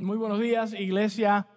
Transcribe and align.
Muy 0.00 0.16
buenos 0.16 0.38
días, 0.38 0.74
iglesia. 0.74 1.48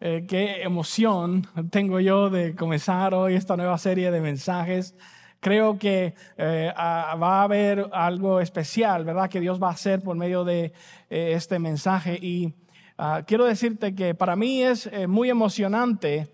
Eh, 0.00 0.24
qué 0.26 0.62
emoción 0.62 1.46
tengo 1.68 2.00
yo 2.00 2.30
de 2.30 2.56
comenzar 2.56 3.12
hoy 3.12 3.34
esta 3.34 3.58
nueva 3.58 3.76
serie 3.76 4.10
de 4.10 4.22
mensajes. 4.22 4.94
Creo 5.38 5.78
que 5.78 6.14
eh, 6.38 6.72
va 6.74 7.40
a 7.40 7.42
haber 7.42 7.90
algo 7.92 8.40
especial, 8.40 9.04
¿verdad? 9.04 9.28
Que 9.28 9.38
Dios 9.38 9.62
va 9.62 9.68
a 9.68 9.72
hacer 9.72 10.00
por 10.00 10.16
medio 10.16 10.44
de 10.44 10.72
eh, 11.10 11.32
este 11.34 11.58
mensaje. 11.58 12.18
Y 12.22 12.54
ah, 12.96 13.22
quiero 13.26 13.44
decirte 13.44 13.94
que 13.94 14.14
para 14.14 14.34
mí 14.34 14.62
es 14.62 14.90
muy 15.06 15.28
emocionante 15.28 16.32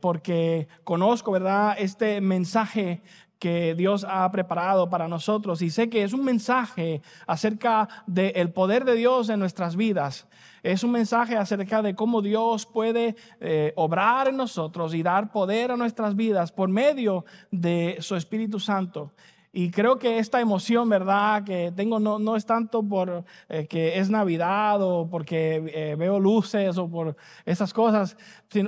porque 0.00 0.68
conozco, 0.84 1.32
¿verdad? 1.32 1.76
Este 1.78 2.20
mensaje 2.20 3.00
que 3.40 3.74
Dios 3.74 4.06
ha 4.08 4.30
preparado 4.30 4.90
para 4.90 5.08
nosotros 5.08 5.62
y 5.62 5.70
sé 5.70 5.88
que 5.88 6.02
es 6.04 6.12
un 6.12 6.24
mensaje 6.24 7.00
acerca 7.26 7.88
del 8.06 8.52
poder 8.52 8.84
de 8.84 8.94
Dios 8.94 9.30
en 9.30 9.40
nuestras 9.40 9.74
vidas. 9.74 10.28
Es 10.62 10.84
un 10.84 10.92
mensaje 10.92 11.36
acerca 11.36 11.80
de 11.80 11.94
cómo 11.94 12.20
Dios 12.20 12.66
puede 12.66 13.16
eh, 13.40 13.72
obrar 13.76 14.28
en 14.28 14.36
nosotros 14.36 14.94
y 14.94 15.02
dar 15.02 15.32
poder 15.32 15.72
a 15.72 15.76
nuestras 15.76 16.14
vidas 16.14 16.52
por 16.52 16.68
medio 16.68 17.24
de 17.50 17.96
su 18.00 18.14
Espíritu 18.14 18.60
Santo. 18.60 19.10
Y 19.52 19.70
creo 19.70 19.98
que 19.98 20.18
esta 20.18 20.40
emoción, 20.40 20.88
¿verdad?, 20.88 21.42
que 21.42 21.72
tengo 21.74 21.98
no, 21.98 22.18
no 22.18 22.36
es 22.36 22.46
tanto 22.46 22.82
por 22.82 23.24
eh, 23.48 23.66
que 23.66 23.98
es 23.98 24.10
Navidad 24.10 24.80
o 24.82 25.08
porque 25.10 25.72
eh, 25.74 25.96
veo 25.98 26.20
luces 26.20 26.76
o 26.78 26.88
por 26.88 27.16
esas 27.46 27.72
cosas, 27.72 28.16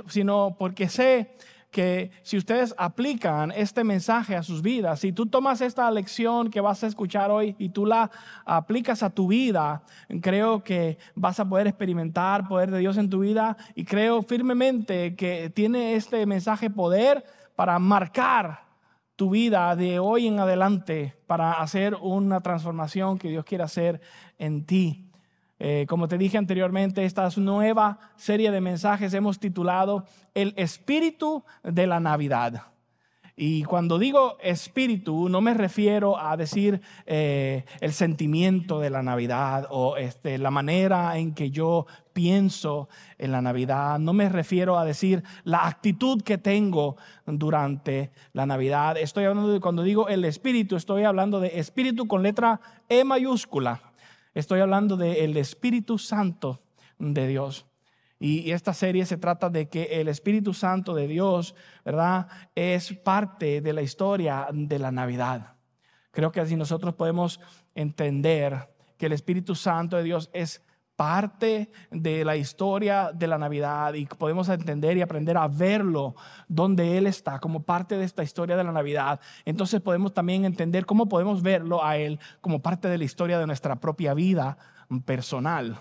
sino 0.07 0.57
porque 0.57 0.89
sé 0.89 1.37
que 1.73 2.11
si 2.21 2.37
ustedes 2.37 2.73
aplican 2.77 3.51
este 3.51 3.83
mensaje 3.83 4.35
a 4.35 4.43
sus 4.43 4.61
vidas, 4.61 4.99
si 4.99 5.11
tú 5.11 5.25
tomas 5.25 5.59
esta 5.59 5.89
lección 5.89 6.51
que 6.51 6.61
vas 6.61 6.83
a 6.83 6.87
escuchar 6.87 7.31
hoy 7.31 7.55
y 7.57 7.69
tú 7.69 7.87
la 7.87 8.11
aplicas 8.45 9.01
a 9.01 9.09
tu 9.09 9.27
vida, 9.27 9.83
creo 10.21 10.63
que 10.63 10.99
vas 11.15 11.39
a 11.39 11.49
poder 11.49 11.65
experimentar 11.65 12.47
poder 12.47 12.69
de 12.69 12.77
Dios 12.77 12.97
en 12.97 13.09
tu 13.09 13.19
vida 13.19 13.57
y 13.73 13.85
creo 13.85 14.21
firmemente 14.21 15.15
que 15.15 15.49
tiene 15.49 15.95
este 15.95 16.25
mensaje 16.27 16.69
poder 16.69 17.25
para 17.55 17.79
marcar 17.79 18.65
tu 19.15 19.31
vida 19.31 19.75
de 19.75 19.97
hoy 19.97 20.27
en 20.27 20.39
adelante, 20.39 21.15
para 21.25 21.53
hacer 21.53 21.95
una 21.95 22.41
transformación 22.41 23.17
que 23.17 23.29
Dios 23.29 23.45
quiere 23.45 23.63
hacer 23.63 23.99
en 24.37 24.65
ti. 24.65 25.02
Eh, 25.65 25.85
como 25.87 26.09
te 26.09 26.17
dije 26.17 26.37
anteriormente, 26.37 27.05
esta 27.05 27.29
nueva 27.37 27.97
serie 28.17 28.51
de 28.51 28.59
mensajes 28.59 29.13
hemos 29.13 29.39
titulado 29.39 30.03
El 30.33 30.53
espíritu 30.57 31.45
de 31.63 31.87
la 31.87 32.01
Navidad. 32.01 32.63
Y 33.37 33.63
cuando 33.63 33.97
digo 33.97 34.35
espíritu, 34.41 35.29
no 35.29 35.39
me 35.39 35.53
refiero 35.53 36.19
a 36.19 36.35
decir 36.35 36.81
eh, 37.05 37.63
el 37.79 37.93
sentimiento 37.93 38.81
de 38.81 38.89
la 38.89 39.03
Navidad 39.03 39.67
o 39.69 39.95
este, 39.95 40.37
la 40.37 40.51
manera 40.51 41.17
en 41.17 41.33
que 41.33 41.49
yo 41.49 41.87
pienso 42.11 42.89
en 43.17 43.31
la 43.31 43.41
Navidad. 43.41 43.99
No 43.99 44.11
me 44.11 44.27
refiero 44.27 44.77
a 44.77 44.83
decir 44.83 45.23
la 45.45 45.65
actitud 45.65 46.23
que 46.23 46.37
tengo 46.37 46.97
durante 47.25 48.11
la 48.33 48.45
Navidad. 48.45 48.97
Estoy 48.97 49.23
hablando 49.23 49.53
de, 49.53 49.61
cuando 49.61 49.81
digo 49.81 50.09
el 50.09 50.25
espíritu, 50.25 50.75
estoy 50.75 51.05
hablando 51.05 51.39
de 51.39 51.57
espíritu 51.57 52.05
con 52.05 52.21
letra 52.21 52.59
E 52.89 53.05
mayúscula. 53.05 53.92
Estoy 54.33 54.61
hablando 54.61 54.97
del 54.97 55.37
Espíritu 55.37 55.97
Santo 55.99 56.63
de 56.97 57.27
Dios. 57.27 57.67
Y 58.19 58.51
esta 58.51 58.73
serie 58.73 59.05
se 59.05 59.17
trata 59.17 59.49
de 59.49 59.69
que 59.69 59.99
el 59.99 60.07
Espíritu 60.07 60.53
Santo 60.53 60.95
de 60.95 61.07
Dios, 61.07 61.55
¿verdad? 61.85 62.27
Es 62.55 62.93
parte 62.93 63.61
de 63.61 63.73
la 63.73 63.81
historia 63.81 64.47
de 64.51 64.79
la 64.79 64.91
Navidad. 64.91 65.55
Creo 66.11 66.31
que 66.31 66.39
así 66.39 66.55
nosotros 66.55 66.95
podemos 66.95 67.39
entender 67.75 68.69
que 68.97 69.07
el 69.07 69.11
Espíritu 69.11 69.55
Santo 69.55 69.97
de 69.97 70.03
Dios 70.03 70.29
es 70.33 70.63
parte 70.95 71.71
de 71.91 72.23
la 72.23 72.35
historia 72.35 73.11
de 73.13 73.27
la 73.27 73.37
Navidad 73.37 73.93
y 73.95 74.05
podemos 74.05 74.47
entender 74.49 74.97
y 74.97 75.01
aprender 75.01 75.37
a 75.37 75.47
verlo 75.47 76.15
donde 76.47 76.97
Él 76.97 77.07
está 77.07 77.39
como 77.39 77.63
parte 77.63 77.97
de 77.97 78.05
esta 78.05 78.23
historia 78.23 78.55
de 78.55 78.63
la 78.63 78.71
Navidad, 78.71 79.19
entonces 79.45 79.81
podemos 79.81 80.13
también 80.13 80.45
entender 80.45 80.85
cómo 80.85 81.09
podemos 81.09 81.41
verlo 81.41 81.83
a 81.83 81.97
Él 81.97 82.19
como 82.41 82.61
parte 82.61 82.87
de 82.87 82.97
la 82.97 83.03
historia 83.03 83.39
de 83.39 83.47
nuestra 83.47 83.79
propia 83.79 84.13
vida 84.13 84.57
personal. 85.05 85.79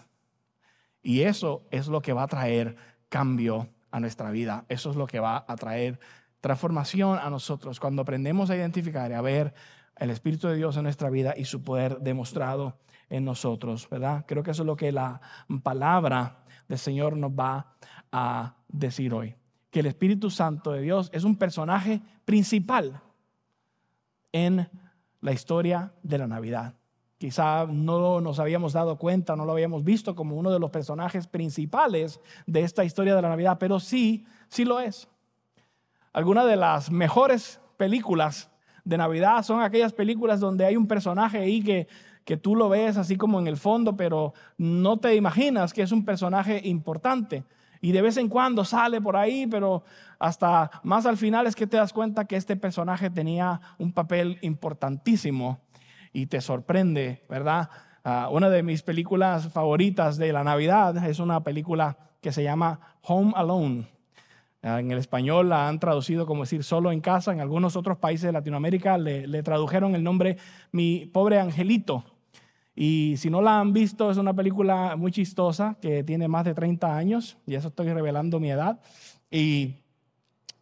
Y 1.02 1.22
eso 1.22 1.66
es 1.70 1.88
lo 1.88 2.00
que 2.00 2.12
va 2.12 2.22
a 2.22 2.28
traer 2.28 2.76
cambio 3.08 3.68
a 3.90 4.00
nuestra 4.00 4.30
vida, 4.30 4.64
eso 4.68 4.90
es 4.90 4.96
lo 4.96 5.06
que 5.06 5.20
va 5.20 5.44
a 5.46 5.56
traer 5.56 6.00
transformación 6.40 7.18
a 7.18 7.28
nosotros 7.28 7.78
cuando 7.78 8.02
aprendemos 8.02 8.50
a 8.50 8.56
identificar 8.56 9.10
y 9.10 9.14
a 9.14 9.20
ver 9.20 9.54
el 9.96 10.10
Espíritu 10.10 10.48
de 10.48 10.56
Dios 10.56 10.76
en 10.76 10.84
nuestra 10.84 11.10
vida 11.10 11.34
y 11.36 11.44
su 11.44 11.62
poder 11.62 11.98
demostrado 11.98 12.78
en 13.12 13.26
nosotros, 13.26 13.86
¿verdad? 13.90 14.24
Creo 14.26 14.42
que 14.42 14.52
eso 14.52 14.62
es 14.62 14.66
lo 14.66 14.74
que 14.74 14.90
la 14.90 15.20
palabra 15.62 16.38
del 16.66 16.78
Señor 16.78 17.14
nos 17.14 17.30
va 17.30 17.74
a 18.10 18.54
decir 18.68 19.12
hoy. 19.12 19.36
Que 19.70 19.80
el 19.80 19.86
Espíritu 19.86 20.30
Santo 20.30 20.72
de 20.72 20.80
Dios 20.80 21.10
es 21.12 21.22
un 21.24 21.36
personaje 21.36 22.00
principal 22.24 23.02
en 24.32 24.66
la 25.20 25.32
historia 25.32 25.92
de 26.02 26.16
la 26.16 26.26
Navidad. 26.26 26.74
Quizá 27.18 27.66
no 27.66 28.22
nos 28.22 28.38
habíamos 28.38 28.72
dado 28.72 28.96
cuenta, 28.96 29.36
no 29.36 29.44
lo 29.44 29.52
habíamos 29.52 29.84
visto 29.84 30.14
como 30.14 30.36
uno 30.36 30.50
de 30.50 30.58
los 30.58 30.70
personajes 30.70 31.26
principales 31.26 32.18
de 32.46 32.62
esta 32.62 32.82
historia 32.82 33.14
de 33.14 33.20
la 33.20 33.28
Navidad, 33.28 33.58
pero 33.60 33.78
sí, 33.78 34.24
sí 34.48 34.64
lo 34.64 34.80
es. 34.80 35.06
Algunas 36.14 36.46
de 36.46 36.56
las 36.56 36.90
mejores 36.90 37.60
películas 37.76 38.50
de 38.84 38.96
Navidad 38.96 39.42
son 39.42 39.60
aquellas 39.60 39.92
películas 39.92 40.40
donde 40.40 40.64
hay 40.64 40.76
un 40.76 40.88
personaje 40.88 41.38
ahí 41.38 41.62
que 41.62 41.88
que 42.24 42.36
tú 42.36 42.56
lo 42.56 42.68
ves 42.68 42.96
así 42.96 43.16
como 43.16 43.38
en 43.40 43.46
el 43.46 43.56
fondo, 43.56 43.96
pero 43.96 44.34
no 44.56 44.98
te 44.98 45.14
imaginas 45.14 45.72
que 45.72 45.82
es 45.82 45.92
un 45.92 46.04
personaje 46.04 46.60
importante. 46.64 47.44
Y 47.80 47.90
de 47.90 48.00
vez 48.00 48.16
en 48.16 48.28
cuando 48.28 48.64
sale 48.64 49.00
por 49.00 49.16
ahí, 49.16 49.46
pero 49.48 49.82
hasta 50.20 50.70
más 50.84 51.04
al 51.04 51.16
final 51.16 51.48
es 51.48 51.56
que 51.56 51.66
te 51.66 51.76
das 51.76 51.92
cuenta 51.92 52.26
que 52.26 52.36
este 52.36 52.56
personaje 52.56 53.10
tenía 53.10 53.60
un 53.78 53.92
papel 53.92 54.38
importantísimo 54.42 55.60
y 56.12 56.26
te 56.26 56.40
sorprende, 56.40 57.24
¿verdad? 57.28 57.70
Ah, 58.04 58.28
una 58.30 58.50
de 58.50 58.62
mis 58.62 58.82
películas 58.82 59.52
favoritas 59.52 60.16
de 60.16 60.32
la 60.32 60.44
Navidad 60.44 60.96
es 61.04 61.18
una 61.18 61.42
película 61.42 61.98
que 62.20 62.30
se 62.30 62.44
llama 62.44 62.80
Home 63.02 63.32
Alone. 63.34 63.88
Ah, 64.62 64.78
en 64.78 64.92
el 64.92 64.98
español 64.98 65.48
la 65.48 65.68
han 65.68 65.80
traducido 65.80 66.24
como 66.24 66.42
decir 66.42 66.62
solo 66.62 66.92
en 66.92 67.00
casa. 67.00 67.32
En 67.32 67.40
algunos 67.40 67.74
otros 67.74 67.98
países 67.98 68.26
de 68.26 68.32
Latinoamérica 68.32 68.96
le, 68.96 69.26
le 69.26 69.42
tradujeron 69.42 69.96
el 69.96 70.04
nombre 70.04 70.36
Mi 70.70 71.06
pobre 71.06 71.40
angelito. 71.40 72.04
Y 72.74 73.16
si 73.18 73.28
no 73.28 73.42
la 73.42 73.60
han 73.60 73.72
visto, 73.72 74.10
es 74.10 74.16
una 74.16 74.32
película 74.32 74.96
muy 74.96 75.12
chistosa 75.12 75.76
que 75.80 76.02
tiene 76.04 76.28
más 76.28 76.44
de 76.44 76.54
30 76.54 76.96
años, 76.96 77.36
y 77.46 77.54
eso 77.54 77.68
estoy 77.68 77.92
revelando 77.92 78.40
mi 78.40 78.50
edad. 78.50 78.80
Y 79.30 79.74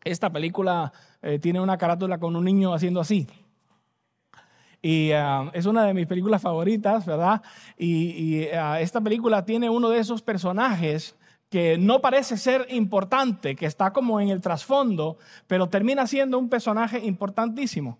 esta 0.02 0.30
película 0.30 0.92
eh, 1.22 1.38
tiene 1.38 1.60
una 1.60 1.78
carátula 1.78 2.18
con 2.18 2.34
un 2.34 2.44
niño 2.44 2.74
haciendo 2.74 3.00
así. 3.00 3.28
Y 4.82 5.12
ah, 5.12 5.50
es 5.52 5.66
una 5.66 5.84
de 5.84 5.94
mis 5.94 6.06
películas 6.06 6.40
favoritas, 6.40 7.04
¿verdad? 7.04 7.42
Y, 7.78 8.46
ah, 8.48 8.80
esta 8.80 9.00
película 9.00 9.44
tiene 9.44 9.68
uno 9.68 9.90
de 9.90 9.98
esos 9.98 10.22
personajes 10.22 11.16
que 11.50 11.76
no 11.78 12.00
parece 12.00 12.36
ser 12.36 12.66
importante, 12.70 13.56
que 13.56 13.66
está 13.66 13.92
como 13.92 14.20
en 14.20 14.28
el 14.28 14.40
trasfondo, 14.40 15.18
pero 15.46 15.68
termina 15.68 16.06
siendo 16.06 16.38
un 16.38 16.48
personaje 16.48 17.04
importantísimo. 17.04 17.98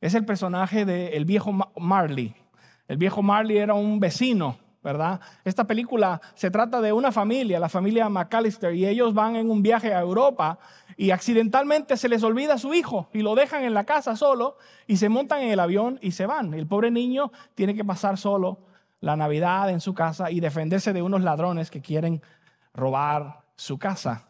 Es 0.00 0.14
el 0.14 0.24
personaje 0.24 0.84
del 0.84 1.24
viejo 1.24 1.52
Marley. 1.78 2.34
El 2.88 2.96
viejo 2.96 3.22
Marley 3.22 3.58
era 3.58 3.74
un 3.74 3.98
vecino, 4.00 4.58
¿verdad? 4.82 5.20
Esta 5.44 5.64
película 5.64 6.20
se 6.34 6.50
trata 6.50 6.80
de 6.80 6.92
una 6.92 7.12
familia, 7.12 7.58
la 7.58 7.68
familia 7.68 8.08
McAllister, 8.08 8.74
y 8.74 8.86
ellos 8.86 9.14
van 9.14 9.36
en 9.36 9.50
un 9.50 9.62
viaje 9.62 9.92
a 9.92 10.00
Europa 10.00 10.58
y 10.96 11.10
accidentalmente 11.10 11.96
se 11.96 12.08
les 12.08 12.22
olvida 12.22 12.58
su 12.58 12.72
hijo 12.72 13.08
y 13.12 13.22
lo 13.22 13.34
dejan 13.34 13.64
en 13.64 13.74
la 13.74 13.84
casa 13.84 14.16
solo 14.16 14.56
y 14.86 14.96
se 14.96 15.08
montan 15.08 15.42
en 15.42 15.50
el 15.50 15.60
avión 15.60 15.98
y 16.02 16.12
se 16.12 16.26
van. 16.26 16.54
El 16.54 16.66
pobre 16.66 16.90
niño 16.90 17.32
tiene 17.54 17.74
que 17.74 17.84
pasar 17.84 18.16
solo 18.16 18.60
la 19.00 19.16
Navidad 19.16 19.70
en 19.70 19.80
su 19.80 19.94
casa 19.94 20.30
y 20.30 20.40
defenderse 20.40 20.92
de 20.92 21.02
unos 21.02 21.22
ladrones 21.22 21.70
que 21.70 21.80
quieren 21.80 22.22
robar 22.72 23.40
su 23.56 23.78
casa. 23.78 24.28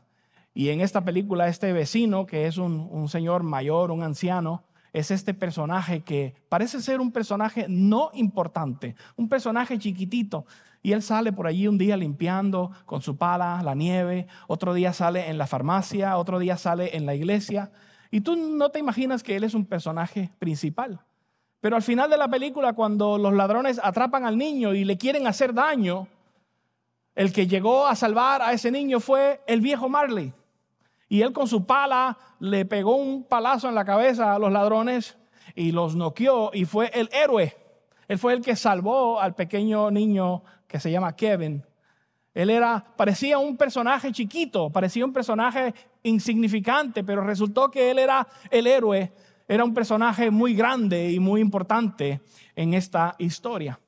Y 0.54 0.70
en 0.70 0.80
esta 0.80 1.04
película 1.04 1.48
este 1.48 1.72
vecino, 1.72 2.24
que 2.24 2.46
es 2.46 2.56
un, 2.56 3.08
señor 3.08 3.42
mayor, 3.42 3.90
un 3.90 4.02
anciano, 4.02 4.64
es 4.96 5.10
este 5.10 5.34
personaje 5.34 6.00
que 6.00 6.34
parece 6.48 6.80
ser 6.80 7.02
un 7.02 7.12
personaje 7.12 7.66
no 7.68 8.10
importante, 8.14 8.96
un 9.16 9.28
personaje 9.28 9.78
chiquitito. 9.78 10.46
Y 10.82 10.92
él 10.92 11.02
sale 11.02 11.34
por 11.34 11.46
allí 11.46 11.68
un 11.68 11.76
día 11.76 11.98
limpiando 11.98 12.70
con 12.86 13.02
su 13.02 13.18
pala 13.18 13.60
la 13.62 13.74
nieve, 13.74 14.26
otro 14.46 14.72
día 14.72 14.94
sale 14.94 15.28
en 15.28 15.36
la 15.36 15.46
farmacia, 15.46 16.16
otro 16.16 16.38
día 16.38 16.56
sale 16.56 16.96
en 16.96 17.04
la 17.04 17.14
iglesia. 17.14 17.70
Y 18.10 18.22
tú 18.22 18.36
no 18.36 18.70
te 18.70 18.78
imaginas 18.78 19.22
que 19.22 19.36
él 19.36 19.44
es 19.44 19.52
un 19.52 19.66
personaje 19.66 20.30
principal. 20.38 21.00
Pero 21.60 21.76
al 21.76 21.82
final 21.82 22.08
de 22.08 22.16
la 22.16 22.28
película, 22.28 22.72
cuando 22.72 23.18
los 23.18 23.34
ladrones 23.34 23.78
atrapan 23.82 24.24
al 24.24 24.38
niño 24.38 24.72
y 24.72 24.84
le 24.84 24.96
quieren 24.96 25.26
hacer 25.26 25.52
daño, 25.52 26.08
el 27.14 27.34
que 27.34 27.46
llegó 27.46 27.86
a 27.86 27.96
salvar 27.96 28.40
a 28.40 28.54
ese 28.54 28.70
niño 28.70 28.98
fue 29.00 29.42
el 29.46 29.60
viejo 29.60 29.90
Marley. 29.90 30.32
Y 31.08 31.22
él 31.22 31.32
con 31.32 31.46
su 31.46 31.66
pala 31.66 32.18
le 32.40 32.64
pegó 32.64 32.96
un 32.96 33.24
palazo 33.24 33.68
en 33.68 33.74
la 33.74 33.84
cabeza 33.84 34.34
a 34.34 34.38
los 34.38 34.50
ladrones 34.50 35.16
y 35.54 35.72
los 35.72 35.94
noqueó 35.94 36.50
y 36.52 36.64
fue 36.64 36.90
el 36.94 37.08
héroe. 37.12 37.56
Él 38.08 38.18
fue 38.18 38.32
el 38.32 38.42
que 38.42 38.56
salvó 38.56 39.20
al 39.20 39.34
pequeño 39.34 39.90
niño 39.90 40.42
que 40.66 40.80
se 40.80 40.90
llama 40.90 41.14
Kevin. 41.14 41.64
Él 42.34 42.50
era, 42.50 42.84
parecía 42.96 43.38
un 43.38 43.56
personaje 43.56 44.12
chiquito, 44.12 44.70
parecía 44.70 45.04
un 45.04 45.12
personaje 45.12 45.74
insignificante, 46.02 47.02
pero 47.02 47.22
resultó 47.22 47.70
que 47.70 47.90
él 47.90 47.98
era 47.98 48.26
el 48.50 48.66
héroe, 48.66 49.12
era 49.48 49.64
un 49.64 49.72
personaje 49.72 50.30
muy 50.30 50.54
grande 50.54 51.10
y 51.10 51.18
muy 51.18 51.40
importante 51.40 52.20
en 52.54 52.74
esta 52.74 53.14
historia. 53.18 53.80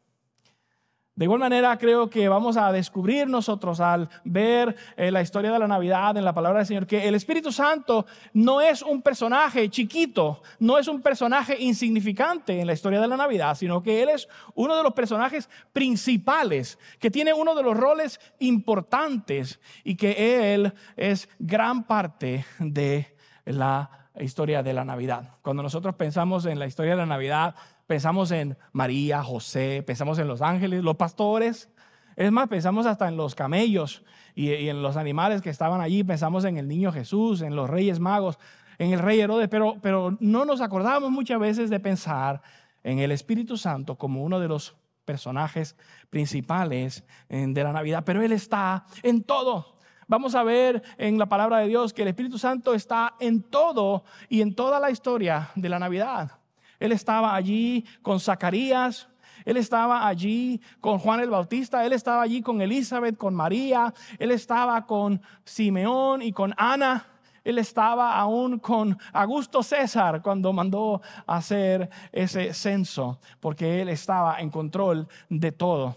De 1.18 1.24
igual 1.24 1.40
manera, 1.40 1.76
creo 1.78 2.08
que 2.08 2.28
vamos 2.28 2.56
a 2.56 2.70
descubrir 2.70 3.26
nosotros 3.26 3.80
al 3.80 4.08
ver 4.22 4.76
eh, 4.96 5.10
la 5.10 5.20
historia 5.20 5.50
de 5.50 5.58
la 5.58 5.66
Navidad 5.66 6.16
en 6.16 6.24
la 6.24 6.32
palabra 6.32 6.60
del 6.60 6.66
Señor, 6.68 6.86
que 6.86 7.08
el 7.08 7.16
Espíritu 7.16 7.50
Santo 7.50 8.06
no 8.34 8.60
es 8.60 8.82
un 8.82 9.02
personaje 9.02 9.68
chiquito, 9.68 10.40
no 10.60 10.78
es 10.78 10.86
un 10.86 11.02
personaje 11.02 11.56
insignificante 11.58 12.60
en 12.60 12.68
la 12.68 12.72
historia 12.72 13.00
de 13.00 13.08
la 13.08 13.16
Navidad, 13.16 13.56
sino 13.56 13.82
que 13.82 14.00
Él 14.00 14.10
es 14.10 14.28
uno 14.54 14.76
de 14.76 14.84
los 14.84 14.92
personajes 14.92 15.50
principales, 15.72 16.78
que 17.00 17.10
tiene 17.10 17.32
uno 17.32 17.56
de 17.56 17.64
los 17.64 17.76
roles 17.76 18.20
importantes 18.38 19.58
y 19.82 19.96
que 19.96 20.54
Él 20.54 20.72
es 20.96 21.28
gran 21.40 21.82
parte 21.82 22.44
de 22.60 23.16
la 23.44 23.90
historia 24.20 24.62
de 24.62 24.72
la 24.72 24.84
Navidad. 24.84 25.30
Cuando 25.42 25.64
nosotros 25.64 25.96
pensamos 25.96 26.46
en 26.46 26.60
la 26.60 26.68
historia 26.68 26.92
de 26.92 26.98
la 26.98 27.06
Navidad, 27.06 27.56
pensamos 27.88 28.30
en 28.32 28.56
María, 28.70 29.24
José, 29.24 29.82
pensamos 29.84 30.18
en 30.18 30.28
los 30.28 30.42
ángeles, 30.42 30.84
los 30.84 30.96
pastores. 30.96 31.70
Es 32.16 32.30
más, 32.30 32.46
pensamos 32.46 32.84
hasta 32.86 33.08
en 33.08 33.16
los 33.16 33.34
camellos 33.34 34.04
y, 34.34 34.68
en 34.68 34.82
los 34.82 34.96
animales 34.96 35.40
que 35.40 35.48
estaban 35.48 35.80
allí. 35.80 36.04
Pensamos 36.04 36.44
en 36.44 36.58
el 36.58 36.68
niño 36.68 36.92
Jesús, 36.92 37.40
en 37.40 37.56
los 37.56 37.68
reyes 37.68 37.98
magos, 37.98 38.38
en 38.78 38.92
el 38.92 38.98
rey 39.00 39.20
Herodes, 39.20 39.48
pero, 39.48 39.78
pero 39.80 40.16
no 40.20 40.44
nos 40.44 40.60
acordamos 40.60 41.10
muchas 41.10 41.40
veces 41.40 41.70
de 41.70 41.80
pensar 41.80 42.42
en 42.84 42.98
el 42.98 43.10
Espíritu 43.10 43.56
Santo 43.56 43.96
como 43.96 44.22
uno 44.22 44.38
de 44.38 44.48
los 44.48 44.76
personajes 45.06 45.74
principales 46.10 47.04
de 47.30 47.64
la 47.64 47.72
Navidad. 47.72 48.02
Pero 48.04 48.20
Él 48.20 48.32
está 48.32 48.84
en 49.02 49.24
todo. 49.24 49.78
Vamos 50.06 50.34
a 50.34 50.42
ver 50.42 50.82
en 50.98 51.18
la 51.18 51.26
palabra 51.26 51.58
de 51.58 51.68
Dios 51.68 51.94
que 51.94 52.02
el 52.02 52.08
Espíritu 52.08 52.38
Santo 52.38 52.74
está 52.74 53.14
en 53.18 53.42
todo 53.42 54.04
y 54.28 54.42
en 54.42 54.54
toda 54.54 54.78
la 54.78 54.90
historia 54.90 55.50
de 55.54 55.70
la 55.70 55.78
Navidad. 55.78 56.37
Él 56.78 56.92
estaba 56.92 57.34
allí 57.34 57.84
con 58.02 58.20
Zacarías, 58.20 59.08
él 59.44 59.56
estaba 59.56 60.06
allí 60.06 60.60
con 60.80 60.98
Juan 60.98 61.20
el 61.20 61.30
Bautista, 61.30 61.84
él 61.84 61.92
estaba 61.92 62.22
allí 62.22 62.42
con 62.42 62.60
Elizabeth, 62.60 63.16
con 63.16 63.34
María, 63.34 63.92
él 64.18 64.30
estaba 64.30 64.86
con 64.86 65.22
Simeón 65.44 66.22
y 66.22 66.32
con 66.32 66.54
Ana. 66.56 67.06
Él 67.44 67.56
estaba 67.58 68.18
aún 68.18 68.58
con 68.58 68.98
Augusto 69.10 69.62
César 69.62 70.20
cuando 70.20 70.52
mandó 70.52 71.00
hacer 71.26 71.88
ese 72.12 72.52
censo, 72.52 73.20
porque 73.40 73.80
él 73.80 73.88
estaba 73.88 74.38
en 74.40 74.50
control 74.50 75.08
de 75.30 75.52
todo. 75.52 75.96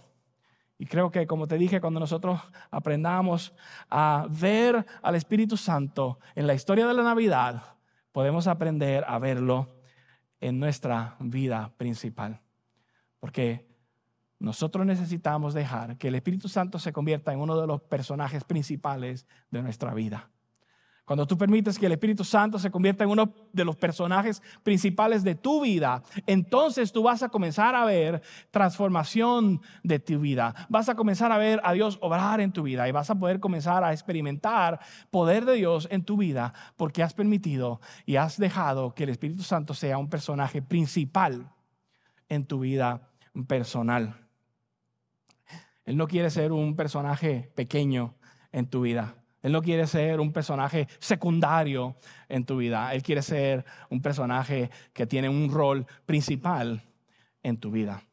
Y 0.78 0.86
creo 0.86 1.12
que, 1.12 1.28
como 1.28 1.48
te 1.48 1.58
dije, 1.58 1.82
cuando 1.82 2.00
nosotros 2.00 2.40
aprendamos 2.70 3.54
a 3.90 4.28
ver 4.30 4.86
al 5.02 5.16
Espíritu 5.16 5.58
Santo 5.58 6.20
en 6.36 6.48
la 6.48 6.54
historia 6.54 6.88
de 6.88 6.94
la 6.94 7.04
Navidad, 7.04 7.62
podemos 8.14 8.48
aprender 8.48 9.04
a 9.06 9.20
verlo 9.20 9.81
en 10.42 10.60
nuestra 10.60 11.16
vida 11.20 11.72
principal. 11.78 12.42
Porque 13.20 13.70
nosotros 14.40 14.86
necesitamos 14.86 15.54
dejar 15.54 15.98
que 15.98 16.08
el 16.08 16.16
Espíritu 16.16 16.50
Santo 16.50 16.80
se 16.80 16.92
convierta 16.92 17.32
en 17.32 17.40
uno 17.40 17.60
de 17.62 17.68
los 17.68 17.82
personajes 17.84 18.44
principales 18.44 19.28
de 19.52 19.62
nuestra 19.62 19.94
vida. 19.94 20.30
Cuando 21.06 21.28
tú 21.28 21.38
permites 21.38 21.78
que 21.78 21.88
el 21.88 21.92
Espíritu 21.92 22.24
Santo 22.24 22.60
se 22.60 22.72
convierta 22.72 23.04
en 23.04 23.10
uno 23.10 23.34
de 23.52 23.66
los 23.66 23.76
personajes 23.76 24.42
principales 24.64 25.24
de 25.24 25.36
tu 25.36 25.62
vida, 25.62 26.04
entonces 26.28 26.92
tú 26.92 27.04
vas 27.04 27.24
a 27.24 27.30
comenzar 27.30 27.76
a 27.76 27.86
ver 27.86 28.22
transformación 28.52 29.62
de 29.84 30.00
tu 30.00 30.20
vida. 30.20 30.56
Vas 30.70 30.90
a 30.90 30.96
comenzar 30.96 31.32
a 31.32 31.38
ver 31.38 31.60
a 31.64 31.74
Dios 31.74 31.98
obrar 32.02 32.40
en 32.40 32.54
tu 32.54 32.64
vida 32.64 32.88
y 32.88 32.92
vas 32.92 33.10
a 33.10 33.16
poder 33.16 33.40
comenzar 33.40 33.84
a 33.84 33.92
experimentar 33.92 34.80
poder 35.10 35.46
de 35.46 35.56
Dios 35.56 35.88
en 35.92 36.06
tu 36.06 36.18
vida 36.18 36.54
porque 36.78 37.04
has 37.04 37.14
permitido 37.14 37.82
y 38.06 38.16
has 38.16 38.38
dejado 38.38 38.94
que 38.94 39.04
el 39.04 39.10
Espíritu 39.10 39.44
Santo 39.44 39.74
sea 39.74 39.98
un 39.98 40.10
personaje 40.10 40.62
principal 40.62 41.52
en 42.30 42.46
tu 42.46 42.60
vida 42.60 43.10
personal. 43.48 44.16
Él 45.84 45.98
no 45.98 46.08
quiere 46.08 46.30
ser 46.30 46.52
un 46.52 46.76
personaje 46.76 47.52
pequeño 47.56 48.16
en 48.52 48.68
tu 48.68 48.82
vida. 48.82 49.16
Él 49.42 49.52
no 49.52 49.62
quiere 49.62 49.88
ser 49.88 50.20
un 50.20 50.32
personaje 50.32 50.88
secundario 51.00 51.96
en 52.30 52.46
tu 52.46 52.58
vida. 52.58 52.94
Él 52.94 53.02
quiere 53.02 53.22
ser 53.22 53.66
un 53.90 54.02
personaje 54.02 54.70
que 54.94 55.08
tiene 55.08 55.30
un 55.30 55.52
rol 55.52 55.86
principal 56.06 56.84
en 57.44 57.58
tu 57.58 57.72
vida. 57.72 58.04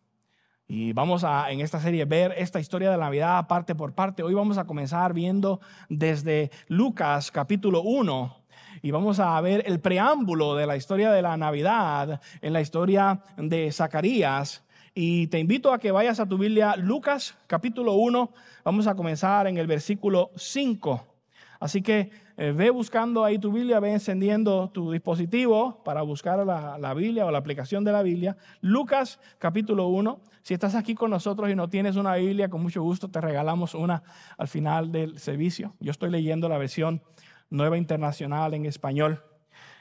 Y 0.67 0.93
vamos 0.93 1.25
a 1.25 1.51
en 1.51 1.61
esta 1.61 1.81
serie 1.81 2.05
ver 2.05 2.35
esta 2.37 2.61
historia 2.61 2.91
de 2.91 2.97
la 2.99 3.05
Navidad 3.05 3.47
parte 3.47 3.75
por 3.75 3.95
parte. 3.95 4.23
Hoy 4.23 4.35
vamos 4.35 4.59
a 4.59 4.67
comenzar 4.67 5.15
viendo 5.15 5.61
desde 5.89 6.51
Lucas 6.67 7.31
capítulo 7.31 7.83
1 7.83 8.37
y 8.83 8.91
vamos 8.91 9.19
a 9.19 9.41
ver 9.41 9.65
el 9.67 9.81
preámbulo 9.81 10.55
de 10.55 10.67
la 10.67 10.77
historia 10.77 11.11
de 11.11 11.23
la 11.23 11.37
Navidad 11.37 12.21
en 12.43 12.53
la 12.53 12.61
historia 12.61 13.23
de 13.39 13.73
Zacarías 13.73 14.63
y 14.95 15.29
te 15.29 15.39
invito 15.39 15.73
a 15.73 15.79
que 15.79 15.91
vayas 15.91 16.21
a 16.21 16.27
tu 16.27 16.39
Biblia, 16.39 16.75
Lucas 16.77 17.37
capítulo 17.47 17.95
1. 17.95 18.33
Vamos 18.65 18.87
a 18.87 18.95
comenzar 18.95 19.47
en 19.47 19.57
el 19.57 19.67
versículo 19.67 20.33
5. 20.37 21.18
Así 21.61 21.83
que 21.83 22.11
eh, 22.37 22.53
ve 22.53 22.71
buscando 22.71 23.25
ahí 23.25 23.39
tu 23.39 23.51
Biblia, 23.51 23.81
ve 23.81 23.93
encendiendo 23.93 24.71
tu 24.71 24.93
dispositivo 24.93 25.83
para 25.83 26.03
buscar 26.03 26.47
la, 26.47 26.95
Biblia 26.95 27.27
o 27.27 27.31
la 27.31 27.39
aplicación 27.39 27.83
de 27.83 27.91
la 27.91 28.03
Biblia. 28.03 28.37
Lucas 28.61 29.19
capítulo 29.39 29.89
1. 29.89 30.21
Si 30.43 30.55
estás 30.55 30.77
aquí 30.77 30.95
con 30.95 31.11
nosotros 31.11 31.51
y 31.51 31.57
no 31.57 31.69
tienes 31.69 31.97
una 31.97 32.15
Biblia, 32.15 32.49
con 32.49 32.63
mucho 32.63 32.83
gusto 32.83 33.09
te 33.11 33.21
regalamos 33.21 33.75
una 33.75 34.05
al 34.37 34.47
final 34.47 34.93
del 34.93 35.19
servicio. 35.19 35.75
Yo 35.81 35.91
estoy 35.91 36.11
leyendo 36.11 36.49
la 36.49 36.59
versión 36.59 37.03
nueva 37.51 37.77
internacional 37.77 38.55
en 38.55 38.67
español. 38.67 39.25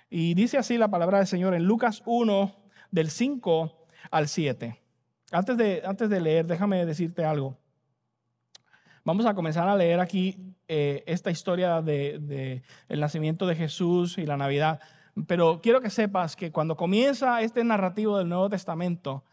Y 0.09 0.33
dice 0.33 0.57
así 0.57 0.77
la 0.77 0.89
palabra 0.89 1.19
del 1.19 1.27
Señor 1.27 1.53
en 1.53 1.65
Lucas 1.65 2.01
1, 2.05 2.55
del 2.89 3.11
5 3.11 3.87
al 4.09 4.27
7. 4.27 4.81
Antes 5.31 5.57
de, 5.57 5.83
antes 5.85 6.09
de 6.09 6.21
leer, 6.21 6.47
déjame 6.47 6.85
decirte 6.85 7.23
algo. 7.23 7.57
Vamos 9.03 9.25
a 9.25 9.33
comenzar 9.35 9.67
a 9.69 9.75
leer 9.75 9.99
aquí 9.99 10.55
eh, 10.67 11.03
esta 11.07 11.31
historia 11.31 11.81
del 11.81 12.27
de, 12.27 12.63
el 12.89 12.99
nacimiento 12.99 13.45
de 13.45 13.55
Jesús 13.55 14.17
y 14.17 14.25
la 14.25 14.37
Navidad. 14.37 14.79
Pero 15.27 15.61
quiero 15.61 15.81
que 15.81 15.89
sepas 15.89 16.35
que 16.35 16.51
cuando 16.51 16.75
comienza 16.75 17.41
este 17.41 17.63
narrativo 17.63 18.17
del 18.17 18.29
Nuevo 18.29 18.49
Testamento, 18.49 19.23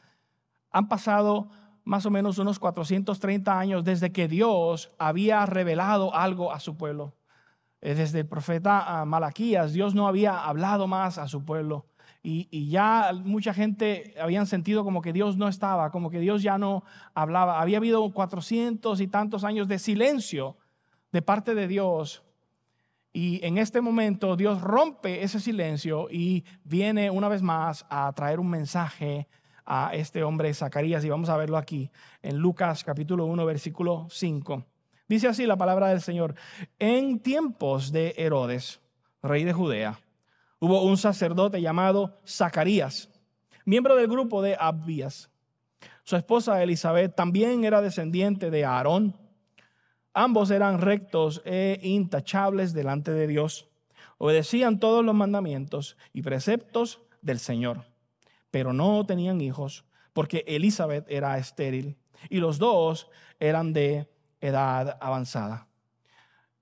han 0.71 0.89
pasado 0.89 1.49
más 1.85 2.07
o 2.07 2.11
menos 2.11 2.39
unos 2.39 2.59
430 2.59 3.59
años 3.59 3.85
desde 3.85 4.13
que 4.13 4.29
Dios 4.29 4.91
había 4.99 5.45
revelado 5.45 6.15
algo 6.15 6.53
a 6.53 6.61
su 6.61 6.77
pueblo. 6.77 7.15
Eh, 7.81 7.95
desde 7.95 8.21
el 8.21 8.27
profeta 8.27 9.01
ah, 9.01 9.05
Malaquías, 9.05 9.73
Dios 9.73 9.95
no 9.95 10.09
había 10.09 10.45
hablado 10.45 10.87
más 10.87 11.19
a 11.19 11.29
su 11.29 11.45
pueblo 11.45 11.87
y, 12.27 12.71
ya 12.71 13.13
mucha 13.23 13.53
gente 13.53 14.15
habían 14.19 14.47
sentido 14.47 14.83
como 14.83 15.03
que 15.03 15.13
Dios 15.13 15.37
no 15.37 15.47
estaba, 15.47 15.91
como 15.91 16.09
que 16.09 16.21
Dios 16.21 16.43
ya 16.43 16.57
no 16.57 16.83
hablaba. 17.13 17.61
Había 17.61 17.77
habido 17.77 18.11
cuatrocientos 18.13 19.03
y 19.03 19.09
tantos 19.09 19.45
años 19.45 19.69
de 19.69 19.79
silencio 19.79 20.57
de 21.15 21.23
parte 21.23 21.55
de 21.55 21.69
Dios. 21.69 22.25
Y 23.13 23.39
en 23.47 23.57
este 23.57 23.81
momento 23.81 24.35
Dios 24.35 24.61
rompe 24.61 25.23
ese 25.23 25.39
silencio 25.39 26.09
y 26.11 26.45
viene 26.65 27.09
una 27.09 27.29
vez 27.29 27.41
más 27.41 27.87
a 27.89 28.13
traer 28.15 28.41
un 28.41 28.51
mensaje 28.51 29.29
a 29.65 29.95
este 29.95 30.25
hombre 30.25 30.53
Zacarías. 30.53 31.05
Y 31.05 31.09
vamos 31.09 31.29
a 31.29 31.37
verlo 31.37 31.57
aquí 31.57 31.89
en 32.21 32.39
Lucas 32.39 32.83
capítulo 32.83 33.27
1, 33.27 33.47
versículo 33.47 34.09
5. 34.11 34.65
Dice 35.09 35.29
así 35.29 35.47
la 35.47 35.57
palabra 35.57 35.87
del 35.91 36.01
Señor. 36.01 36.35
En 36.81 37.21
tiempos 37.21 37.93
de 37.93 38.15
Herodes, 38.17 38.81
rey 39.23 39.45
de 39.45 39.53
Judea, 39.53 40.01
hubo 40.59 40.83
un 40.83 40.97
sacerdote 40.97 41.61
llamado 41.61 42.19
Zacarías, 42.27 43.09
miembro 43.65 43.95
del 43.95 44.09
grupo 44.09 44.43
de 44.43 44.57
Abías. 44.59 45.31
Su 46.03 46.17
esposa 46.17 46.61
Elizabeth 46.61 47.15
también 47.15 47.65
era 47.65 47.81
descendiente 47.81 48.51
de 48.51 48.65
Aarón. 48.65 49.24
Ambos 50.15 50.51
eran 50.51 50.81
rectos 50.81 51.43
e 51.45 51.81
intachables 51.83 52.73
delante 52.73 53.11
de 53.11 53.27
Dios. 53.27 53.69
Obedecían 54.17 54.79
todos 54.79 55.05
los 55.05 55.15
mandamientos 55.15 55.97
y 56.13 56.23
preceptos 56.23 57.01
del 57.21 57.41
Señor, 57.41 57.85
pero 58.51 58.73
no 58.73 59.05
tenían 59.05 59.41
hijos 59.41 59.85
porque 60.13 60.45
Elizabeth 60.47 61.05
era 61.11 61.37
estéril 61.37 61.99
y 62.31 62.39
los 62.39 62.59
dos 62.59 63.11
eran 63.39 63.73
de 63.73 64.09
edad 64.41 64.97
avanzada. 65.01 65.67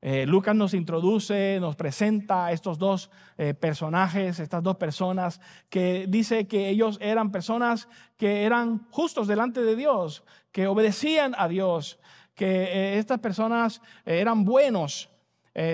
Eh, 0.00 0.26
Lucas 0.26 0.56
nos 0.56 0.75
introduce, 0.75 1.59
nos 1.61 1.76
presenta 1.76 2.47
a 2.47 2.52
estos 2.52 2.76
dos 2.76 3.09
eh, 3.38 3.54
personajes, 3.54 4.40
estas 4.40 4.61
dos 4.61 4.76
personas, 4.76 5.40
que 5.68 6.06
dice 6.09 6.49
que 6.49 6.71
ellos 6.71 6.99
eran 7.00 7.30
personas 7.30 7.88
que 8.16 8.42
eran 8.42 8.88
justos 8.90 9.28
delante 9.28 9.62
de 9.62 9.76
Dios, 9.76 10.25
que 10.50 10.66
obedecían 10.66 11.37
a 11.38 11.47
Dios, 11.47 12.00
que 12.35 12.65
eh, 12.65 12.99
estas 12.99 13.19
personas 13.19 13.81
eran 14.05 14.45
buenos. 14.45 15.09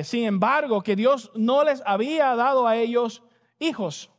sin 0.03 0.25
embargo, 0.25 0.83
que 0.83 0.97
Dios 0.97 1.31
no 1.37 1.63
les 1.63 1.83
había 1.87 2.35
dado 2.35 2.67
a 2.67 2.75
ellos 2.75 3.23
hijos, 3.61 4.11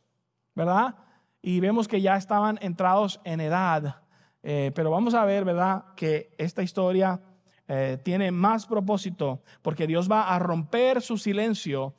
¿verdad? 0.54 0.94
Y 1.42 1.60
vemos 1.60 1.86
que 1.86 2.00
ya 2.00 2.16
estaban 2.16 2.58
entrados 2.62 3.20
en 3.24 3.40
edad. 3.40 4.02
pero 4.40 4.90
vamos 4.90 5.12
a 5.12 5.26
ver, 5.26 5.44
¿verdad? 5.44 5.84
Que 5.96 6.30
esta 6.38 6.62
historia 6.62 7.20
eh, 7.72 7.98
tiene 8.02 8.32
más 8.32 8.66
propósito 8.66 9.44
porque 9.62 9.86
Dios 9.86 10.10
va 10.10 10.34
a 10.34 10.40
romper 10.40 11.00
su 11.00 11.16
silencio 11.16 11.94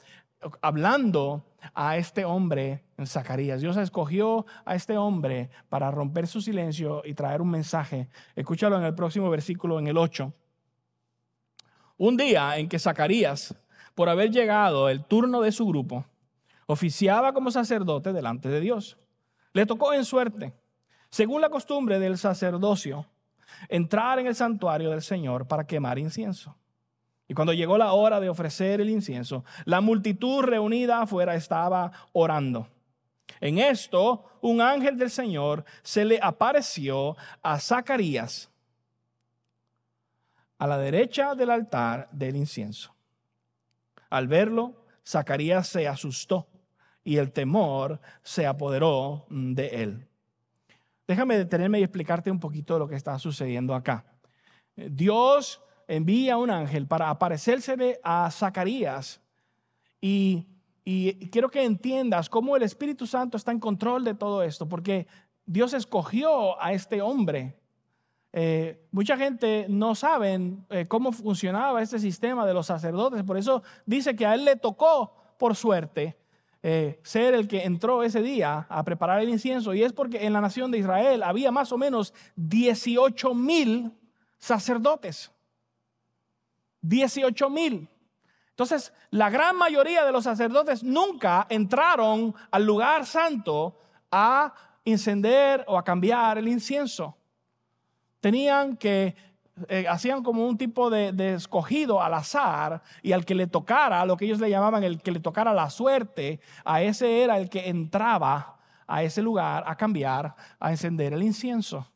hablando 0.61 1.45
a 1.73 1.97
este 1.97 2.25
hombre 2.25 2.83
en 2.97 3.07
Zacarías. 3.07 3.61
Dios 3.61 3.77
escogió 3.77 4.45
a 4.65 4.75
este 4.75 4.97
hombre 4.97 5.49
para 5.69 5.91
romper 5.91 6.27
su 6.27 6.41
silencio 6.41 7.01
y 7.05 7.13
traer 7.13 7.41
un 7.41 7.49
mensaje. 7.49 8.09
Escúchalo 8.35 8.77
en 8.77 8.83
el 8.83 8.95
próximo 8.95 9.29
versículo, 9.29 9.79
en 9.79 9.87
el 9.87 9.97
8. 9.97 10.33
Un 11.97 12.17
día 12.17 12.57
en 12.57 12.67
que 12.67 12.79
Zacarías, 12.79 13.55
por 13.93 14.09
haber 14.09 14.31
llegado 14.31 14.89
el 14.89 15.03
turno 15.03 15.41
de 15.41 15.51
su 15.51 15.67
grupo, 15.67 16.05
oficiaba 16.65 17.33
como 17.33 17.51
sacerdote 17.51 18.13
delante 18.13 18.49
de 18.49 18.59
Dios. 18.59 18.97
Le 19.53 19.65
tocó 19.65 19.93
en 19.93 20.05
suerte, 20.05 20.53
según 21.09 21.41
la 21.41 21.49
costumbre 21.49 21.99
del 21.99 22.17
sacerdocio, 22.17 23.05
entrar 23.67 24.19
en 24.19 24.27
el 24.27 24.35
santuario 24.35 24.89
del 24.89 25.01
Señor 25.01 25.47
para 25.47 25.67
quemar 25.67 25.99
incienso. 25.99 26.55
Y 27.31 27.33
cuando 27.33 27.53
llegó 27.53 27.77
la 27.77 27.93
hora 27.93 28.19
de 28.19 28.27
ofrecer 28.27 28.81
el 28.81 28.89
incienso, 28.89 29.45
la 29.63 29.79
multitud 29.79 30.43
reunida 30.43 31.01
afuera 31.01 31.33
estaba 31.33 31.89
orando. 32.11 32.67
En 33.39 33.57
esto, 33.57 34.25
un 34.41 34.59
ángel 34.59 34.97
del 34.97 35.09
Señor 35.09 35.63
se 35.81 36.03
le 36.03 36.19
apareció 36.21 37.15
a 37.41 37.57
Zacarías 37.57 38.49
a 40.57 40.67
la 40.67 40.77
derecha 40.77 41.33
del 41.33 41.51
altar 41.51 42.09
del 42.11 42.35
incienso. 42.35 42.93
Al 44.09 44.27
verlo, 44.27 44.83
Zacarías 45.07 45.69
se 45.69 45.87
asustó 45.87 46.49
y 47.01 47.15
el 47.15 47.31
temor 47.31 48.01
se 48.23 48.45
apoderó 48.45 49.25
de 49.29 49.67
él. 49.67 50.05
Déjame 51.07 51.37
detenerme 51.37 51.79
y 51.79 51.83
explicarte 51.83 52.29
un 52.29 52.41
poquito 52.41 52.77
lo 52.77 52.89
que 52.89 52.95
está 52.95 53.17
sucediendo 53.19 53.73
acá. 53.73 54.03
Dios 54.75 55.61
envía 55.91 56.37
un 56.37 56.49
ángel 56.49 56.87
para 56.87 57.09
aparecérsele 57.09 57.99
a 58.03 58.31
Zacarías 58.31 59.19
y, 59.99 60.47
quiero 61.31 61.49
que 61.49 61.63
entiendas 61.63 62.27
cómo 62.29 62.55
el 62.55 62.63
Espíritu 62.63 63.05
Santo 63.05 63.37
está 63.37 63.51
en 63.51 63.59
control 63.59 64.03
de 64.03 64.15
todo 64.15 64.41
esto, 64.41 64.67
porque 64.67 65.05
Dios 65.45 65.73
escogió 65.73 66.61
a 66.61 66.73
este 66.73 67.01
hombre. 67.01 67.55
Eh, 68.33 68.87
mucha 68.91 69.15
gente 69.15 69.67
no 69.69 69.93
sabe 69.93 70.57
eh, 70.69 70.87
cómo 70.87 71.11
funcionaba 71.11 71.81
este 71.81 71.99
sistema 71.99 72.45
de 72.45 72.53
los 72.53 72.65
sacerdotes, 72.65 73.23
por 73.23 73.37
eso 73.37 73.61
dice 73.85 74.15
que 74.15 74.25
a 74.25 74.33
él 74.33 74.43
le 74.43 74.55
tocó, 74.55 75.13
por 75.37 75.55
suerte, 75.55 76.17
eh, 76.63 76.99
ser 77.03 77.35
el 77.35 77.47
que 77.47 77.63
entró 77.63 78.03
ese 78.03 78.21
día 78.21 78.65
a 78.67 78.83
preparar 78.83 79.21
el 79.21 79.29
incienso. 79.29 79.73
Y 79.73 79.83
es 79.83 79.93
porque 79.93 80.25
en 80.25 80.33
la 80.33 80.41
nación 80.41 80.71
de 80.71 80.79
Israel 80.79 81.23
había 81.23 81.51
más 81.51 81.71
o 81.71 81.77
menos 81.77 82.13
18 82.35 83.33
mil 83.33 83.91
sacerdotes. 84.37 85.31
18 86.81 87.49
mil. 87.49 87.89
Entonces, 88.49 88.93
la 89.09 89.29
gran 89.29 89.55
mayoría 89.55 90.05
de 90.05 90.11
los 90.11 90.23
sacerdotes 90.23 90.83
nunca 90.83 91.47
entraron 91.49 92.35
al 92.51 92.65
lugar 92.65 93.05
santo 93.05 93.77
a 94.11 94.53
encender 94.85 95.63
o 95.67 95.77
a 95.77 95.83
cambiar 95.83 96.37
el 96.37 96.47
incienso. 96.47 97.17
Tenían 98.19 98.77
que, 98.77 99.15
eh, 99.67 99.87
hacían 99.89 100.21
como 100.21 100.45
un 100.45 100.57
tipo 100.57 100.89
de, 100.89 101.11
de, 101.11 101.33
escogido 101.35 102.01
al 102.01 102.13
azar 102.13 102.81
y 103.01 103.13
al 103.13 103.25
que 103.25 103.35
le 103.35 103.47
tocara, 103.47 104.05
lo 104.05 104.17
que 104.17 104.25
ellos 104.25 104.39
le 104.39 104.49
llamaban 104.49 104.83
el 104.83 105.01
que 105.01 105.11
le 105.11 105.19
tocara 105.19 105.53
la 105.53 105.69
suerte, 105.69 106.39
a 106.63 106.81
ese 106.81 107.23
era 107.23 107.37
el 107.37 107.49
que 107.49 107.69
entraba 107.69 108.59
a 108.91 109.03
ese 109.03 109.21
lugar 109.21 109.63
a 109.65 109.75
cambiar, 109.75 110.35
a 110.59 110.71
encender 110.71 111.13
el 111.13 111.23
incienso. 111.23 111.89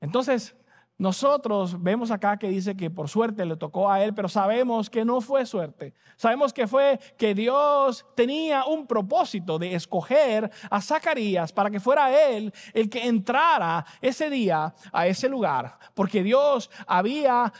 Entonces, 0.00 0.56
nosotros 1.02 1.82
vemos 1.82 2.12
acá 2.12 2.36
que 2.36 2.48
dice 2.48 2.76
que 2.76 2.88
por 2.88 3.08
suerte 3.08 3.44
le 3.44 3.56
tocó 3.56 3.90
a 3.90 4.04
él, 4.04 4.14
pero 4.14 4.28
sabemos 4.28 4.88
que 4.88 5.04
no 5.04 5.20
fue 5.20 5.44
suerte. 5.44 5.94
Sabemos 6.16 6.52
que 6.52 6.68
fue 6.68 7.00
que 7.18 7.34
Dios 7.34 8.06
tenía 8.14 8.66
un 8.66 8.86
propósito 8.86 9.58
de 9.58 9.74
escoger 9.74 10.48
a 10.70 10.80
Zacarías 10.80 11.52
para 11.52 11.72
que 11.72 11.80
fuera 11.80 12.16
él 12.28 12.54
el 12.72 12.88
que 12.88 13.04
entrara 13.04 13.84
ese 14.00 14.30
día 14.30 14.72
a 14.92 15.08
ese 15.08 15.28
lugar, 15.28 15.76
porque 15.92 16.22
Dios 16.22 16.70
había 16.86 17.52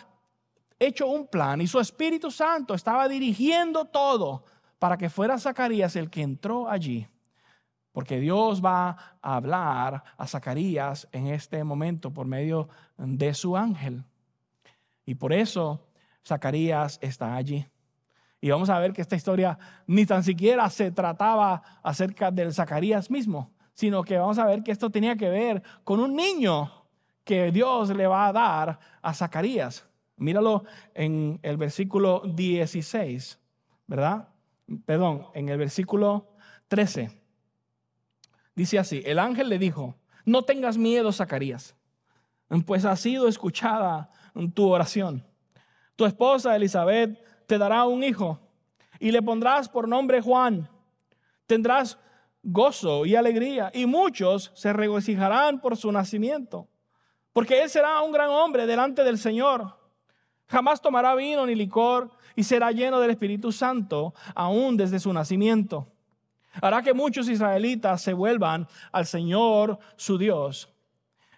hecho 0.79 1.09
un 1.09 1.27
plan 1.27 1.61
y 1.61 1.67
su 1.67 1.81
Espíritu 1.81 2.31
Santo 2.31 2.75
estaba 2.75 3.09
dirigiendo 3.09 3.87
todo 3.87 4.45
para 4.79 4.97
que 4.97 5.11
fuera 5.11 5.37
Zacarías 5.37 5.97
el 5.97 6.11
que 6.11 6.23
entró 6.23 6.71
allí. 6.71 7.09
Porque 7.93 8.19
Dios 8.19 8.65
va 8.65 9.19
a 9.21 9.37
hablar 9.37 10.03
a 10.17 10.27
Zacarías 10.27 11.09
en 11.13 11.27
este 11.29 11.63
momento 11.63 12.13
por 12.13 12.27
medio 12.27 12.69
de 12.97 13.35
su 13.35 13.57
ángel. 13.57 14.05
Y 15.05 15.15
por 15.15 15.33
eso 15.33 15.87
Zacarías 16.27 16.99
está 17.03 17.35
allí. 17.35 17.67
Y 18.41 18.51
vamos 18.51 18.71
a 18.71 18.79
ver 18.79 18.93
que 18.93 19.03
esta 19.03 19.15
historia 19.15 19.59
ni 19.87 20.05
tan 20.05 20.25
siquiera 20.25 20.69
se 20.69 20.91
trataba 20.91 21.63
acerca 21.83 22.31
del 22.31 22.53
Zacarías 22.53 23.11
mismo, 23.11 23.53
sino 23.75 24.03
que 24.03 24.19
vamos 24.19 24.39
a 24.39 24.47
ver 24.47 24.63
que 24.63 24.73
esto 24.73 24.91
tenía 24.91 25.17
que 25.17 25.29
ver 25.29 25.63
con 25.85 26.01
un 26.01 26.17
niño 26.17 26.71
que 27.25 27.53
Dios 27.53 27.91
le 27.91 28.07
va 28.07 28.27
a 28.27 28.33
dar 28.33 28.79
a 29.01 29.15
Zacarías. 29.15 29.87
Míralo 30.17 30.65
en 30.95 31.39
el 31.43 31.57
versículo 31.57 32.23
16, 32.25 33.39
¿verdad? 33.87 34.29
Perdón, 34.87 35.27
en 35.35 35.49
el 35.49 35.59
versículo 35.59 36.35
13. 36.69 37.22
Dice 38.55 38.79
así, 38.79 39.03
el 39.07 39.19
ángel 39.19 39.49
le 39.49 39.59
dijo, 39.59 39.97
no 40.25 40.43
tengas 40.43 40.77
miedo, 40.77 41.13
Zacarías, 41.13 41.75
pues 42.67 42.85
ha 42.85 42.95
sido 42.97 43.29
escuchada 43.29 44.11
tu 44.55 44.69
oración. 44.69 45.25
Tu 45.97 46.05
esposa 46.05 46.55
Elizabeth 46.55 47.19
te 47.47 47.59
dará 47.59 47.85
un 47.85 48.05
hijo 48.05 48.39
y 48.99 49.11
le 49.11 49.23
pondrás 49.23 49.69
por 49.69 49.89
nombre 49.89 50.21
Juan. 50.21 50.69
Tendrás 51.47 51.99
gozo 52.43 53.07
y 53.07 53.15
alegría 53.15 53.71
y 53.73 53.87
muchos 53.87 54.53
se 54.55 54.73
regocijarán 54.73 55.61
por 55.61 55.77
su 55.77 55.91
nacimiento, 55.91 56.69
porque 57.33 57.63
él 57.63 57.71
será 57.71 58.01
un 58.03 58.13
gran 58.13 58.29
hombre 58.31 58.67
delante 58.67 59.03
del 59.03 59.19
Señor. 59.19 59.79
Jamás 60.47 60.83
tomará 60.83 61.15
vino 61.15 61.47
ni 61.47 61.55
licor 61.55 62.11
y 62.37 62.45
será 62.45 62.71
lleno 62.71 63.01
del 63.01 63.11
Espíritu 63.11 63.51
Santo 63.53 64.13
aún 64.35 64.77
desde 64.77 65.01
su 65.01 65.13
nacimiento 65.13 65.92
hará 66.61 66.83
que 66.83 66.95
muchos 66.95 67.29
israelitas 67.29 68.03
se 68.03 68.13
vuelvan 68.13 68.67
al 68.91 69.07
Señor 69.07 69.79
su 69.97 70.19
Dios. 70.19 70.73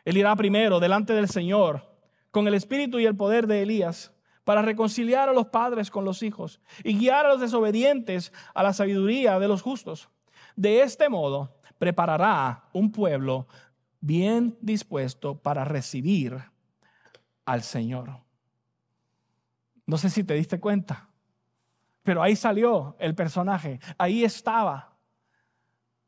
Él 0.04 0.16
irá 0.16 0.34
primero 0.36 0.80
delante 0.80 1.12
del 1.12 1.28
Señor 1.28 1.82
con 2.30 2.48
el 2.48 2.54
espíritu 2.54 2.98
y 2.98 3.06
el 3.06 3.16
poder 3.16 3.46
de 3.46 3.62
Elías 3.62 4.12
para 4.44 4.62
reconciliar 4.62 5.28
a 5.28 5.32
los 5.32 5.46
padres 5.46 5.90
con 5.90 6.04
los 6.04 6.22
hijos 6.22 6.60
y 6.82 6.98
guiar 6.98 7.26
a 7.26 7.30
los 7.30 7.40
desobedientes 7.40 8.32
a 8.54 8.62
la 8.62 8.72
sabiduría 8.72 9.38
de 9.38 9.48
los 9.48 9.62
justos. 9.62 10.08
De 10.56 10.82
este 10.82 11.08
modo 11.08 11.56
preparará 11.78 12.64
un 12.72 12.92
pueblo 12.92 13.46
bien 14.00 14.56
dispuesto 14.60 15.38
para 15.38 15.64
recibir 15.64 16.38
al 17.46 17.62
Señor. 17.62 18.20
No 19.86 19.98
sé 19.98 20.10
si 20.10 20.24
te 20.24 20.34
diste 20.34 20.60
cuenta, 20.60 21.08
pero 22.02 22.22
ahí 22.22 22.36
salió 22.36 22.96
el 22.98 23.14
personaje, 23.14 23.80
ahí 23.98 24.24
estaba. 24.24 24.93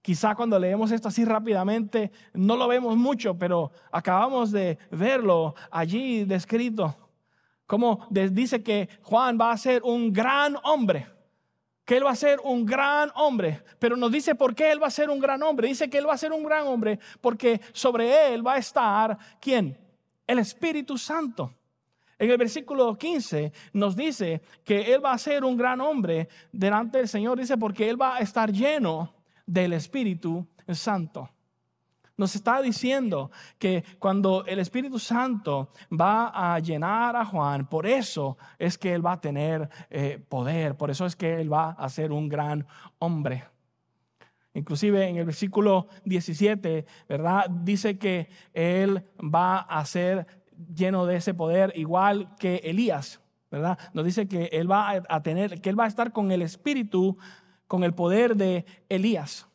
Quizá 0.06 0.36
cuando 0.36 0.56
leemos 0.56 0.92
esto 0.92 1.08
así 1.08 1.24
rápidamente 1.24 2.12
no 2.32 2.54
lo 2.54 2.68
vemos 2.68 2.96
mucho, 2.96 3.36
pero 3.36 3.72
acabamos 3.90 4.52
de 4.52 4.78
verlo 4.92 5.56
allí 5.68 6.24
descrito. 6.24 6.94
Como 7.66 8.06
dice 8.10 8.62
que 8.62 8.88
Juan 9.02 9.36
va 9.36 9.50
a 9.50 9.56
ser 9.56 9.82
un 9.82 10.12
gran 10.12 10.58
hombre, 10.62 11.08
que 11.84 11.96
él 11.96 12.06
va 12.06 12.12
a 12.12 12.14
ser 12.14 12.38
un 12.44 12.64
gran 12.64 13.10
hombre, 13.16 13.64
pero 13.80 13.96
nos 13.96 14.12
dice 14.12 14.36
por 14.36 14.54
qué 14.54 14.70
él 14.70 14.80
va 14.80 14.86
a 14.86 14.90
ser 14.90 15.10
un 15.10 15.18
gran 15.18 15.42
hombre. 15.42 15.66
Dice 15.66 15.90
que 15.90 15.98
él 15.98 16.08
va 16.08 16.12
a 16.14 16.18
ser 16.18 16.30
un 16.30 16.44
gran 16.44 16.68
hombre 16.68 17.00
porque 17.20 17.60
sobre 17.72 18.32
él 18.32 18.46
va 18.46 18.54
a 18.54 18.58
estar, 18.58 19.18
¿quién? 19.40 19.76
El 20.24 20.38
Espíritu 20.38 20.96
Santo. 20.96 21.52
En 22.16 22.30
el 22.30 22.38
versículo 22.38 22.96
15 22.96 23.52
nos 23.72 23.96
dice 23.96 24.40
que 24.62 24.94
él 24.94 25.04
va 25.04 25.14
a 25.14 25.18
ser 25.18 25.42
un 25.42 25.56
gran 25.56 25.80
hombre 25.80 26.28
delante 26.52 26.98
del 26.98 27.08
Señor, 27.08 27.40
dice 27.40 27.56
porque 27.58 27.90
él 27.90 28.00
va 28.00 28.14
a 28.14 28.20
estar 28.20 28.52
lleno 28.52 29.15
del 29.46 29.72
Espíritu 29.72 30.46
Santo. 30.68 31.30
Nos 32.18 32.34
está 32.34 32.62
diciendo 32.62 33.30
que 33.58 33.84
cuando 33.98 34.46
el 34.46 34.58
Espíritu 34.58 34.98
Santo 34.98 35.70
va 35.92 36.54
a 36.54 36.58
llenar 36.60 37.14
a 37.14 37.26
Juan, 37.26 37.68
por 37.68 37.86
eso 37.86 38.38
es 38.58 38.78
que 38.78 38.94
él 38.94 39.04
va 39.04 39.12
a 39.12 39.20
tener 39.20 39.68
eh, 39.90 40.18
poder, 40.26 40.76
por 40.76 40.90
eso 40.90 41.04
es 41.04 41.14
que 41.14 41.40
él 41.40 41.52
va 41.52 41.70
a 41.72 41.88
ser 41.90 42.12
un 42.12 42.28
gran 42.28 42.66
hombre. 42.98 43.44
Inclusive 44.54 45.06
en 45.06 45.16
el 45.16 45.26
versículo 45.26 45.88
17, 46.06 46.86
¿verdad? 47.06 47.50
Dice 47.50 47.98
que 47.98 48.30
él 48.54 49.04
va 49.20 49.58
a 49.58 49.84
ser 49.84 50.26
lleno 50.74 51.04
de 51.04 51.16
ese 51.16 51.34
poder 51.34 51.74
igual 51.76 52.34
que 52.38 52.62
Elías, 52.64 53.20
¿verdad? 53.50 53.78
Nos 53.92 54.06
dice 54.06 54.26
que 54.26 54.46
él 54.52 54.70
va 54.70 55.02
a 55.06 55.22
tener, 55.22 55.60
que 55.60 55.68
él 55.68 55.78
va 55.78 55.84
a 55.84 55.88
estar 55.88 56.12
con 56.12 56.32
el 56.32 56.40
Espíritu 56.40 57.18
con 57.66 57.84
el 57.84 57.94
poder 57.94 58.36
de 58.36 58.64
Elías. 58.88 59.46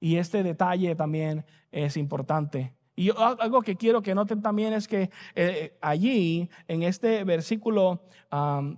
Y 0.00 0.16
este 0.16 0.42
detalle 0.42 0.94
también 0.94 1.44
es 1.72 1.96
importante 1.96 2.74
Y 2.94 3.10
algo 3.10 3.60
que 3.62 3.76
quiero 3.76 4.02
que 4.02 4.14
noten 4.14 4.40
también 4.40 4.72
es 4.72 4.88
que 4.88 5.10
eh, 5.34 5.76
allí, 5.80 6.48
en 6.68 6.82
este 6.82 7.24
versículo 7.24 8.02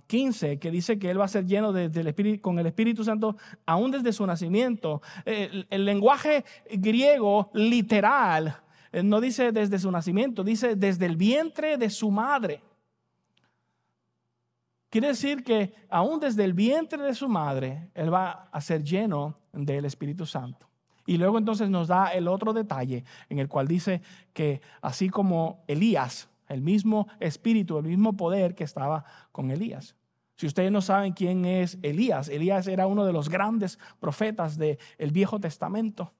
15, 0.07 0.59
que 0.59 0.71
dice 0.71 0.99
que 0.99 1.09
Él 1.09 1.19
va 1.19 1.25
a 1.25 1.29
ser 1.29 1.45
lleno 1.45 1.73
espíritu, 1.75 2.41
con 2.41 2.59
el 2.59 2.65
Espíritu 2.65 3.03
Santo 3.03 3.35
aún 3.65 3.91
desde 3.91 4.13
su 4.13 4.25
nacimiento, 4.25 5.01
el, 5.25 5.67
el 5.69 5.85
lenguaje 5.85 6.45
griego 6.69 7.49
literal 7.53 8.57
eh, 8.91 9.03
no 9.03 9.21
dice 9.21 9.51
desde 9.51 9.79
su 9.79 9.91
nacimiento, 9.91 10.43
dice 10.43 10.75
desde 10.75 11.05
el 11.05 11.15
vientre 11.15 11.77
de 11.77 11.89
su 11.89 12.11
madre. 12.11 12.61
Quiere 14.89 15.09
decir 15.09 15.43
que 15.43 15.73
aún 15.89 16.19
desde 16.19 16.43
el 16.43 16.53
vientre 16.53 17.03
de 17.03 17.13
su 17.13 17.29
madre, 17.29 17.91
Él 17.93 18.11
va 18.11 18.49
a 18.51 18.59
ser 18.59 18.83
lleno 18.83 19.37
del 19.53 19.85
Espíritu 19.85 20.25
Santo. 20.25 20.67
Y 21.05 21.17
luego 21.17 21.37
entonces 21.37 21.69
nos 21.69 21.87
da 21.87 22.07
el 22.09 22.27
otro 22.27 22.53
detalle 22.53 23.03
en 23.29 23.39
el 23.39 23.47
cual 23.47 23.67
dice 23.67 24.01
que 24.33 24.61
así 24.81 25.09
como 25.09 25.63
Elías, 25.67 26.29
el 26.47 26.61
mismo 26.61 27.07
espíritu, 27.19 27.77
el 27.77 27.85
mismo 27.85 28.13
poder 28.13 28.55
que 28.55 28.63
estaba 28.63 29.05
con 29.31 29.51
Elías. 29.51 29.95
Si 30.35 30.47
ustedes 30.47 30.71
no 30.71 30.81
saben 30.81 31.13
quién 31.13 31.45
es 31.45 31.77
Elías, 31.81 32.29
Elías 32.29 32.67
era 32.67 32.87
uno 32.87 33.05
de 33.05 33.13
los 33.13 33.29
grandes 33.29 33.77
profetas 33.99 34.57
del 34.57 34.77
Viejo 35.11 35.39
Testamento. 35.39 36.13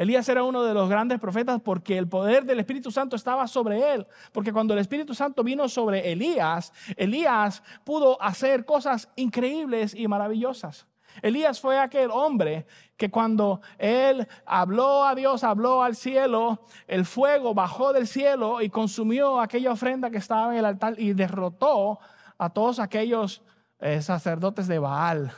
Elías 0.00 0.26
era 0.30 0.42
uno 0.44 0.62
de 0.62 0.72
los 0.72 0.88
grandes 0.88 1.20
profetas 1.20 1.60
porque 1.60 1.98
el 1.98 2.08
poder 2.08 2.46
del 2.46 2.58
Espíritu 2.58 2.90
Santo 2.90 3.16
estaba 3.16 3.46
sobre 3.46 3.92
él. 3.92 4.06
Porque 4.32 4.50
cuando 4.50 4.72
el 4.72 4.80
Espíritu 4.80 5.14
Santo 5.14 5.44
vino 5.44 5.68
sobre 5.68 6.10
Elías, 6.10 6.72
Elías 6.96 7.62
pudo 7.84 8.20
hacer 8.22 8.64
cosas 8.64 9.10
increíbles 9.16 9.94
y 9.94 10.08
maravillosas. 10.08 10.86
Elías 11.20 11.60
fue 11.60 11.78
aquel 11.78 12.10
hombre 12.10 12.66
que 12.96 13.10
cuando 13.10 13.60
él 13.76 14.26
habló 14.46 15.04
a 15.04 15.14
Dios, 15.14 15.44
habló 15.44 15.82
al 15.82 15.94
cielo, 15.94 16.64
el 16.86 17.04
fuego 17.04 17.52
bajó 17.52 17.92
del 17.92 18.06
cielo 18.06 18.62
y 18.62 18.70
consumió 18.70 19.38
aquella 19.38 19.70
ofrenda 19.70 20.08
que 20.08 20.16
estaba 20.16 20.50
en 20.54 20.60
el 20.60 20.64
altar 20.64 20.98
y 20.98 21.12
derrotó 21.12 21.98
a 22.38 22.48
todos 22.48 22.78
aquellos 22.78 23.42
eh, 23.80 24.00
sacerdotes 24.00 24.66
de 24.66 24.78
Baal, 24.78 25.30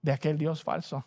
de 0.00 0.12
aquel 0.12 0.38
Dios 0.38 0.62
falso. 0.62 1.04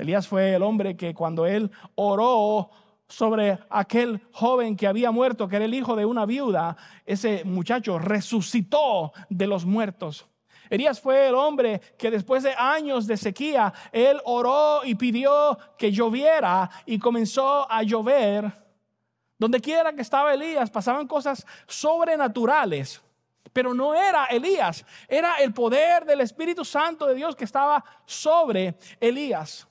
Elías 0.00 0.26
fue 0.26 0.54
el 0.54 0.62
hombre 0.62 0.96
que 0.96 1.12
cuando 1.14 1.44
él 1.44 1.70
oró 1.94 2.70
sobre 3.06 3.58
aquel 3.68 4.20
joven 4.32 4.74
que 4.74 4.86
había 4.86 5.10
muerto, 5.10 5.46
que 5.46 5.56
era 5.56 5.64
el 5.66 5.74
hijo 5.74 5.94
de 5.94 6.06
una 6.06 6.24
viuda, 6.24 6.76
ese 7.04 7.44
muchacho 7.44 7.98
resucitó 7.98 9.12
de 9.28 9.46
los 9.46 9.66
muertos. 9.66 10.26
Elías 10.70 11.00
fue 11.00 11.28
el 11.28 11.34
hombre 11.34 11.80
que 11.98 12.10
después 12.10 12.44
de 12.44 12.54
años 12.56 13.06
de 13.06 13.18
sequía, 13.18 13.74
él 13.92 14.20
oró 14.24 14.82
y 14.84 14.94
pidió 14.94 15.58
que 15.76 15.92
lloviera 15.92 16.70
y 16.86 16.98
comenzó 16.98 17.70
a 17.70 17.82
llover. 17.82 18.50
Donde 19.36 19.60
quiera 19.60 19.92
que 19.92 20.02
estaba 20.02 20.32
Elías, 20.32 20.70
pasaban 20.70 21.06
cosas 21.06 21.44
sobrenaturales. 21.66 23.02
Pero 23.52 23.74
no 23.74 23.94
era 23.94 24.26
Elías, 24.26 24.86
era 25.08 25.36
el 25.36 25.52
poder 25.52 26.04
del 26.04 26.20
Espíritu 26.20 26.64
Santo 26.64 27.06
de 27.06 27.16
Dios 27.16 27.34
que 27.34 27.44
estaba 27.44 27.84
sobre 28.06 28.76
Elías. 29.00 29.66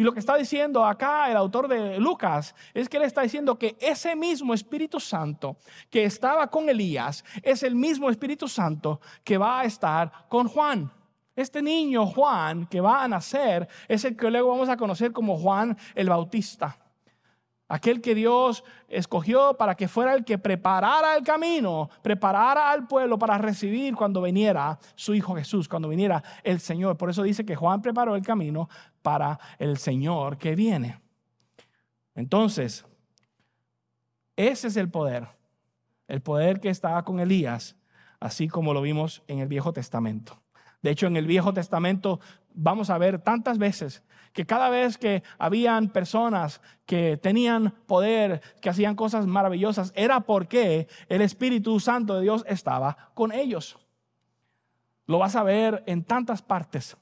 Y 0.00 0.02
lo 0.02 0.14
que 0.14 0.20
está 0.20 0.34
diciendo 0.36 0.82
acá 0.82 1.30
el 1.30 1.36
autor 1.36 1.68
de 1.68 1.98
Lucas 1.98 2.54
es 2.72 2.88
que 2.88 2.96
él 2.96 3.02
está 3.02 3.20
diciendo 3.20 3.58
que 3.58 3.76
ese 3.78 4.16
mismo 4.16 4.54
Espíritu 4.54 4.98
Santo 4.98 5.58
que 5.90 6.04
estaba 6.04 6.46
con 6.46 6.70
Elías 6.70 7.22
es 7.42 7.62
el 7.62 7.74
mismo 7.74 8.08
Espíritu 8.08 8.48
Santo 8.48 8.98
que 9.22 9.36
va 9.36 9.60
a 9.60 9.64
estar 9.64 10.10
con 10.30 10.48
Juan. 10.48 10.90
Este 11.36 11.60
niño 11.60 12.06
Juan 12.06 12.64
que 12.64 12.80
va 12.80 13.04
a 13.04 13.08
nacer 13.08 13.68
es 13.88 14.02
el 14.06 14.16
que 14.16 14.30
luego 14.30 14.48
vamos 14.48 14.70
a 14.70 14.78
conocer 14.78 15.12
como 15.12 15.36
Juan 15.36 15.76
el 15.94 16.08
Bautista. 16.08 16.78
Aquel 17.72 18.00
que 18.00 18.16
Dios 18.16 18.64
escogió 18.88 19.56
para 19.56 19.76
que 19.76 19.86
fuera 19.86 20.14
el 20.14 20.24
que 20.24 20.38
preparara 20.38 21.16
el 21.16 21.22
camino, 21.22 21.88
preparara 22.02 22.72
al 22.72 22.88
pueblo 22.88 23.16
para 23.16 23.38
recibir 23.38 23.94
cuando 23.94 24.20
viniera 24.20 24.76
su 24.96 25.14
Hijo 25.14 25.36
Jesús, 25.36 25.68
cuando 25.68 25.88
viniera 25.88 26.20
el 26.42 26.58
Señor. 26.58 26.96
Por 26.96 27.10
eso 27.10 27.22
dice 27.22 27.44
que 27.44 27.54
Juan 27.54 27.80
preparó 27.80 28.16
el 28.16 28.22
camino 28.22 28.68
para 29.02 29.38
el 29.56 29.78
Señor 29.78 30.36
que 30.36 30.56
viene. 30.56 31.00
Entonces, 32.16 32.84
ese 34.34 34.66
es 34.66 34.76
el 34.76 34.90
poder, 34.90 35.28
el 36.08 36.22
poder 36.22 36.58
que 36.58 36.70
estaba 36.70 37.04
con 37.04 37.20
Elías, 37.20 37.76
así 38.18 38.48
como 38.48 38.74
lo 38.74 38.82
vimos 38.82 39.22
en 39.28 39.38
el 39.38 39.46
Viejo 39.46 39.72
Testamento. 39.72 40.42
De 40.82 40.90
hecho, 40.90 41.06
en 41.06 41.16
el 41.16 41.28
Viejo 41.28 41.54
Testamento 41.54 42.18
vamos 42.52 42.90
a 42.90 42.98
ver 42.98 43.20
tantas 43.20 43.58
veces 43.58 44.02
que 44.32 44.46
cada 44.46 44.68
vez 44.68 44.98
que 44.98 45.22
habían 45.38 45.88
personas 45.88 46.60
que 46.86 47.16
tenían 47.16 47.74
poder, 47.86 48.40
que 48.60 48.70
hacían 48.70 48.94
cosas 48.94 49.26
maravillosas, 49.26 49.92
era 49.94 50.20
porque 50.20 50.88
el 51.08 51.22
Espíritu 51.22 51.80
Santo 51.80 52.16
de 52.16 52.22
Dios 52.22 52.44
estaba 52.46 53.10
con 53.14 53.32
ellos. 53.32 53.78
Lo 55.06 55.18
vas 55.18 55.36
a 55.36 55.42
ver 55.42 55.82
en 55.86 56.04
tantas 56.04 56.42
partes. 56.42 56.96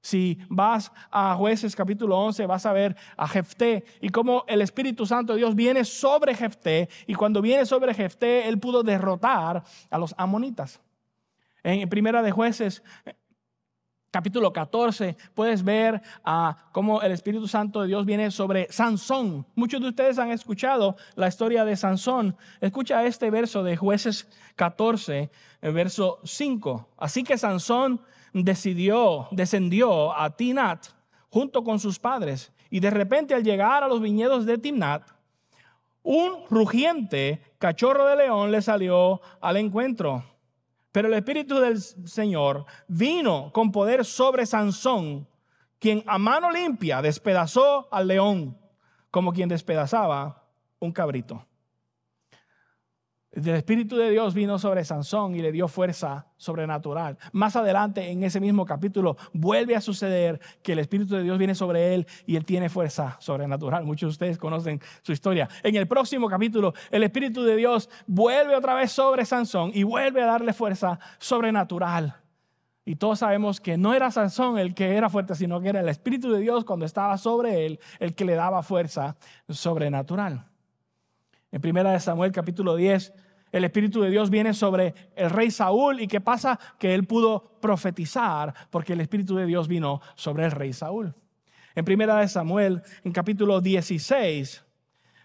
Si 0.00 0.38
vas 0.48 0.92
a 1.10 1.34
jueces 1.34 1.74
capítulo 1.74 2.16
11, 2.18 2.46
vas 2.46 2.64
a 2.66 2.72
ver 2.72 2.96
a 3.16 3.26
Jefté 3.26 3.84
y 4.00 4.08
cómo 4.10 4.44
el 4.46 4.62
Espíritu 4.62 5.04
Santo 5.04 5.32
de 5.32 5.40
Dios 5.40 5.54
viene 5.54 5.84
sobre 5.84 6.34
Jefté 6.34 6.88
y 7.06 7.14
cuando 7.14 7.42
viene 7.42 7.66
sobre 7.66 7.92
Jefté, 7.92 8.48
él 8.48 8.58
pudo 8.58 8.82
derrotar 8.82 9.64
a 9.90 9.98
los 9.98 10.14
amonitas. 10.16 10.80
En 11.64 11.88
primera 11.88 12.22
de 12.22 12.30
jueces 12.30 12.82
capítulo 14.10 14.52
14, 14.52 15.16
puedes 15.34 15.62
ver 15.62 16.00
ah, 16.24 16.56
cómo 16.72 17.02
el 17.02 17.12
Espíritu 17.12 17.46
Santo 17.46 17.82
de 17.82 17.88
Dios 17.88 18.06
viene 18.06 18.30
sobre 18.30 18.70
Sansón. 18.70 19.46
Muchos 19.54 19.80
de 19.80 19.88
ustedes 19.88 20.18
han 20.18 20.30
escuchado 20.30 20.96
la 21.14 21.28
historia 21.28 21.64
de 21.64 21.76
Sansón. 21.76 22.36
Escucha 22.60 23.04
este 23.04 23.30
verso 23.30 23.62
de 23.62 23.76
jueces 23.76 24.28
14, 24.56 25.30
el 25.60 25.72
verso 25.72 26.20
5. 26.24 26.88
Así 26.96 27.22
que 27.22 27.38
Sansón 27.38 28.00
decidió, 28.32 29.28
descendió 29.30 30.16
a 30.16 30.36
Tinat 30.36 30.86
junto 31.30 31.62
con 31.62 31.78
sus 31.78 31.98
padres. 31.98 32.52
Y 32.70 32.80
de 32.80 32.90
repente 32.90 33.34
al 33.34 33.44
llegar 33.44 33.82
a 33.82 33.88
los 33.88 34.00
viñedos 34.00 34.46
de 34.46 34.58
Timnat, 34.58 35.02
un 36.02 36.44
rugiente 36.48 37.42
cachorro 37.58 38.06
de 38.06 38.16
león 38.16 38.50
le 38.50 38.62
salió 38.62 39.20
al 39.40 39.56
encuentro. 39.56 40.24
Pero 40.98 41.06
el 41.06 41.14
Espíritu 41.14 41.60
del 41.60 41.80
Señor 41.80 42.66
vino 42.88 43.52
con 43.52 43.70
poder 43.70 44.04
sobre 44.04 44.44
Sansón, 44.46 45.28
quien 45.78 46.02
a 46.08 46.18
mano 46.18 46.50
limpia 46.50 47.00
despedazó 47.00 47.86
al 47.92 48.08
león, 48.08 48.58
como 49.12 49.32
quien 49.32 49.48
despedazaba 49.48 50.42
un 50.80 50.90
cabrito. 50.90 51.46
El 53.30 53.46
Espíritu 53.48 53.96
de 53.96 54.10
Dios 54.10 54.32
vino 54.32 54.58
sobre 54.58 54.84
Sansón 54.84 55.34
y 55.34 55.42
le 55.42 55.52
dio 55.52 55.68
fuerza 55.68 56.26
sobrenatural. 56.38 57.18
Más 57.32 57.56
adelante 57.56 58.10
en 58.10 58.24
ese 58.24 58.40
mismo 58.40 58.64
capítulo 58.64 59.18
vuelve 59.34 59.76
a 59.76 59.82
suceder 59.82 60.40
que 60.62 60.72
el 60.72 60.78
Espíritu 60.78 61.14
de 61.14 61.22
Dios 61.22 61.36
viene 61.36 61.54
sobre 61.54 61.94
él 61.94 62.06
y 62.24 62.36
él 62.36 62.46
tiene 62.46 62.70
fuerza 62.70 63.18
sobrenatural. 63.20 63.84
Muchos 63.84 64.08
de 64.08 64.12
ustedes 64.12 64.38
conocen 64.38 64.80
su 65.02 65.12
historia. 65.12 65.46
En 65.62 65.76
el 65.76 65.86
próximo 65.86 66.26
capítulo 66.28 66.72
el 66.90 67.02
Espíritu 67.02 67.42
de 67.42 67.56
Dios 67.56 67.90
vuelve 68.06 68.56
otra 68.56 68.74
vez 68.74 68.92
sobre 68.92 69.26
Sansón 69.26 69.72
y 69.74 69.82
vuelve 69.82 70.22
a 70.22 70.26
darle 70.26 70.54
fuerza 70.54 70.98
sobrenatural. 71.18 72.16
Y 72.86 72.96
todos 72.96 73.18
sabemos 73.18 73.60
que 73.60 73.76
no 73.76 73.92
era 73.92 74.10
Sansón 74.10 74.58
el 74.58 74.74
que 74.74 74.96
era 74.96 75.10
fuerte, 75.10 75.34
sino 75.34 75.60
que 75.60 75.68
era 75.68 75.80
el 75.80 75.90
Espíritu 75.90 76.32
de 76.32 76.40
Dios 76.40 76.64
cuando 76.64 76.86
estaba 76.86 77.18
sobre 77.18 77.66
él 77.66 77.78
el 78.00 78.14
que 78.14 78.24
le 78.24 78.34
daba 78.34 78.62
fuerza 78.62 79.18
sobrenatural. 79.50 80.47
En 81.50 81.60
primera 81.62 81.92
de 81.92 82.00
Samuel 82.00 82.30
capítulo 82.30 82.76
10, 82.76 83.12
el 83.52 83.64
Espíritu 83.64 84.02
de 84.02 84.10
Dios 84.10 84.28
viene 84.28 84.52
sobre 84.52 84.94
el 85.16 85.30
rey 85.30 85.50
Saúl 85.50 86.00
y 86.00 86.06
qué 86.06 86.20
pasa 86.20 86.58
que 86.78 86.94
él 86.94 87.06
pudo 87.06 87.58
profetizar 87.60 88.54
porque 88.70 88.92
el 88.92 89.00
Espíritu 89.00 89.34
de 89.36 89.46
Dios 89.46 89.66
vino 89.66 90.02
sobre 90.14 90.44
el 90.44 90.50
rey 90.50 90.74
Saúl. 90.74 91.14
En 91.74 91.84
primera 91.84 92.16
de 92.16 92.28
Samuel, 92.28 92.82
en 93.02 93.12
capítulo 93.12 93.62
16, 93.62 94.64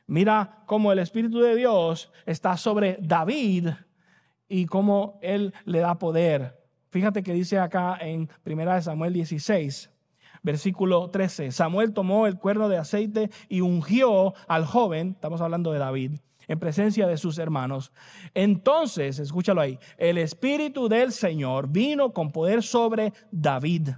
mira 0.07 0.63
cómo 0.65 0.93
el 0.93 0.99
Espíritu 0.99 1.39
de 1.39 1.55
Dios 1.55 2.11
está 2.25 2.55
sobre 2.55 2.97
David 3.01 3.69
y 4.47 4.65
cómo 4.65 5.19
él 5.21 5.53
le 5.65 5.79
da 5.79 5.99
poder. 5.99 6.63
Fíjate 6.89 7.23
que 7.23 7.33
dice 7.33 7.59
acá 7.59 7.97
en 7.99 8.29
primera 8.43 8.75
de 8.75 8.83
Samuel 8.83 9.11
16, 9.11 9.89
versículo 10.43 11.09
13. 11.09 11.51
Samuel 11.51 11.93
tomó 11.93 12.27
el 12.27 12.37
cuerno 12.37 12.69
de 12.69 12.77
aceite 12.77 13.31
y 13.49 13.61
ungió 13.61 14.33
al 14.47 14.65
joven, 14.65 15.11
estamos 15.15 15.41
hablando 15.41 15.71
de 15.71 15.79
David, 15.79 16.11
en 16.47 16.59
presencia 16.59 17.07
de 17.07 17.17
sus 17.17 17.37
hermanos. 17.37 17.91
Entonces, 18.33 19.17
escúchalo 19.19 19.61
ahí, 19.61 19.79
el 19.97 20.17
Espíritu 20.17 20.89
del 20.89 21.11
Señor 21.11 21.69
vino 21.69 22.13
con 22.13 22.31
poder 22.31 22.61
sobre 22.61 23.13
David 23.31 23.89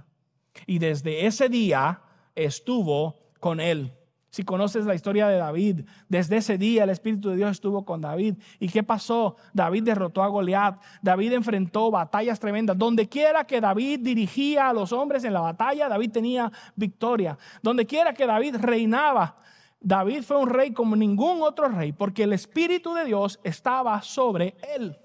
y 0.66 0.78
desde 0.78 1.26
ese 1.26 1.48
día 1.48 2.00
estuvo 2.34 3.16
con 3.40 3.60
él. 3.60 3.92
Si 4.30 4.44
conoces 4.44 4.84
la 4.84 4.94
historia 4.94 5.28
de 5.28 5.38
David, 5.38 5.86
desde 6.08 6.36
ese 6.36 6.58
día 6.58 6.84
el 6.84 6.90
Espíritu 6.90 7.30
de 7.30 7.36
Dios 7.36 7.52
estuvo 7.52 7.84
con 7.84 8.00
David. 8.02 8.36
¿Y 8.58 8.68
qué 8.68 8.82
pasó? 8.82 9.36
David 9.54 9.84
derrotó 9.84 10.22
a 10.22 10.28
Goliat. 10.28 10.82
David 11.00 11.32
enfrentó 11.32 11.90
batallas 11.90 12.38
tremendas. 12.38 12.76
Donde 12.76 13.08
quiera 13.08 13.44
que 13.44 13.60
David 13.60 14.00
dirigía 14.00 14.68
a 14.68 14.72
los 14.74 14.92
hombres 14.92 15.24
en 15.24 15.32
la 15.32 15.40
batalla, 15.40 15.88
David 15.88 16.10
tenía 16.10 16.52
victoria. 16.74 17.38
Donde 17.62 17.86
quiera 17.86 18.12
que 18.12 18.26
David 18.26 18.56
reinaba, 18.60 19.36
David 19.80 20.22
fue 20.22 20.36
un 20.36 20.50
rey 20.50 20.72
como 20.72 20.96
ningún 20.96 21.42
otro 21.42 21.68
rey, 21.68 21.92
porque 21.92 22.24
el 22.24 22.32
Espíritu 22.32 22.92
de 22.94 23.04
Dios 23.04 23.38
estaba 23.44 24.02
sobre 24.02 24.56
él. 24.74 24.98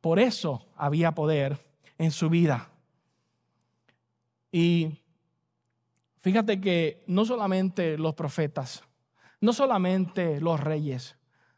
Por 0.00 0.18
eso 0.18 0.66
había 0.76 1.12
poder 1.12 1.58
en 1.98 2.10
su 2.10 2.30
vida. 2.30 2.70
Y 4.52 4.99
fíjate 6.20 6.60
que 6.60 7.04
no 7.06 7.24
solamente 7.24 7.98
los 7.98 8.14
profetas, 8.14 8.84
no 9.40 9.52
solamente 9.52 10.40
los 10.40 10.60
reyes, 10.60 11.16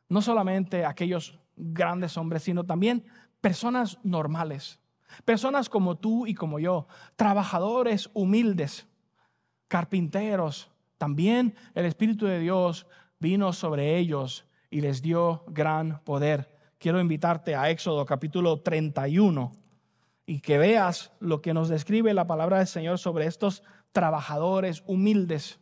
no 0.08 0.22
solamente 0.22 0.84
aquellos 0.84 1.38
grandes 1.56 2.16
hombres, 2.16 2.42
sino 2.42 2.64
también 2.64 3.04
personas 3.40 3.98
normales, 4.02 4.78
personas 5.24 5.68
como 5.68 5.96
tú 5.96 6.26
y 6.26 6.34
como 6.34 6.58
yo, 6.58 6.86
trabajadores 7.16 8.10
humildes, 8.14 8.86
carpinteros, 9.68 10.70
también 10.98 11.54
el 11.74 11.86
Espíritu 11.86 12.26
de 12.26 12.38
Dios 12.38 12.86
vino 13.18 13.52
sobre 13.52 13.98
ellos 13.98 14.46
y 14.70 14.80
les 14.80 15.02
dio 15.02 15.44
gran 15.48 16.02
poder. 16.04 16.56
Quiero 16.78 17.00
invitarte 17.00 17.54
a 17.54 17.70
Éxodo 17.70 18.04
capítulo 18.06 18.60
31 18.60 19.61
y 20.26 20.40
que 20.40 20.58
veas 20.58 21.12
lo 21.20 21.42
que 21.42 21.54
nos 21.54 21.68
describe 21.68 22.14
la 22.14 22.26
palabra 22.26 22.58
del 22.58 22.66
Señor 22.66 22.98
sobre 22.98 23.26
estos 23.26 23.62
trabajadores 23.92 24.82
humildes. 24.86 25.60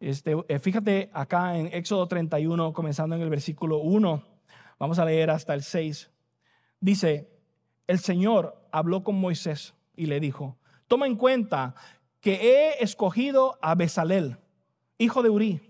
Este, 0.00 0.36
eh, 0.48 0.58
fíjate 0.58 1.10
acá 1.12 1.56
en 1.56 1.68
Éxodo 1.72 2.06
31, 2.06 2.72
comenzando 2.72 3.16
en 3.16 3.22
el 3.22 3.30
versículo 3.30 3.78
1, 3.78 4.22
vamos 4.78 4.98
a 4.98 5.04
leer 5.04 5.30
hasta 5.30 5.54
el 5.54 5.62
6. 5.62 6.10
Dice, 6.80 7.30
el 7.86 7.98
Señor 7.98 8.68
habló 8.72 9.02
con 9.02 9.14
Moisés 9.16 9.74
y 9.94 10.06
le 10.06 10.20
dijo, 10.20 10.58
toma 10.88 11.06
en 11.06 11.16
cuenta 11.16 11.74
que 12.20 12.34
he 12.34 12.82
escogido 12.82 13.58
a 13.62 13.74
Besalel, 13.74 14.38
hijo 14.98 15.22
de 15.22 15.30
Uri, 15.30 15.65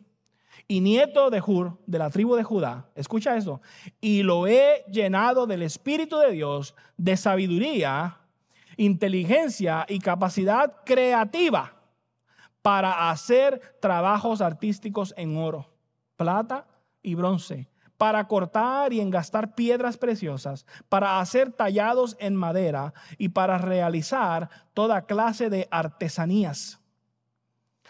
y 0.68 0.80
nieto 0.80 1.30
de 1.30 1.40
Hur, 1.40 1.78
de 1.86 1.98
la 1.98 2.10
tribu 2.10 2.34
de 2.34 2.42
Judá. 2.42 2.86
Escucha 2.94 3.36
esto. 3.36 3.60
Y 4.00 4.22
lo 4.22 4.46
he 4.46 4.84
llenado 4.90 5.46
del 5.46 5.62
Espíritu 5.62 6.18
de 6.18 6.32
Dios, 6.32 6.74
de 6.96 7.16
sabiduría, 7.16 8.18
inteligencia 8.76 9.86
y 9.88 9.98
capacidad 9.98 10.84
creativa 10.84 11.74
para 12.62 13.10
hacer 13.10 13.78
trabajos 13.80 14.40
artísticos 14.40 15.14
en 15.16 15.36
oro, 15.36 15.70
plata 16.16 16.66
y 17.02 17.14
bronce 17.14 17.68
para 17.96 18.26
cortar 18.28 18.92
y 18.92 19.00
engastar 19.00 19.54
piedras 19.54 19.96
preciosas, 19.96 20.66
para 20.88 21.20
hacer 21.20 21.52
tallados 21.52 22.16
en 22.20 22.36
madera 22.36 22.92
y 23.18 23.30
para 23.30 23.58
realizar 23.58 24.50
toda 24.74 25.06
clase 25.06 25.50
de 25.50 25.66
artesanías. 25.70 26.80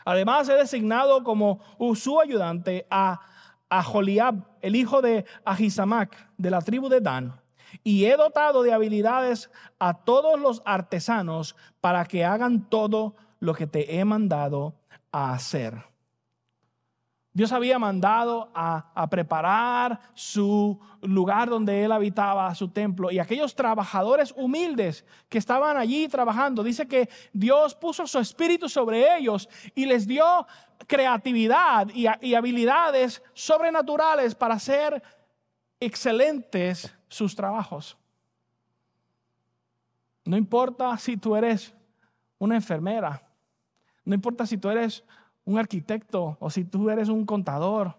Además, 0.07 0.49
he 0.49 0.55
designado 0.55 1.25
como 1.25 1.61
su 1.97 2.21
ayudante 2.21 2.87
a, 2.89 3.21
a 3.69 3.83
Joliab, 3.83 4.37
el 4.63 4.77
hijo 4.77 5.03
de 5.03 5.27
Ahisamac, 5.45 6.31
de 6.39 6.51
la 6.51 6.63
tribu 6.63 6.89
de 6.89 7.01
Dan, 7.01 7.41
y 7.83 8.05
he 8.05 8.17
dotado 8.17 8.63
de 8.63 8.73
habilidades 8.73 9.51
a 9.81 10.05
todos 10.05 10.39
los 10.39 10.63
artesanos 10.65 11.57
para 11.81 12.05
que 12.05 12.25
hagan 12.25 12.71
todo 12.71 13.17
lo 13.41 13.53
que 13.55 13.67
te 13.67 13.99
he 13.99 14.05
mandado 14.05 14.77
a 15.11 15.33
hacer. 15.33 15.85
Dios 17.37 17.53
había 17.53 17.79
mandado 17.79 18.51
a, 18.55 19.07
preparar 19.11 20.01
su 20.15 20.81
lugar 21.03 21.51
donde 21.51 21.85
él 21.85 21.93
habitaba, 21.93 22.55
su 22.55 22.69
templo. 22.69 23.11
Y 23.11 23.19
aquellos 23.19 23.55
trabajadores 23.55 24.33
humildes 24.39 25.05
que 25.29 25.37
estaban 25.37 25.77
allí 25.77 26.09
trabajando, 26.09 26.63
dice 26.63 26.89
que 26.89 27.11
Dios 27.35 27.75
puso 27.75 28.07
su 28.07 28.19
espíritu 28.21 28.71
sobre 28.71 29.19
ellos 29.19 29.51
y 29.75 29.85
les 29.85 30.07
dio 30.07 30.47
creatividad 30.87 31.89
y, 31.93 32.07
habilidades 32.35 33.23
sobrenaturales 33.35 34.35
para 34.35 34.55
hacer 34.55 35.03
excelentes 35.79 36.91
sus 37.07 37.37
trabajos. 37.37 37.99
No 40.25 40.39
importa 40.39 40.97
si 40.97 41.19
tú 41.19 41.37
eres 41.37 41.75
una 42.39 42.55
enfermera, 42.55 43.29
no 44.07 44.15
importa 44.15 44.47
si 44.47 44.57
tú 44.57 44.71
eres 44.71 45.05
un 45.47 45.59
arquitecto, 45.59 46.37
o 46.39 46.51
si 46.51 46.65
tú 46.65 46.91
eres 46.91 47.09
un 47.09 47.25
contador, 47.25 47.97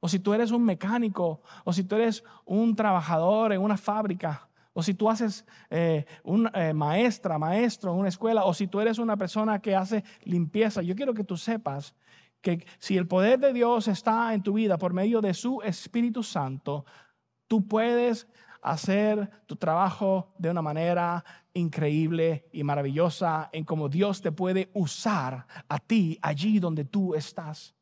o 0.00 0.08
si 0.08 0.20
tú 0.20 0.32
eres 0.32 0.52
un 0.52 0.64
mecánico, 0.64 1.42
o 1.64 1.72
si 1.72 1.84
tú 1.84 1.96
eres 1.96 2.24
un 2.44 2.74
trabajador 2.74 3.52
en 3.52 3.60
una 3.60 3.76
fábrica, 3.76 4.48
o 4.72 4.82
si 4.82 4.94
tú 4.94 5.10
haces 5.10 5.44
eh, 5.68 6.06
una 6.22 6.50
eh, 6.54 6.72
maestra, 6.72 7.38
maestro 7.38 7.92
en 7.92 7.98
una 7.98 8.08
escuela, 8.08 8.44
o 8.44 8.54
si 8.54 8.68
tú 8.68 8.80
eres 8.80 8.98
una 8.98 9.16
persona 9.16 9.58
que 9.60 9.74
hace 9.74 10.04
limpieza. 10.22 10.80
Yo 10.80 10.94
quiero 10.94 11.12
que 11.12 11.24
tú 11.24 11.36
sepas 11.36 11.94
que 12.40 12.64
si 12.78 12.96
el 12.96 13.08
poder 13.08 13.40
de 13.40 13.52
Dios 13.52 13.88
está 13.88 14.32
en 14.32 14.42
tu 14.42 14.52
vida 14.52 14.78
por 14.78 14.92
medio 14.92 15.20
de 15.20 15.34
su 15.34 15.60
Espíritu 15.62 16.22
Santo, 16.22 16.84
tú 17.48 17.66
puedes 17.66 18.28
hacer 18.66 19.30
tu 19.46 19.56
trabajo 19.56 20.34
de 20.38 20.50
una 20.50 20.60
manera 20.60 21.24
increíble 21.54 22.48
y 22.52 22.64
maravillosa 22.64 23.48
en 23.52 23.64
cómo 23.64 23.88
Dios 23.88 24.20
te 24.20 24.32
puede 24.32 24.70
usar 24.74 25.46
a 25.68 25.78
ti 25.78 26.18
allí 26.20 26.58
donde 26.58 26.84
tú 26.84 27.14
estás. 27.14 27.74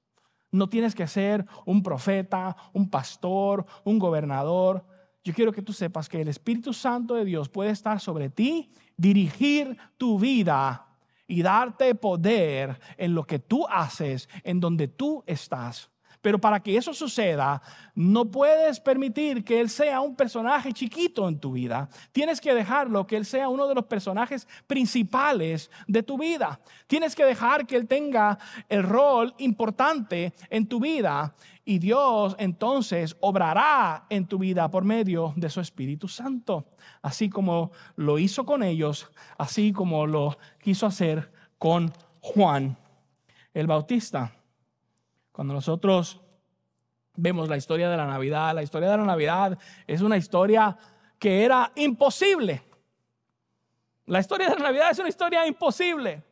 No 0.50 0.68
tienes 0.68 0.94
que 0.94 1.06
ser 1.06 1.46
un 1.64 1.82
profeta, 1.82 2.54
un 2.74 2.90
pastor, 2.90 3.64
un 3.82 3.98
gobernador. 3.98 4.84
Yo 5.24 5.32
quiero 5.32 5.52
que 5.52 5.62
tú 5.62 5.72
sepas 5.72 6.08
que 6.08 6.20
el 6.20 6.28
Espíritu 6.28 6.72
Santo 6.72 7.14
de 7.14 7.24
Dios 7.24 7.48
puede 7.48 7.70
estar 7.70 7.98
sobre 7.98 8.28
ti, 8.28 8.70
dirigir 8.96 9.76
tu 9.96 10.18
vida 10.18 10.86
y 11.26 11.42
darte 11.42 11.94
poder 11.94 12.78
en 12.98 13.14
lo 13.14 13.26
que 13.26 13.38
tú 13.38 13.66
haces, 13.68 14.28
en 14.44 14.60
donde 14.60 14.86
tú 14.86 15.24
estás. 15.26 15.90
Pero 16.24 16.38
para 16.38 16.58
que 16.58 16.74
eso 16.74 16.94
suceda, 16.94 17.60
no 17.94 18.24
puedes 18.24 18.80
permitir 18.80 19.44
que 19.44 19.60
Él 19.60 19.68
sea 19.68 20.00
un 20.00 20.16
personaje 20.16 20.72
chiquito 20.72 21.28
en 21.28 21.38
tu 21.38 21.52
vida. 21.52 21.86
Tienes 22.12 22.40
que 22.40 22.54
dejarlo 22.54 23.06
que 23.06 23.18
Él 23.18 23.26
sea 23.26 23.50
uno 23.50 23.68
de 23.68 23.74
los 23.74 23.84
personajes 23.84 24.48
principales 24.66 25.70
de 25.86 26.02
tu 26.02 26.16
vida. 26.16 26.58
Tienes 26.86 27.14
que 27.14 27.26
dejar 27.26 27.66
que 27.66 27.76
Él 27.76 27.86
tenga 27.86 28.38
el 28.70 28.84
rol 28.84 29.34
importante 29.36 30.32
en 30.48 30.66
tu 30.66 30.80
vida. 30.80 31.34
Y 31.62 31.78
Dios 31.78 32.34
entonces 32.38 33.18
obrará 33.20 34.06
en 34.08 34.26
tu 34.26 34.38
vida 34.38 34.70
por 34.70 34.82
medio 34.82 35.34
de 35.36 35.50
su 35.50 35.60
Espíritu 35.60 36.08
Santo. 36.08 36.64
Así 37.02 37.28
como 37.28 37.70
lo 37.96 38.18
hizo 38.18 38.46
con 38.46 38.62
ellos, 38.62 39.10
así 39.36 39.74
como 39.74 40.06
lo 40.06 40.38
quiso 40.62 40.86
hacer 40.86 41.30
con 41.58 41.92
Juan 42.20 42.78
el 43.52 43.66
Bautista. 43.66 44.32
Cuando 45.34 45.52
nosotros 45.52 46.20
vemos 47.16 47.48
la 47.48 47.56
historia 47.56 47.90
de 47.90 47.96
la 47.96 48.06
Navidad, 48.06 48.54
la 48.54 48.62
historia 48.62 48.88
de 48.92 48.98
la 48.98 49.02
Navidad 49.02 49.58
es 49.84 50.00
una 50.00 50.16
historia 50.16 50.78
que 51.18 51.44
era 51.44 51.72
imposible. 51.74 52.62
La 54.06 54.20
historia 54.20 54.48
de 54.48 54.54
la 54.54 54.66
Navidad 54.66 54.92
es 54.92 54.98
una 55.00 55.08
historia 55.08 55.44
imposible. 55.44 56.22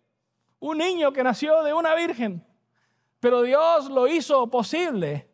Un 0.61 0.79
niño 0.79 1.13
que 1.13 1.25
nació 1.25 1.65
de 1.65 1.75
una 1.75 1.97
virgen, 1.97 2.47
pero 3.19 3.43
Dios 3.43 3.91
lo 3.91 4.07
hizo 4.07 4.49
posible 4.49 5.29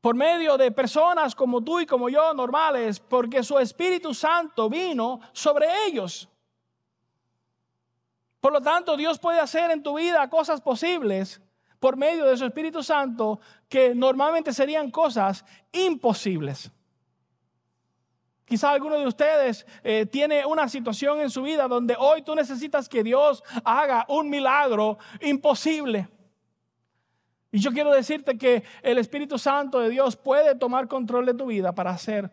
por 0.00 0.14
medio 0.14 0.56
de 0.56 0.70
personas 0.70 1.34
como 1.34 1.60
tú 1.60 1.80
y 1.80 1.86
como 1.86 2.08
yo, 2.08 2.32
normales, 2.34 3.00
porque 3.00 3.42
su 3.42 3.58
Espíritu 3.58 4.14
Santo 4.14 4.70
vino 4.70 5.18
sobre 5.32 5.66
ellos. 5.88 6.28
Por 8.40 8.52
lo 8.52 8.60
tanto, 8.60 8.96
Dios 8.96 9.18
puede 9.18 9.40
hacer 9.40 9.72
en 9.72 9.82
tu 9.82 9.96
vida 9.96 10.30
cosas 10.30 10.60
posibles 10.60 11.42
por 11.82 11.96
medio 11.96 12.26
de 12.26 12.36
su 12.36 12.44
Espíritu 12.44 12.80
Santo 12.80 13.40
que 13.68 13.92
normalmente 13.92 14.52
serían 14.52 14.88
cosas 14.88 15.44
imposibles. 15.72 16.70
Quizá 18.44 18.70
alguno 18.70 19.00
de 19.00 19.06
ustedes 19.08 19.66
eh, 19.82 20.06
tiene 20.06 20.46
una 20.46 20.68
situación 20.68 21.20
en 21.20 21.28
su 21.28 21.42
vida 21.42 21.66
donde 21.66 21.96
hoy 21.98 22.22
tú 22.22 22.36
necesitas 22.36 22.88
que 22.88 23.02
Dios 23.02 23.42
haga 23.64 24.06
un 24.08 24.30
milagro 24.30 24.96
imposible. 25.20 26.06
Y 27.50 27.58
yo 27.58 27.72
quiero 27.72 27.90
decirte 27.90 28.38
que 28.38 28.62
el 28.80 28.98
Espíritu 28.98 29.36
Santo 29.36 29.80
de 29.80 29.90
Dios 29.90 30.14
puede 30.14 30.54
tomar 30.54 30.86
control 30.86 31.26
de 31.26 31.34
tu 31.34 31.46
vida 31.46 31.74
para 31.74 31.90
hacer 31.90 32.30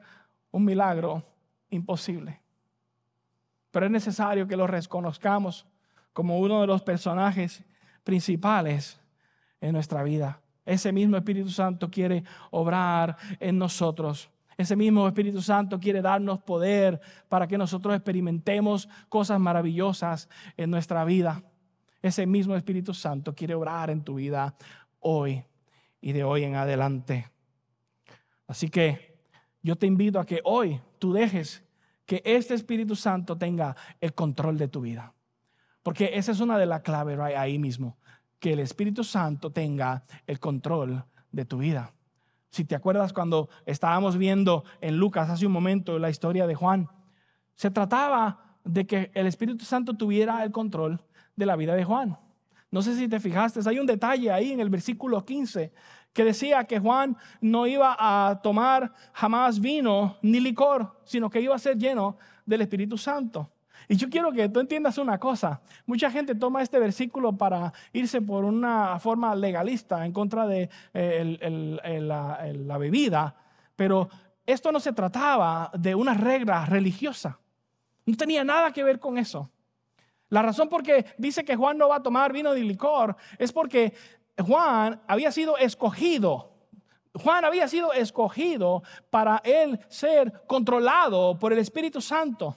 un 0.51 0.63
milagro 0.63 1.23
imposible. 1.71 2.39
Pero 3.71 3.87
es 3.87 3.91
necesario 3.91 4.47
que 4.47 4.55
lo 4.55 4.67
reconozcamos 4.67 5.65
como 6.13 6.37
uno 6.37 6.61
de 6.61 6.67
los 6.67 6.83
personajes 6.83 7.63
principales 8.03 8.98
en 9.61 9.73
nuestra 9.73 10.03
vida. 10.03 10.41
Ese 10.65 10.91
mismo 10.91 11.17
Espíritu 11.17 11.49
Santo 11.49 11.89
quiere 11.89 12.23
obrar 12.51 13.17
en 13.39 13.57
nosotros. 13.57 14.29
Ese 14.57 14.75
mismo 14.75 15.07
Espíritu 15.07 15.41
Santo 15.41 15.79
quiere 15.79 16.01
darnos 16.01 16.39
poder 16.39 16.99
para 17.27 17.47
que 17.47 17.57
nosotros 17.57 17.95
experimentemos 17.95 18.89
cosas 19.07 19.39
maravillosas 19.39 20.29
en 20.57 20.69
nuestra 20.69 21.05
vida. 21.05 21.43
Ese 22.01 22.25
mismo 22.25 22.55
Espíritu 22.55 22.93
Santo 22.93 23.33
quiere 23.33 23.55
obrar 23.55 23.89
en 23.89 24.03
tu 24.03 24.15
vida 24.15 24.55
hoy 24.99 25.43
y 26.01 26.11
de 26.11 26.23
hoy 26.23 26.43
en 26.43 26.55
adelante. 26.55 27.29
Así 28.47 28.69
que 28.69 29.17
yo 29.61 29.75
te 29.75 29.87
invito 29.87 30.19
a 30.19 30.25
que 30.25 30.41
hoy 30.43 30.79
tú 30.99 31.13
dejes 31.13 31.63
que 32.05 32.21
este 32.25 32.53
Espíritu 32.53 32.95
Santo 32.95 33.37
tenga 33.37 33.75
el 34.01 34.13
control 34.13 34.57
de 34.57 34.67
tu 34.67 34.81
vida. 34.81 35.13
Porque 35.83 36.11
esa 36.13 36.31
es 36.31 36.39
una 36.39 36.57
de 36.57 36.65
las 36.65 36.81
claves 36.81 37.19
ahí 37.19 37.59
mismo 37.59 37.98
que 38.39 38.53
el 38.53 38.59
Espíritu 38.59 39.03
Santo 39.03 39.51
tenga 39.51 40.03
el 40.25 40.39
control 40.39 41.03
de 41.31 41.45
tu 41.45 41.59
vida. 41.59 41.93
Si 42.49 42.65
te 42.65 42.75
acuerdas 42.75 43.13
cuando 43.13 43.49
estábamos 43.65 44.17
viendo 44.17 44.63
en 44.81 44.97
Lucas 44.97 45.29
hace 45.29 45.45
un 45.45 45.51
momento 45.51 45.99
la 45.99 46.09
historia 46.09 46.47
de 46.47 46.55
Juan, 46.55 46.89
se 47.55 47.69
trataba 47.69 48.57
de 48.63 48.87
que 48.87 49.11
el 49.13 49.27
Espíritu 49.27 49.65
Santo 49.65 49.95
tuviera 49.95 50.43
el 50.43 50.51
control 50.51 51.01
de 51.35 51.45
la 51.45 51.55
vida 51.55 51.75
de 51.75 51.83
Juan. 51.83 52.17
No 52.71 52.81
sé 52.81 52.95
si 52.95 53.07
te 53.07 53.19
fijaste, 53.19 53.59
hay 53.67 53.79
un 53.79 53.85
detalle 53.85 54.31
ahí 54.31 54.51
en 54.51 54.59
el 54.59 54.69
versículo 54.69 55.25
15 55.25 55.73
que 56.13 56.23
decía 56.23 56.63
que 56.65 56.79
Juan 56.79 57.17
no 57.41 57.67
iba 57.67 57.95
a 57.99 58.41
tomar 58.41 58.93
jamás 59.13 59.59
vino 59.59 60.17
ni 60.21 60.39
licor, 60.39 60.99
sino 61.03 61.29
que 61.29 61.41
iba 61.41 61.55
a 61.55 61.59
ser 61.59 61.77
lleno 61.77 62.17
del 62.45 62.61
Espíritu 62.61 62.97
Santo. 62.97 63.51
Y 63.91 63.95
yo 63.95 64.07
quiero 64.07 64.31
que 64.31 64.47
tú 64.49 64.59
entiendas 64.59 64.99
una 64.99 65.19
cosa. 65.19 65.61
Mucha 65.87 66.11
gente 66.11 66.35
toma 66.35 66.61
este 66.61 66.77
versículo 66.77 67.35
para 67.35 67.73
irse 67.91 68.21
por 68.21 68.45
una 68.45 68.99
forma 68.99 69.33
legalista 69.33 70.05
en 70.05 70.13
contra 70.13 70.45
de 70.45 70.69
eh, 70.93 71.99
la, 71.99 72.77
bebida, 72.77 73.35
pero 73.75 74.07
esto 74.45 74.71
no 74.71 74.79
se 74.79 74.93
trataba 74.93 75.71
de 75.73 75.95
una 75.95 76.13
regla 76.13 76.67
religiosa. 76.67 77.39
No 78.05 78.15
tenía 78.15 78.43
nada 78.43 78.71
que 78.71 78.83
ver 78.83 78.99
con 78.99 79.17
eso. 79.17 79.49
La 80.29 80.43
razón 80.43 80.69
por 80.69 80.83
qué 80.83 81.07
dice 81.17 81.43
que 81.43 81.55
Juan 81.55 81.79
no 81.79 81.89
va 81.89 81.95
a 81.95 82.03
tomar 82.03 82.31
vino 82.31 82.53
ni 82.53 82.61
licor 82.61 83.15
es 83.39 83.51
porque 83.51 83.95
Juan 84.37 85.01
había 85.07 85.31
sido 85.31 85.57
escogido. 85.57 86.53
Juan 87.15 87.43
había 87.43 87.67
sido 87.67 87.91
escogido 87.91 88.83
para 89.09 89.41
él 89.43 89.79
ser 89.87 90.43
controlado 90.45 91.39
por 91.39 91.53
el 91.53 91.57
Espíritu 91.57 92.01
Santo. 92.01 92.55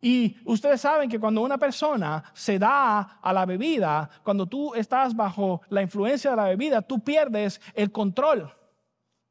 Y 0.00 0.36
ustedes 0.44 0.80
saben 0.80 1.10
que 1.10 1.18
cuando 1.18 1.40
una 1.42 1.58
persona 1.58 2.22
se 2.32 2.58
da 2.58 3.18
a 3.20 3.32
la 3.32 3.44
bebida, 3.44 4.08
cuando 4.22 4.46
tú 4.46 4.74
estás 4.74 5.14
bajo 5.14 5.60
la 5.70 5.82
influencia 5.82 6.30
de 6.30 6.36
la 6.36 6.44
bebida, 6.44 6.82
tú 6.82 7.00
pierdes 7.00 7.60
el 7.74 7.90
control. 7.90 8.52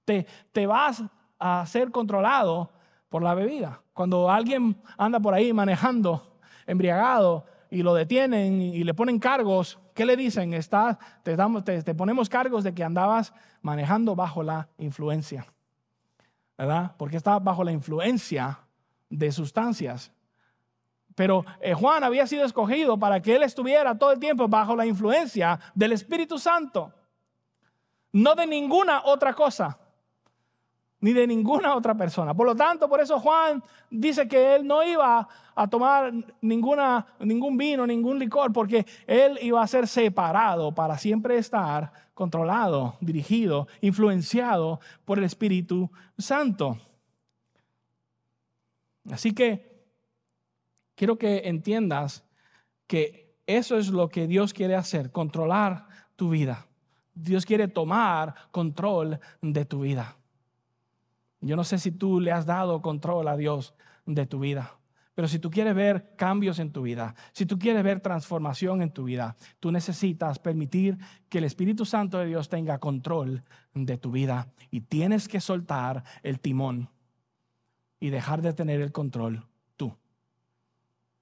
Te, 0.03 0.25
te 0.51 0.67
vas 0.67 1.03
a 1.39 1.65
ser 1.65 1.91
controlado 1.91 2.71
por 3.09 3.23
la 3.23 3.33
bebida. 3.33 3.81
Cuando 3.93 4.29
alguien 4.29 4.81
anda 4.97 5.19
por 5.19 5.33
ahí 5.33 5.53
manejando 5.53 6.39
embriagado 6.65 7.45
y 7.69 7.81
lo 7.81 7.93
detienen 7.93 8.61
y 8.61 8.83
le 8.83 8.93
ponen 8.93 9.19
cargos, 9.19 9.79
¿qué 9.93 10.05
le 10.05 10.17
dicen? 10.17 10.53
Está, 10.53 10.99
te, 11.23 11.35
damos, 11.37 11.63
te, 11.63 11.81
te 11.81 11.95
ponemos 11.95 12.27
cargos 12.27 12.63
de 12.65 12.73
que 12.73 12.83
andabas 12.83 13.33
manejando 13.61 14.15
bajo 14.15 14.43
la 14.43 14.67
influencia. 14.77 15.45
¿Verdad? 16.57 16.95
Porque 16.97 17.17
está 17.17 17.39
bajo 17.39 17.63
la 17.63 17.71
influencia 17.71 18.59
de 19.09 19.31
sustancias. 19.31 20.11
Pero 21.17 21.43
eh, 21.61 21.73
Juan 21.73 22.03
había 22.03 22.27
sido 22.27 22.45
escogido 22.45 22.99
para 22.99 23.19
que 23.19 23.35
él 23.35 23.41
estuviera 23.41 23.97
todo 23.97 24.11
el 24.11 24.19
tiempo 24.19 24.47
bajo 24.47 24.75
la 24.75 24.85
influencia 24.85 25.59
del 25.73 25.93
Espíritu 25.93 26.37
Santo. 26.37 26.93
No 28.11 28.35
de 28.35 28.45
ninguna 28.45 29.01
otra 29.03 29.33
cosa, 29.33 29.79
ni 30.99 31.13
de 31.13 31.25
ninguna 31.25 31.75
otra 31.75 31.95
persona. 31.95 32.35
Por 32.35 32.45
lo 32.45 32.55
tanto, 32.55 32.87
por 32.87 33.01
eso 33.01 33.19
Juan 33.19 33.63
dice 33.89 34.27
que 34.27 34.57
él 34.57 34.67
no 34.67 34.83
iba 34.83 35.27
a 35.55 35.67
tomar 35.67 36.13
ninguna, 36.39 37.07
ningún 37.19 37.57
vino, 37.57 37.87
ningún 37.87 38.19
licor, 38.19 38.53
porque 38.53 38.85
él 39.07 39.39
iba 39.41 39.59
a 39.59 39.65
ser 39.65 39.87
separado 39.87 40.75
para 40.75 40.99
siempre 40.99 41.39
estar 41.39 41.91
controlado, 42.13 42.95
dirigido, 43.01 43.67
influenciado 43.81 44.79
por 45.03 45.17
el 45.17 45.23
Espíritu 45.23 45.89
Santo. 46.15 46.77
Así 49.09 49.33
que 49.33 49.66
quiero 50.97 51.17
que 51.17 51.43
entiendas 51.45 52.25
que 52.87 53.37
eso 53.45 53.77
es 53.77 53.89
lo 53.89 54.09
que 54.09 54.27
Dios 54.27 54.53
quiere 54.53 54.75
hacer, 54.75 55.11
controlar 55.11 55.87
tu 56.17 56.31
vida. 56.31 56.67
Dios 57.13 57.45
quiere 57.45 57.67
tomar 57.67 58.33
control 58.51 59.19
de 59.41 59.63
tu 59.63 59.81
vida. 59.81 60.17
Yo 61.39 61.55
no 61.55 61.63
sé 61.63 61.77
si 61.77 61.91
tú 61.91 62.19
le 62.19 62.31
has 62.31 62.45
dado 62.45 62.81
control 62.81 63.27
a 63.27 63.37
Dios 63.37 63.75
de 64.05 64.25
tu 64.25 64.39
vida, 64.39 64.79
pero 65.13 65.27
si 65.27 65.39
tú 65.39 65.51
quieres 65.51 65.75
ver 65.75 66.15
cambios 66.15 66.59
en 66.59 66.71
tu 66.71 66.81
vida, 66.81 67.15
si 67.31 67.45
tú 67.45 67.59
quieres 67.59 67.83
ver 67.83 68.01
transformación 68.01 68.81
en 68.81 68.91
tu 68.91 69.03
vida, 69.03 69.35
tú 69.59 69.71
necesitas 69.71 70.39
permitir 70.39 70.97
que 71.29 71.37
el 71.37 71.43
Espíritu 71.43 71.85
Santo 71.85 72.17
de 72.17 72.25
Dios 72.25 72.49
tenga 72.49 72.79
control 72.79 73.43
de 73.73 73.97
tu 73.97 74.11
vida 74.11 74.47
y 74.71 74.81
tienes 74.81 75.27
que 75.27 75.41
soltar 75.41 76.03
el 76.23 76.39
timón 76.39 76.89
y 77.99 78.09
dejar 78.09 78.41
de 78.41 78.53
tener 78.53 78.81
el 78.81 78.91
control 78.91 79.47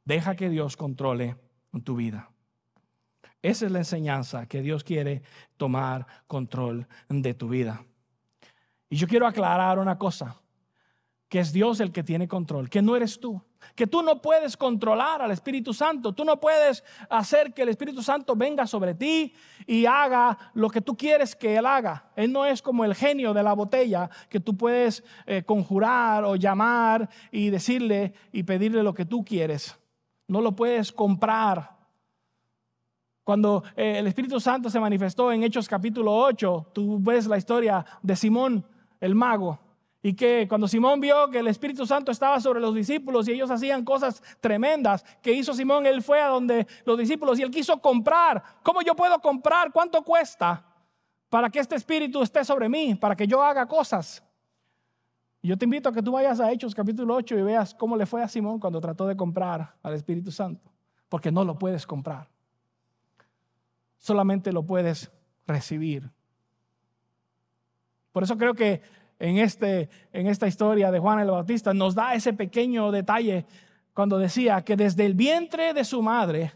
Deja 0.06 0.36
que 0.36 0.50
Dios 0.50 0.78
controle 0.78 1.36
tu 1.84 1.96
vida. 1.96 2.30
Esa 3.42 3.66
es 3.66 3.72
la 3.72 3.80
enseñanza 3.80 4.48
que 4.48 4.62
Dios 4.62 4.84
quiere 4.84 5.22
tomar 5.58 6.06
control 6.28 6.88
de 7.10 7.34
tu 7.34 7.50
vida. 7.50 7.84
Y 8.90 8.98
yo 8.98 9.08
quiero 9.08 9.28
aclarar 9.28 9.78
una 9.80 9.98
cosa, 9.98 10.40
que 11.28 11.40
es 11.40 11.52
Dios 11.52 11.80
el 11.80 11.92
que 11.92 12.04
tiene 12.04 12.28
control, 12.28 12.70
que 12.70 12.82
no 12.82 12.96
eres 12.96 13.20
tú, 13.20 13.42
que 13.76 13.88
tú 13.88 14.04
no 14.04 14.22
puedes 14.22 14.56
controlar 14.56 15.22
al 15.22 15.32
Espíritu 15.32 15.74
Santo, 15.74 16.14
tú 16.14 16.24
no 16.24 16.40
puedes 16.40 16.84
hacer 17.10 17.54
que 17.54 17.64
el 17.64 17.70
Espíritu 17.70 18.02
Santo 18.04 18.36
venga 18.36 18.68
sobre 18.68 18.94
ti 18.94 19.34
y 19.66 19.86
haga 19.86 20.38
lo 20.54 20.70
que 20.70 20.82
tú 20.82 20.96
quieres 20.96 21.36
que 21.36 21.58
Él 21.58 21.66
haga. 21.66 22.12
Él 22.16 22.32
no 22.32 22.46
es 22.46 22.62
como 22.62 22.86
el 22.86 22.96
genio 22.96 23.34
de 23.34 23.44
la 23.44 23.54
botella 23.54 24.10
que 24.30 24.40
tú 24.40 24.56
puedes 24.56 25.04
eh, 25.26 25.44
conjurar 25.44 26.24
o 26.24 26.36
llamar 26.36 27.10
y 27.32 27.50
decirle 27.50 28.14
y 28.32 28.44
pedirle 28.44 28.84
lo 28.84 28.94
que 28.94 29.06
tú 29.06 29.26
quieres. 29.26 29.78
No 30.28 30.42
lo 30.42 30.54
puedes 30.54 30.92
comprar. 30.92 31.76
Cuando 33.24 33.64
eh, 33.76 34.00
el 34.00 34.08
Espíritu 34.08 34.40
Santo 34.40 34.70
se 34.70 34.80
manifestó 34.80 35.32
en 35.32 35.44
Hechos 35.44 35.68
capítulo 35.68 36.16
8, 36.16 36.68
tú 36.74 37.00
ves 37.02 37.26
la 37.26 37.38
historia 37.38 37.86
de 38.02 38.16
Simón, 38.16 38.64
el 39.00 39.16
mago, 39.16 39.60
y 40.06 40.14
que 40.14 40.46
cuando 40.48 40.68
Simón 40.68 41.00
vio 41.00 41.32
que 41.32 41.40
el 41.40 41.48
Espíritu 41.48 41.88
Santo 41.88 42.12
estaba 42.12 42.40
sobre 42.40 42.60
los 42.60 42.76
discípulos 42.76 43.28
y 43.28 43.32
ellos 43.32 43.50
hacían 43.50 43.84
cosas 43.84 44.22
tremendas, 44.40 45.04
que 45.20 45.34
hizo 45.34 45.56
Simón? 45.56 45.88
Él 45.88 46.04
fue 46.04 46.22
a 46.22 46.28
donde 46.28 46.68
los 46.86 46.96
discípulos 46.96 47.40
y 47.40 47.42
él 47.42 47.50
quiso 47.50 47.82
comprar. 47.82 48.44
¿Cómo 48.62 48.84
yo 48.84 48.96
puedo 48.96 49.18
comprar? 49.18 49.72
¿Cuánto 49.72 50.04
cuesta 50.04 50.64
para 51.28 51.50
que 51.50 51.58
este 51.58 51.74
Espíritu 51.74 52.22
esté 52.22 52.46
sobre 52.46 52.70
mí, 52.70 52.94
para 52.94 53.16
que 53.16 53.26
yo 53.26 53.42
haga 53.42 53.66
cosas? 53.66 54.24
Yo 55.48 55.58
te 55.58 55.66
invito 55.66 55.90
a 55.90 55.94
que 55.94 56.02
tú 56.02 56.14
vayas 56.14 56.40
a 56.40 56.52
Hechos 56.52 56.74
capítulo 56.74 57.16
8 57.16 57.38
y 57.38 57.42
veas 57.42 57.74
cómo 57.74 57.96
le 57.98 58.06
fue 58.06 58.24
a 58.24 58.28
Simón 58.28 58.60
cuando 58.60 58.82
trató 58.82 59.06
de 59.06 59.16
comprar 59.16 59.76
al 59.84 59.94
Espíritu 59.94 60.32
Santo, 60.32 60.72
porque 61.10 61.32
no 61.32 61.44
lo 61.44 61.60
puedes 61.60 61.86
comprar. 61.86 62.28
Solamente 63.98 64.52
lo 64.52 64.64
puedes 64.64 65.12
recibir. 65.46 66.10
Por 68.12 68.24
eso 68.24 68.38
creo 68.38 68.54
que 68.54 68.82
en, 69.20 69.38
este, 69.38 69.90
en 70.14 70.28
esta 70.28 70.48
historia 70.48 70.90
de 70.90 71.00
Juan 71.00 71.20
el 71.20 71.30
Bautista 71.30 71.74
nos 71.74 71.96
da 71.96 72.14
ese 72.14 72.34
pequeño 72.34 72.92
detalle 72.92 73.46
cuando 73.94 74.18
decía 74.18 74.64
que 74.64 74.76
desde 74.76 75.06
el 75.06 75.14
vientre 75.14 75.74
de 75.74 75.84
su 75.84 76.02
madre, 76.02 76.54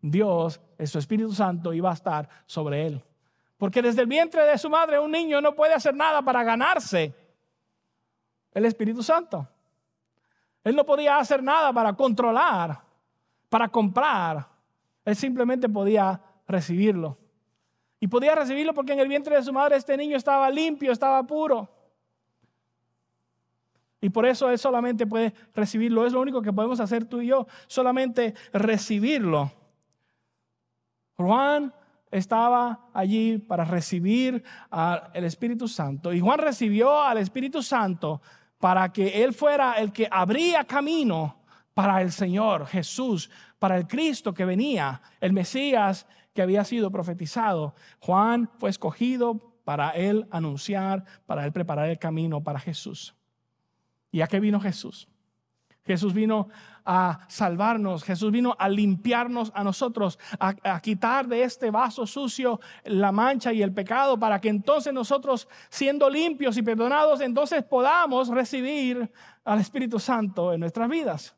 Dios, 0.00 0.60
su 0.84 0.98
Espíritu 0.98 1.32
Santo, 1.32 1.72
iba 1.72 1.90
a 1.90 1.94
estar 1.94 2.28
sobre 2.46 2.86
él. 2.86 3.02
Porque 3.56 3.82
desde 3.82 4.02
el 4.02 4.06
vientre 4.06 4.42
de 4.42 4.58
su 4.58 4.68
madre 4.70 4.98
un 4.98 5.10
niño 5.10 5.40
no 5.40 5.54
puede 5.54 5.74
hacer 5.74 5.94
nada 5.94 6.22
para 6.22 6.44
ganarse 6.44 7.23
el 8.54 8.64
Espíritu 8.64 9.02
Santo. 9.02 9.46
Él 10.62 10.74
no 10.74 10.86
podía 10.86 11.18
hacer 11.18 11.42
nada 11.42 11.72
para 11.72 11.92
controlar, 11.92 12.80
para 13.50 13.68
comprar. 13.68 14.48
Él 15.04 15.14
simplemente 15.14 15.68
podía 15.68 16.20
recibirlo. 16.48 17.18
Y 18.00 18.08
podía 18.08 18.34
recibirlo 18.34 18.72
porque 18.72 18.92
en 18.92 19.00
el 19.00 19.08
vientre 19.08 19.36
de 19.36 19.42
su 19.42 19.52
madre 19.52 19.76
este 19.76 19.96
niño 19.96 20.16
estaba 20.16 20.48
limpio, 20.50 20.92
estaba 20.92 21.22
puro. 21.24 21.68
Y 24.00 24.10
por 24.10 24.26
eso 24.26 24.50
él 24.50 24.58
solamente 24.58 25.06
puede 25.06 25.34
recibirlo. 25.54 26.06
Es 26.06 26.12
lo 26.12 26.20
único 26.20 26.42
que 26.42 26.52
podemos 26.52 26.80
hacer 26.80 27.06
tú 27.06 27.20
y 27.20 27.28
yo, 27.28 27.46
solamente 27.66 28.34
recibirlo. 28.52 29.50
Juan 31.16 31.72
estaba 32.10 32.90
allí 32.92 33.38
para 33.38 33.64
recibir 33.64 34.44
al 34.70 35.24
Espíritu 35.24 35.68
Santo. 35.68 36.12
Y 36.12 36.20
Juan 36.20 36.38
recibió 36.38 37.00
al 37.00 37.18
Espíritu 37.18 37.62
Santo 37.62 38.20
para 38.58 38.92
que 38.92 39.22
Él 39.22 39.34
fuera 39.34 39.74
el 39.74 39.92
que 39.92 40.08
abría 40.10 40.64
camino 40.64 41.42
para 41.74 42.00
el 42.02 42.12
Señor 42.12 42.66
Jesús, 42.66 43.30
para 43.58 43.76
el 43.76 43.86
Cristo 43.86 44.32
que 44.32 44.44
venía, 44.44 45.02
el 45.20 45.32
Mesías 45.32 46.06
que 46.32 46.42
había 46.42 46.64
sido 46.64 46.90
profetizado. 46.90 47.74
Juan 48.00 48.50
fue 48.58 48.70
escogido 48.70 49.54
para 49.64 49.90
Él 49.90 50.26
anunciar, 50.30 51.04
para 51.26 51.44
Él 51.44 51.52
preparar 51.52 51.88
el 51.88 51.98
camino 51.98 52.42
para 52.42 52.60
Jesús. 52.60 53.14
¿Y 54.10 54.20
a 54.20 54.26
qué 54.26 54.40
vino 54.40 54.60
Jesús? 54.60 55.08
Jesús 55.84 56.14
vino 56.14 56.48
a 56.84 57.20
salvarnos, 57.28 58.04
Jesús 58.04 58.30
vino 58.30 58.54
a 58.58 58.68
limpiarnos 58.68 59.50
a 59.54 59.64
nosotros, 59.64 60.18
a, 60.38 60.80
quitar 60.80 61.26
de 61.26 61.42
este 61.42 61.70
vaso 61.70 62.06
sucio 62.06 62.60
la 62.84 63.12
mancha 63.12 63.52
y 63.52 63.62
el 63.62 63.72
pecado, 63.72 64.18
para 64.18 64.40
que 64.40 64.48
entonces 64.48 64.92
nosotros, 64.92 65.48
siendo 65.68 66.08
limpios 66.10 66.56
y 66.56 66.62
perdonados, 66.62 67.20
entonces 67.20 67.62
podamos 67.64 68.28
recibir 68.28 69.10
al 69.44 69.60
Espíritu 69.60 69.98
Santo 69.98 70.52
en 70.52 70.60
nuestras 70.60 70.88
vidas. 70.88 71.34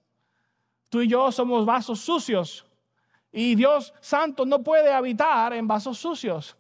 Tú 0.89 1.01
y 1.01 1.09
yo 1.09 1.33
somos 1.33 1.67
vasos 1.67 1.99
sucios 2.01 2.65
Y 3.33 3.57
Dios 3.57 3.93
Santo 4.01 4.47
no 4.47 4.63
puede 4.63 4.93
habitar 4.93 5.53
en 5.53 5.67
vasos 5.67 5.99
sucios. 5.99 6.57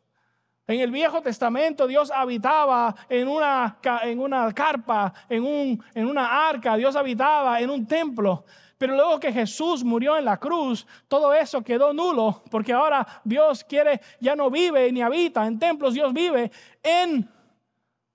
En 0.66 0.80
el 0.80 0.90
Viejo 0.90 1.22
Testamento 1.22 1.86
Dios 1.86 2.10
habitaba 2.10 2.94
en 3.08 3.28
una, 3.28 3.78
en 4.02 4.18
una 4.18 4.52
carpa, 4.52 5.12
en, 5.28 5.44
un, 5.44 5.84
en 5.94 6.06
una 6.06 6.48
arca, 6.48 6.76
Dios 6.76 6.96
habitaba 6.96 7.60
en 7.60 7.70
un 7.70 7.86
templo. 7.86 8.44
Pero 8.78 8.94
luego 8.94 9.18
que 9.18 9.32
Jesús 9.32 9.82
murió 9.84 10.16
en 10.16 10.24
la 10.24 10.38
cruz, 10.38 10.86
todo 11.08 11.32
eso 11.32 11.62
quedó 11.62 11.92
nulo, 11.92 12.42
porque 12.50 12.72
ahora 12.72 13.06
Dios 13.24 13.64
quiere, 13.64 14.00
ya 14.20 14.36
no 14.36 14.50
vive 14.50 14.92
ni 14.92 15.00
habita 15.00 15.46
en 15.46 15.58
templos, 15.58 15.94
Dios 15.94 16.12
vive 16.12 16.50
en 16.82 17.28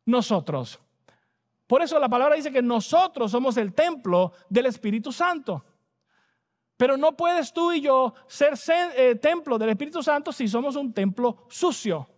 nosotros. 0.05 0.79
Por 1.65 1.81
eso 1.81 1.97
la 1.99 2.09
palabra 2.09 2.35
dice 2.35 2.51
que 2.51 2.61
nosotros 2.61 3.31
somos 3.31 3.55
el 3.57 3.73
templo 3.73 4.33
del 4.49 4.65
Espíritu 4.65 5.11
Santo. 5.11 5.63
Pero 6.75 6.97
no 6.97 7.15
puedes 7.15 7.53
tú 7.53 7.71
y 7.71 7.81
yo 7.81 8.13
ser 8.27 8.53
eh, 8.97 9.15
templo 9.15 9.57
del 9.57 9.69
Espíritu 9.69 10.03
Santo 10.03 10.31
si 10.31 10.47
somos 10.47 10.75
un 10.75 10.93
templo 10.93 11.45
sucio, 11.47 12.09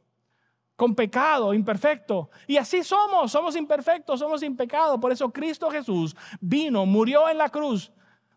con 0.76 0.96
pecado, 0.96 1.54
imperfecto. 1.54 2.30
Y 2.48 2.58
así 2.58 2.84
somos, 2.84 3.32
somos 3.32 3.56
imperfectos, 3.56 4.20
somos 4.20 4.42
sin 4.42 4.56
pecado. 4.56 5.00
Por 5.00 5.12
eso 5.12 5.32
Cristo 5.32 5.70
Jesús 5.70 6.16
vino, 6.42 6.86
murió 6.86 7.30
en 7.30 7.38
la 7.38 7.50
cruz 7.50 7.92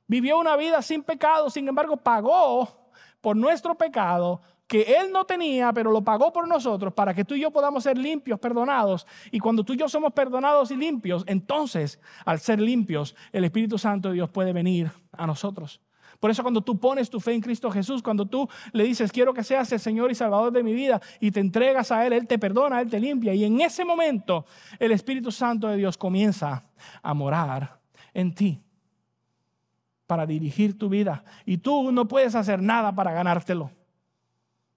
Vivió 0.08 0.38
una 0.38 0.56
vida 0.56 0.82
sin 0.82 1.02
pecado, 1.02 1.50
sin 1.50 1.66
embargo 1.66 1.96
pagó 1.96 2.90
por 3.20 3.36
nuestro 3.36 3.76
pecado 3.76 4.40
que 4.68 4.82
Él 4.82 5.12
no 5.12 5.24
tenía, 5.24 5.72
pero 5.72 5.90
lo 5.90 6.02
pagó 6.02 6.32
por 6.32 6.46
nosotros 6.46 6.92
para 6.92 7.14
que 7.14 7.24
tú 7.24 7.34
y 7.34 7.40
yo 7.40 7.50
podamos 7.50 7.84
ser 7.84 7.98
limpios, 7.98 8.38
perdonados. 8.38 9.06
Y 9.30 9.38
cuando 9.38 9.64
tú 9.64 9.74
y 9.74 9.76
yo 9.76 9.88
somos 9.88 10.12
perdonados 10.12 10.70
y 10.70 10.76
limpios, 10.76 11.24
entonces 11.26 12.00
al 12.24 12.38
ser 12.38 12.60
limpios, 12.60 13.16
el 13.32 13.44
Espíritu 13.44 13.78
Santo 13.78 14.08
de 14.08 14.14
Dios 14.14 14.30
puede 14.30 14.52
venir 14.52 14.90
a 15.12 15.26
nosotros. 15.26 15.80
Por 16.20 16.30
eso 16.30 16.42
cuando 16.42 16.60
tú 16.60 16.78
pones 16.78 17.10
tu 17.10 17.20
fe 17.20 17.32
en 17.34 17.40
Cristo 17.40 17.70
Jesús, 17.70 18.02
cuando 18.02 18.26
tú 18.26 18.48
le 18.72 18.84
dices, 18.84 19.12
quiero 19.12 19.34
que 19.34 19.44
seas 19.44 19.70
el 19.72 19.80
Señor 19.80 20.10
y 20.10 20.14
Salvador 20.14 20.52
de 20.52 20.62
mi 20.62 20.72
vida, 20.72 21.00
y 21.20 21.30
te 21.30 21.40
entregas 21.40 21.92
a 21.92 22.06
Él, 22.06 22.12
Él 22.12 22.26
te 22.26 22.38
perdona, 22.38 22.80
Él 22.80 22.90
te 22.90 23.00
limpia. 23.00 23.34
Y 23.34 23.44
en 23.44 23.60
ese 23.60 23.84
momento 23.84 24.46
el 24.78 24.92
Espíritu 24.92 25.30
Santo 25.30 25.68
de 25.68 25.76
Dios 25.76 25.96
comienza 25.96 26.64
a 27.02 27.14
morar 27.14 27.80
en 28.14 28.34
ti 28.34 28.62
para 30.06 30.26
dirigir 30.26 30.78
tu 30.78 30.88
vida. 30.88 31.24
Y 31.44 31.58
tú 31.58 31.92
no 31.92 32.08
puedes 32.08 32.34
hacer 32.34 32.62
nada 32.62 32.94
para 32.94 33.12
ganártelo. 33.12 33.70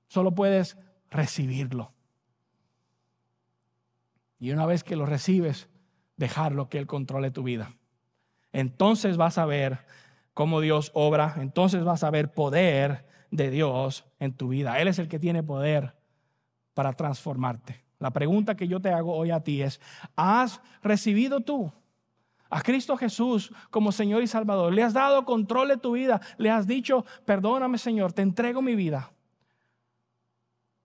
Solo 0.07 0.33
puedes 0.33 0.77
recibirlo. 1.09 1.91
Y 4.39 4.51
una 4.51 4.65
vez 4.65 4.83
que 4.83 4.95
lo 4.95 5.05
recibes, 5.05 5.69
dejarlo 6.17 6.69
que 6.69 6.79
Él 6.79 6.87
controle 6.87 7.31
tu 7.31 7.43
vida. 7.43 7.73
Entonces 8.51 9.17
vas 9.17 9.37
a 9.37 9.45
ver 9.45 9.85
cómo 10.39 10.61
Dios 10.61 10.89
obra. 10.93 11.35
Entonces 11.39 11.83
vas 11.83 12.01
a 12.01 12.09
ver 12.11 12.31
poder 12.31 13.05
de 13.29 13.51
Dios 13.51 14.05
en 14.19 14.31
tu 14.31 14.47
vida. 14.47 14.79
Él 14.79 14.87
es 14.87 14.97
el 14.97 15.09
que 15.09 15.19
tiene 15.19 15.43
poder 15.43 15.97
para 16.73 16.93
transformarte. 16.93 17.83
La 17.99 18.11
pregunta 18.11 18.55
que 18.55 18.65
yo 18.65 18.79
te 18.79 18.87
hago 18.87 19.13
hoy 19.13 19.31
a 19.31 19.43
ti 19.43 19.61
es, 19.61 19.81
¿has 20.15 20.61
recibido 20.81 21.41
tú 21.41 21.73
a 22.49 22.61
Cristo 22.61 22.95
Jesús 22.95 23.53
como 23.69 23.91
Señor 23.91 24.23
y 24.23 24.27
Salvador. 24.27 24.71
Le 24.71 24.81
has 24.81 24.93
dado 24.93 25.25
control 25.25 25.67
de 25.67 25.77
tu 25.77 25.91
vida. 25.91 26.21
Le 26.37 26.49
has 26.49 26.65
dicho, 26.65 27.05
perdóname 27.25 27.77
Señor, 27.77 28.13
te 28.13 28.21
entrego 28.21 28.61
mi 28.61 28.75
vida. 28.75 29.11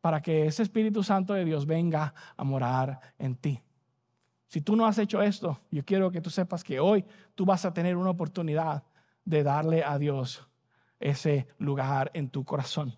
Para 0.01 0.21
que 0.21 0.47
ese 0.47 0.64
Espíritu 0.64 1.05
Santo 1.05 1.33
de 1.33 1.45
Dios 1.45 1.64
venga 1.64 2.12
a 2.37 2.43
morar 2.43 2.99
en 3.21 3.37
ti. 3.37 3.62
Si 4.49 4.61
tú 4.61 4.75
no 4.75 4.85
has 4.85 4.99
hecho 4.99 5.23
esto, 5.23 5.61
yo 5.71 5.85
quiero 5.85 6.11
que 6.11 6.21
tú 6.21 6.29
sepas 6.29 6.64
que 6.64 6.81
hoy 6.81 7.05
tú 7.37 7.47
vas 7.47 7.64
a 7.64 7.73
tener 7.73 7.97
una 7.97 8.11
oportunidad 8.11 8.83
de 9.25 9.43
darle 9.43 9.85
a 9.85 9.99
Dios 9.99 10.47
ese 11.01 11.47
lugar 11.59 12.11
en 12.15 12.31
tu 12.31 12.45
corazón. 12.45 12.97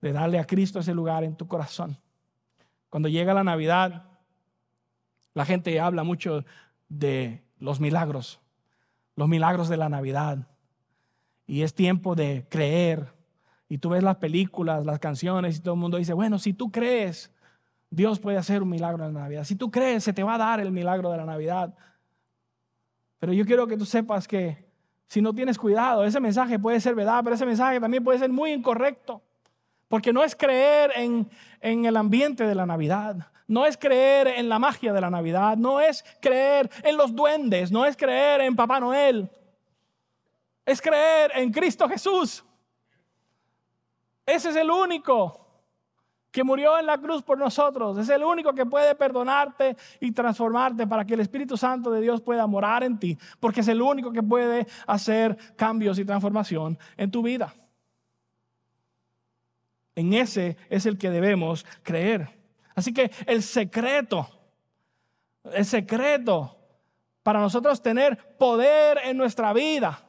De 0.00 0.12
darle 0.12 0.38
a 0.38 0.46
Cristo 0.46 0.80
ese 0.80 0.94
lugar 0.94 1.24
en 1.24 1.36
tu 1.36 1.46
corazón. 1.46 1.98
Cuando 2.90 3.08
llega 3.08 3.34
la 3.34 3.44
Navidad, 3.44 4.04
la 5.34 5.44
gente 5.44 5.80
habla 5.80 6.04
mucho 6.04 6.44
de 6.88 7.42
los 7.58 7.80
milagros, 7.80 8.40
los 9.16 9.28
milagros 9.28 9.68
de 9.68 9.76
la 9.76 9.88
Navidad. 9.88 10.48
Y 11.46 11.62
es 11.62 11.74
tiempo 11.74 12.14
de 12.14 12.46
creer. 12.50 13.14
Y 13.68 13.78
tú 13.78 13.90
ves 13.90 14.02
las 14.02 14.16
películas, 14.16 14.84
las 14.84 14.98
canciones 14.98 15.56
y 15.56 15.60
todo 15.60 15.74
el 15.74 15.80
mundo 15.80 15.96
dice, 15.96 16.12
bueno, 16.12 16.38
si 16.38 16.52
tú 16.52 16.70
crees, 16.70 17.32
Dios 17.88 18.18
puede 18.18 18.36
hacer 18.36 18.62
un 18.62 18.68
milagro 18.68 19.06
en 19.06 19.14
la 19.14 19.20
Navidad. 19.20 19.44
Si 19.44 19.56
tú 19.56 19.70
crees, 19.70 20.04
se 20.04 20.12
te 20.12 20.22
va 20.22 20.34
a 20.34 20.38
dar 20.38 20.60
el 20.60 20.72
milagro 20.72 21.10
de 21.10 21.16
la 21.16 21.24
Navidad. 21.24 21.74
Pero 23.18 23.32
yo 23.32 23.46
quiero 23.46 23.66
que 23.66 23.76
tú 23.76 23.86
sepas 23.86 24.26
que 24.26 24.61
si 25.12 25.20
no 25.20 25.34
tienes 25.34 25.58
cuidado, 25.58 26.06
ese 26.06 26.20
mensaje 26.20 26.58
puede 26.58 26.80
ser 26.80 26.94
verdad, 26.94 27.20
pero 27.22 27.34
ese 27.34 27.44
mensaje 27.44 27.78
también 27.78 28.02
puede 28.02 28.18
ser 28.18 28.30
muy 28.30 28.50
incorrecto. 28.50 29.20
Porque 29.86 30.10
no 30.10 30.24
es 30.24 30.34
creer 30.34 30.90
en, 30.96 31.28
en 31.60 31.84
el 31.84 31.98
ambiente 31.98 32.46
de 32.46 32.54
la 32.54 32.64
Navidad 32.64 33.28
no 33.46 33.66
es 33.66 33.76
creer 33.76 34.28
en 34.28 34.48
la 34.48 34.58
magia 34.58 34.94
de 34.94 35.00
la 35.02 35.10
Navidad, 35.10 35.58
no 35.58 35.78
es 35.78 36.02
creer 36.22 36.70
en 36.82 36.96
los 36.96 37.14
duendes, 37.14 37.70
no 37.70 37.84
es 37.84 37.94
creer 37.94 38.40
en 38.40 38.56
Papá 38.56 38.80
Noel, 38.80 39.28
es 40.64 40.80
creer 40.80 41.32
en 41.34 41.52
Cristo 41.52 41.86
Jesús. 41.86 42.42
Ese 44.24 44.48
es 44.48 44.56
el 44.56 44.70
único 44.70 45.41
que 46.32 46.42
murió 46.42 46.78
en 46.78 46.86
la 46.86 46.98
cruz 46.98 47.22
por 47.22 47.38
nosotros. 47.38 47.98
Es 47.98 48.08
el 48.08 48.24
único 48.24 48.54
que 48.54 48.66
puede 48.66 48.94
perdonarte 48.94 49.76
y 50.00 50.10
transformarte 50.12 50.86
para 50.86 51.04
que 51.04 51.14
el 51.14 51.20
Espíritu 51.20 51.56
Santo 51.56 51.90
de 51.90 52.00
Dios 52.00 52.22
pueda 52.22 52.46
morar 52.46 52.82
en 52.82 52.98
ti, 52.98 53.16
porque 53.38 53.60
es 53.60 53.68
el 53.68 53.82
único 53.82 54.10
que 54.10 54.22
puede 54.22 54.66
hacer 54.86 55.36
cambios 55.54 55.98
y 55.98 56.04
transformación 56.04 56.78
en 56.96 57.10
tu 57.10 57.22
vida. 57.22 57.54
En 59.94 60.14
ese 60.14 60.56
es 60.70 60.86
el 60.86 60.96
que 60.96 61.10
debemos 61.10 61.66
creer. 61.82 62.30
Así 62.74 62.94
que 62.94 63.10
el 63.26 63.42
secreto, 63.42 64.26
el 65.44 65.66
secreto 65.66 66.56
para 67.22 67.40
nosotros 67.40 67.82
tener 67.82 68.36
poder 68.38 68.98
en 69.04 69.18
nuestra 69.18 69.52
vida 69.52 70.02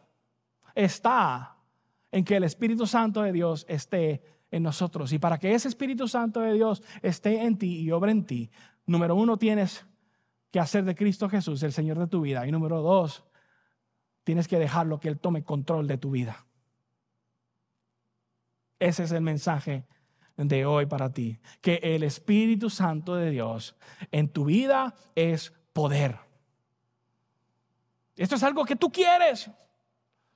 está 0.73 1.57
en 2.13 2.23
que 2.23 2.37
el 2.37 2.45
Espíritu 2.45 2.87
Santo 2.87 3.23
de 3.23 3.33
Dios 3.33 3.65
esté 3.67 4.32
en 4.53 4.61
nosotros. 4.61 5.11
Y 5.11 5.19
para 5.19 5.39
que 5.39 5.53
ese 5.53 5.67
Espíritu 5.67 6.07
Santo 6.07 6.39
de 6.39 6.53
Dios 6.53 6.83
esté 7.01 7.41
en 7.41 7.57
ti 7.57 7.79
y 7.79 7.91
obre 7.91 8.11
en 8.11 8.23
ti, 8.23 8.51
número 8.85 9.15
uno, 9.15 9.37
tienes 9.37 9.85
que 10.51 10.59
hacer 10.59 10.85
de 10.85 10.93
Cristo 10.93 11.27
Jesús 11.27 11.63
el 11.63 11.73
Señor 11.73 11.97
de 11.97 12.05
tu 12.05 12.21
vida. 12.21 12.45
Y 12.45 12.51
número 12.51 12.81
dos, 12.81 13.23
tienes 14.23 14.47
que 14.47 14.59
dejarlo 14.59 14.99
que 14.99 15.09
Él 15.09 15.19
tome 15.19 15.43
control 15.43 15.87
de 15.87 15.97
tu 15.97 16.11
vida. 16.11 16.45
Ese 18.77 19.03
es 19.03 19.11
el 19.11 19.21
mensaje 19.21 19.85
de 20.37 20.65
hoy 20.67 20.85
para 20.85 21.11
ti, 21.11 21.39
que 21.59 21.79
el 21.81 22.03
Espíritu 22.03 22.69
Santo 22.69 23.15
de 23.15 23.31
Dios 23.31 23.75
en 24.11 24.29
tu 24.29 24.45
vida 24.45 24.93
es 25.15 25.51
poder. 25.73 26.19
Esto 28.15 28.35
es 28.35 28.43
algo 28.43 28.65
que 28.65 28.75
tú 28.75 28.91
quieres. 28.91 29.49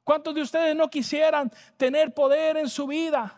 ¿Cuántos 0.03 0.33
de 0.33 0.41
ustedes 0.41 0.75
no 0.75 0.89
quisieran 0.89 1.51
tener 1.77 2.15
poder 2.15 2.57
en 2.57 2.69
su 2.69 2.87
vida? 2.87 3.36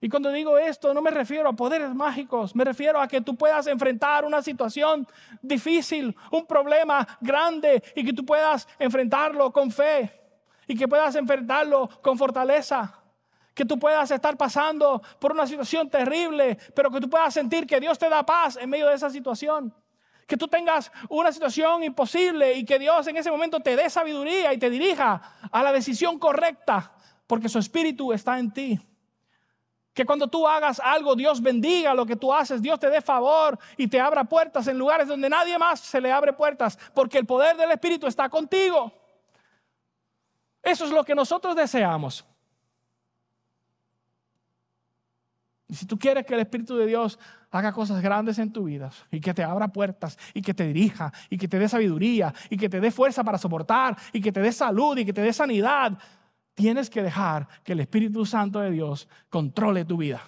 Y 0.00 0.08
cuando 0.08 0.30
digo 0.30 0.58
esto, 0.58 0.92
no 0.92 1.00
me 1.00 1.10
refiero 1.10 1.48
a 1.48 1.54
poderes 1.54 1.94
mágicos, 1.94 2.54
me 2.54 2.64
refiero 2.64 3.00
a 3.00 3.08
que 3.08 3.22
tú 3.22 3.34
puedas 3.34 3.66
enfrentar 3.66 4.24
una 4.24 4.42
situación 4.42 5.06
difícil, 5.40 6.14
un 6.30 6.46
problema 6.46 7.06
grande 7.20 7.82
y 7.94 8.04
que 8.04 8.12
tú 8.12 8.24
puedas 8.24 8.68
enfrentarlo 8.78 9.50
con 9.52 9.70
fe 9.70 10.12
y 10.66 10.76
que 10.76 10.86
puedas 10.86 11.14
enfrentarlo 11.16 11.88
con 12.02 12.18
fortaleza 12.18 13.02
que 13.56 13.64
tú 13.64 13.78
puedas 13.78 14.10
estar 14.10 14.36
pasando 14.36 15.02
por 15.18 15.32
una 15.32 15.46
situación 15.46 15.88
terrible, 15.88 16.58
pero 16.74 16.90
que 16.90 17.00
tú 17.00 17.08
puedas 17.08 17.32
sentir 17.32 17.66
que 17.66 17.80
Dios 17.80 17.98
te 17.98 18.10
da 18.10 18.24
paz 18.24 18.58
en 18.60 18.68
medio 18.68 18.86
de 18.86 18.94
esa 18.94 19.08
situación. 19.08 19.74
Que 20.26 20.36
tú 20.36 20.46
tengas 20.46 20.92
una 21.08 21.32
situación 21.32 21.82
imposible 21.82 22.52
y 22.52 22.66
que 22.66 22.78
Dios 22.78 23.06
en 23.06 23.16
ese 23.16 23.30
momento 23.30 23.60
te 23.60 23.74
dé 23.74 23.88
sabiduría 23.88 24.52
y 24.52 24.58
te 24.58 24.68
dirija 24.68 25.22
a 25.50 25.62
la 25.62 25.72
decisión 25.72 26.18
correcta, 26.18 26.92
porque 27.26 27.48
su 27.48 27.58
espíritu 27.58 28.12
está 28.12 28.38
en 28.38 28.52
ti. 28.52 28.78
Que 29.96 30.04
cuando 30.04 30.28
tú 30.28 30.46
hagas 30.46 30.78
algo, 30.78 31.16
Dios 31.16 31.40
bendiga 31.40 31.94
lo 31.94 32.04
que 32.04 32.16
tú 32.16 32.30
haces, 32.30 32.60
Dios 32.60 32.78
te 32.78 32.90
dé 32.90 33.00
favor 33.00 33.58
y 33.78 33.88
te 33.88 33.98
abra 33.98 34.24
puertas 34.24 34.68
en 34.68 34.78
lugares 34.78 35.08
donde 35.08 35.30
nadie 35.30 35.58
más 35.58 35.80
se 35.80 36.02
le 36.02 36.12
abre 36.12 36.34
puertas, 36.34 36.78
porque 36.92 37.16
el 37.16 37.24
poder 37.24 37.56
del 37.56 37.70
Espíritu 37.70 38.06
está 38.06 38.28
contigo. 38.28 38.92
Eso 40.62 40.84
es 40.84 40.90
lo 40.90 41.02
que 41.02 41.14
nosotros 41.14 41.56
deseamos. 41.56 42.26
Y 45.66 45.74
si 45.74 45.86
tú 45.86 45.98
quieres 45.98 46.26
que 46.26 46.34
el 46.34 46.40
Espíritu 46.40 46.76
de 46.76 46.84
Dios 46.84 47.18
haga 47.50 47.72
cosas 47.72 48.02
grandes 48.02 48.38
en 48.38 48.52
tu 48.52 48.64
vida 48.64 48.90
y 49.10 49.18
que 49.18 49.32
te 49.32 49.44
abra 49.44 49.68
puertas 49.68 50.18
y 50.34 50.42
que 50.42 50.52
te 50.52 50.66
dirija 50.66 51.10
y 51.30 51.38
que 51.38 51.48
te 51.48 51.58
dé 51.58 51.70
sabiduría 51.70 52.34
y 52.50 52.58
que 52.58 52.68
te 52.68 52.80
dé 52.80 52.90
fuerza 52.90 53.24
para 53.24 53.38
soportar 53.38 53.96
y 54.12 54.20
que 54.20 54.30
te 54.30 54.40
dé 54.40 54.52
salud 54.52 54.98
y 54.98 55.06
que 55.06 55.14
te 55.14 55.22
dé 55.22 55.32
sanidad, 55.32 55.96
tienes 56.56 56.90
que 56.90 57.02
dejar 57.02 57.46
que 57.62 57.74
el 57.74 57.80
Espíritu 57.80 58.26
Santo 58.26 58.58
de 58.58 58.72
Dios 58.72 59.08
controle 59.28 59.84
tu 59.84 59.98
vida. 59.98 60.22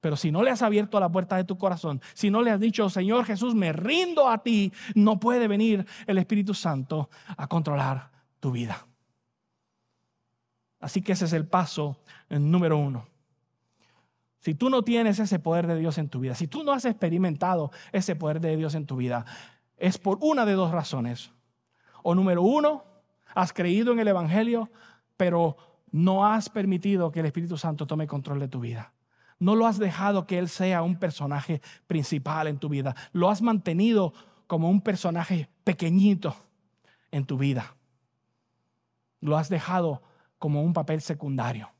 Pero 0.00 0.16
si 0.16 0.32
no 0.32 0.42
le 0.42 0.50
has 0.50 0.62
abierto 0.62 0.98
la 0.98 1.10
puerta 1.10 1.36
de 1.36 1.44
tu 1.44 1.58
corazón, 1.58 2.00
si 2.14 2.30
no 2.30 2.42
le 2.42 2.50
has 2.50 2.58
dicho, 2.58 2.88
Señor 2.88 3.24
Jesús, 3.24 3.54
me 3.54 3.72
rindo 3.72 4.28
a 4.28 4.38
ti, 4.38 4.72
no 4.94 5.20
puede 5.20 5.46
venir 5.48 5.86
el 6.06 6.18
Espíritu 6.18 6.54
Santo 6.54 7.10
a 7.36 7.46
controlar 7.46 8.10
tu 8.40 8.50
vida. 8.50 8.86
Así 10.80 11.02
que 11.02 11.12
ese 11.12 11.26
es 11.26 11.32
el 11.32 11.46
paso 11.46 12.00
número 12.30 12.78
uno. 12.78 13.06
Si 14.38 14.54
tú 14.54 14.70
no 14.70 14.82
tienes 14.82 15.18
ese 15.18 15.38
poder 15.38 15.66
de 15.66 15.76
Dios 15.76 15.98
en 15.98 16.08
tu 16.08 16.20
vida, 16.20 16.34
si 16.34 16.46
tú 16.46 16.62
no 16.62 16.72
has 16.72 16.84
experimentado 16.84 17.70
ese 17.92 18.16
poder 18.16 18.40
de 18.40 18.56
Dios 18.56 18.74
en 18.76 18.86
tu 18.86 18.96
vida, 18.96 19.26
es 19.76 19.98
por 19.98 20.18
una 20.22 20.46
de 20.46 20.52
dos 20.52 20.70
razones. 20.70 21.32
O 22.02 22.14
número 22.14 22.42
uno, 22.42 22.84
has 23.36 23.52
creído 23.52 23.92
en 23.92 24.00
el 24.00 24.08
Evangelio, 24.08 24.70
pero 25.18 25.58
no 25.92 26.26
has 26.26 26.48
permitido 26.48 27.12
que 27.12 27.20
el 27.20 27.26
Espíritu 27.26 27.58
Santo 27.58 27.86
tome 27.86 28.06
control 28.06 28.40
de 28.40 28.48
tu 28.48 28.60
vida. 28.60 28.94
No 29.38 29.54
lo 29.54 29.66
has 29.66 29.78
dejado 29.78 30.26
que 30.26 30.38
Él 30.38 30.48
sea 30.48 30.82
un 30.82 30.98
personaje 30.98 31.60
principal 31.86 32.46
en 32.46 32.58
tu 32.58 32.70
vida. 32.70 32.96
Lo 33.12 33.28
has 33.28 33.42
mantenido 33.42 34.14
como 34.46 34.70
un 34.70 34.80
personaje 34.80 35.50
pequeñito 35.64 36.34
en 37.10 37.26
tu 37.26 37.36
vida. 37.36 37.76
Lo 39.20 39.36
has 39.36 39.50
dejado 39.50 40.02
como 40.38 40.62
un 40.62 40.72
papel 40.72 41.02
secundario. 41.02 41.70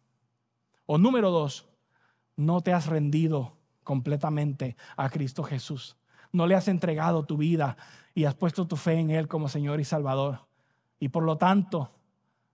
O 0.84 0.98
número 0.98 1.30
dos, 1.30 1.66
no 2.36 2.60
te 2.60 2.74
has 2.74 2.86
rendido 2.86 3.56
completamente 3.82 4.76
a 4.94 5.08
Cristo 5.08 5.42
Jesús. 5.42 5.96
No 6.32 6.46
le 6.46 6.54
has 6.54 6.68
entregado 6.68 7.24
tu 7.24 7.38
vida 7.38 7.78
y 8.14 8.24
has 8.24 8.34
puesto 8.34 8.66
tu 8.66 8.76
fe 8.76 9.00
en 9.00 9.10
Él 9.10 9.26
como 9.26 9.48
Señor 9.48 9.80
y 9.80 9.84
Salvador. 9.84 10.46
Y 10.98 11.08
por 11.08 11.24
lo 11.24 11.36
tanto, 11.36 11.90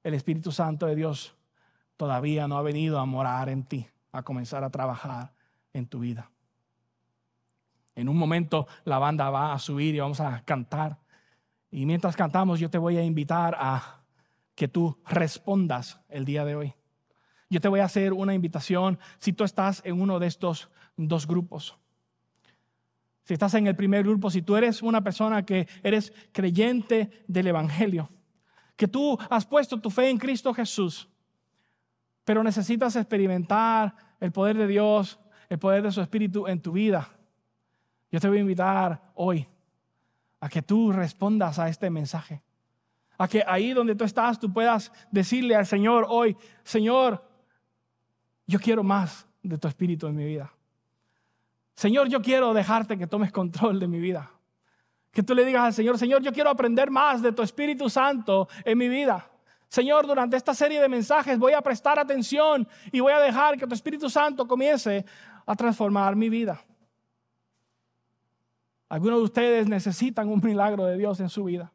el 0.02 0.14
Espíritu 0.14 0.52
Santo 0.52 0.86
de 0.86 0.96
Dios 0.96 1.34
todavía 1.96 2.48
no 2.48 2.56
ha 2.56 2.62
venido 2.62 2.98
a 2.98 3.06
morar 3.06 3.48
en 3.48 3.64
ti, 3.64 3.86
a 4.10 4.22
comenzar 4.22 4.64
a 4.64 4.70
trabajar 4.70 5.32
en 5.72 5.86
tu 5.86 6.00
vida. 6.00 6.30
En 7.94 8.08
un 8.08 8.16
momento 8.16 8.66
la 8.84 8.98
banda 8.98 9.30
va 9.30 9.52
a 9.52 9.58
subir 9.58 9.94
y 9.94 10.00
vamos 10.00 10.20
a 10.20 10.42
cantar. 10.44 10.98
Y 11.70 11.86
mientras 11.86 12.16
cantamos 12.16 12.58
yo 12.58 12.70
te 12.70 12.78
voy 12.78 12.96
a 12.96 13.04
invitar 13.04 13.56
a 13.58 14.00
que 14.54 14.68
tú 14.68 14.98
respondas 15.06 16.00
el 16.08 16.24
día 16.24 16.44
de 16.44 16.56
hoy. 16.56 16.74
Yo 17.48 17.60
te 17.60 17.68
voy 17.68 17.80
a 17.80 17.84
hacer 17.84 18.12
una 18.12 18.34
invitación 18.34 18.98
si 19.18 19.32
tú 19.32 19.44
estás 19.44 19.82
en 19.84 20.00
uno 20.00 20.18
de 20.18 20.26
estos 20.26 20.70
dos 20.96 21.26
grupos. 21.26 21.76
Si 23.24 23.34
estás 23.34 23.54
en 23.54 23.66
el 23.66 23.76
primer 23.76 24.02
grupo, 24.02 24.30
si 24.30 24.42
tú 24.42 24.56
eres 24.56 24.82
una 24.82 25.02
persona 25.02 25.44
que 25.44 25.68
eres 25.82 26.12
creyente 26.32 27.24
del 27.28 27.46
Evangelio, 27.46 28.10
que 28.76 28.88
tú 28.88 29.18
has 29.30 29.46
puesto 29.46 29.80
tu 29.80 29.90
fe 29.90 30.08
en 30.08 30.18
Cristo 30.18 30.52
Jesús, 30.54 31.08
pero 32.24 32.42
necesitas 32.42 32.96
experimentar 32.96 33.94
el 34.20 34.32
poder 34.32 34.56
de 34.56 34.66
Dios, 34.66 35.18
el 35.48 35.58
poder 35.58 35.82
de 35.82 35.92
su 35.92 36.00
Espíritu 36.00 36.46
en 36.46 36.60
tu 36.60 36.72
vida. 36.72 37.08
Yo 38.10 38.20
te 38.20 38.28
voy 38.28 38.38
a 38.38 38.42
invitar 38.42 39.12
hoy 39.14 39.46
a 40.40 40.48
que 40.48 40.62
tú 40.62 40.92
respondas 40.92 41.58
a 41.58 41.68
este 41.68 41.90
mensaje. 41.90 42.42
A 43.18 43.28
que 43.28 43.44
ahí 43.46 43.72
donde 43.72 43.94
tú 43.94 44.04
estás 44.04 44.38
tú 44.38 44.52
puedas 44.52 44.92
decirle 45.10 45.54
al 45.54 45.66
Señor 45.66 46.06
hoy, 46.08 46.36
Señor, 46.64 47.24
yo 48.46 48.58
quiero 48.58 48.82
más 48.82 49.26
de 49.42 49.58
tu 49.58 49.68
Espíritu 49.68 50.06
en 50.06 50.16
mi 50.16 50.24
vida. 50.24 50.52
Señor, 51.74 52.08
yo 52.08 52.20
quiero 52.20 52.52
dejarte 52.52 52.98
que 52.98 53.06
tomes 53.06 53.32
control 53.32 53.80
de 53.80 53.88
mi 53.88 53.98
vida. 53.98 54.30
Que 55.12 55.22
tú 55.22 55.34
le 55.34 55.44
digas 55.44 55.62
al 55.62 55.74
Señor, 55.74 55.98
Señor, 55.98 56.22
yo 56.22 56.32
quiero 56.32 56.50
aprender 56.50 56.90
más 56.90 57.22
de 57.22 57.32
tu 57.32 57.42
Espíritu 57.42 57.88
Santo 57.88 58.48
en 58.64 58.78
mi 58.78 58.88
vida. 58.88 59.28
Señor, 59.68 60.06
durante 60.06 60.36
esta 60.36 60.54
serie 60.54 60.80
de 60.80 60.88
mensajes 60.88 61.38
voy 61.38 61.52
a 61.52 61.62
prestar 61.62 61.98
atención 61.98 62.66
y 62.90 63.00
voy 63.00 63.12
a 63.12 63.20
dejar 63.20 63.56
que 63.56 63.66
tu 63.66 63.74
Espíritu 63.74 64.10
Santo 64.10 64.46
comience 64.46 65.04
a 65.46 65.54
transformar 65.54 66.16
mi 66.16 66.28
vida. 66.28 66.62
Algunos 68.88 69.20
de 69.20 69.24
ustedes 69.24 69.68
necesitan 69.68 70.28
un 70.28 70.40
milagro 70.42 70.84
de 70.84 70.98
Dios 70.98 71.20
en 71.20 71.30
su 71.30 71.44
vida. 71.44 71.72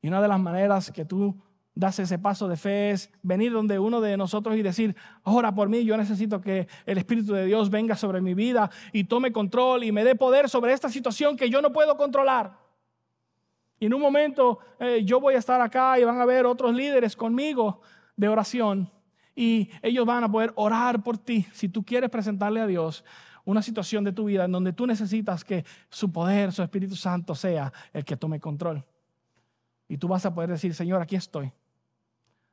Y 0.00 0.08
una 0.08 0.22
de 0.22 0.28
las 0.28 0.40
maneras 0.40 0.90
que 0.90 1.04
tú 1.04 1.36
das 1.74 1.98
ese 1.98 2.18
paso 2.18 2.48
de 2.48 2.56
fe 2.56 2.90
es 2.90 3.10
venir 3.22 3.52
donde 3.52 3.78
uno 3.78 4.00
de 4.00 4.16
nosotros 4.16 4.56
y 4.56 4.62
decir, 4.62 4.96
ora 5.22 5.54
por 5.54 5.68
mí, 5.68 5.84
yo 5.84 5.96
necesito 5.96 6.40
que 6.40 6.68
el 6.84 6.98
Espíritu 6.98 7.32
de 7.32 7.46
Dios 7.46 7.70
venga 7.70 7.96
sobre 7.96 8.20
mi 8.20 8.34
vida 8.34 8.70
y 8.92 9.04
tome 9.04 9.32
control 9.32 9.84
y 9.84 9.92
me 9.92 10.04
dé 10.04 10.14
poder 10.14 10.48
sobre 10.48 10.72
esta 10.72 10.88
situación 10.88 11.36
que 11.36 11.48
yo 11.48 11.62
no 11.62 11.72
puedo 11.72 11.96
controlar. 11.96 12.58
Y 13.78 13.86
en 13.86 13.94
un 13.94 14.00
momento 14.00 14.58
eh, 14.78 15.02
yo 15.04 15.20
voy 15.20 15.34
a 15.34 15.38
estar 15.38 15.60
acá 15.60 15.98
y 15.98 16.04
van 16.04 16.20
a 16.20 16.26
ver 16.26 16.44
otros 16.44 16.74
líderes 16.74 17.16
conmigo 17.16 17.80
de 18.16 18.28
oración 18.28 18.90
y 19.34 19.70
ellos 19.80 20.04
van 20.04 20.24
a 20.24 20.30
poder 20.30 20.52
orar 20.56 21.02
por 21.02 21.16
ti 21.16 21.46
si 21.52 21.68
tú 21.68 21.82
quieres 21.82 22.10
presentarle 22.10 22.60
a 22.60 22.66
Dios 22.66 23.04
una 23.44 23.62
situación 23.62 24.04
de 24.04 24.12
tu 24.12 24.24
vida 24.24 24.44
en 24.44 24.52
donde 24.52 24.74
tú 24.74 24.86
necesitas 24.86 25.44
que 25.44 25.64
su 25.88 26.12
poder, 26.12 26.52
su 26.52 26.62
Espíritu 26.62 26.94
Santo 26.94 27.34
sea 27.34 27.72
el 27.92 28.04
que 28.04 28.18
tome 28.18 28.38
control. 28.38 28.84
Y 29.88 29.96
tú 29.96 30.08
vas 30.08 30.26
a 30.26 30.34
poder 30.34 30.50
decir, 30.50 30.74
Señor, 30.74 31.00
aquí 31.00 31.16
estoy 31.16 31.50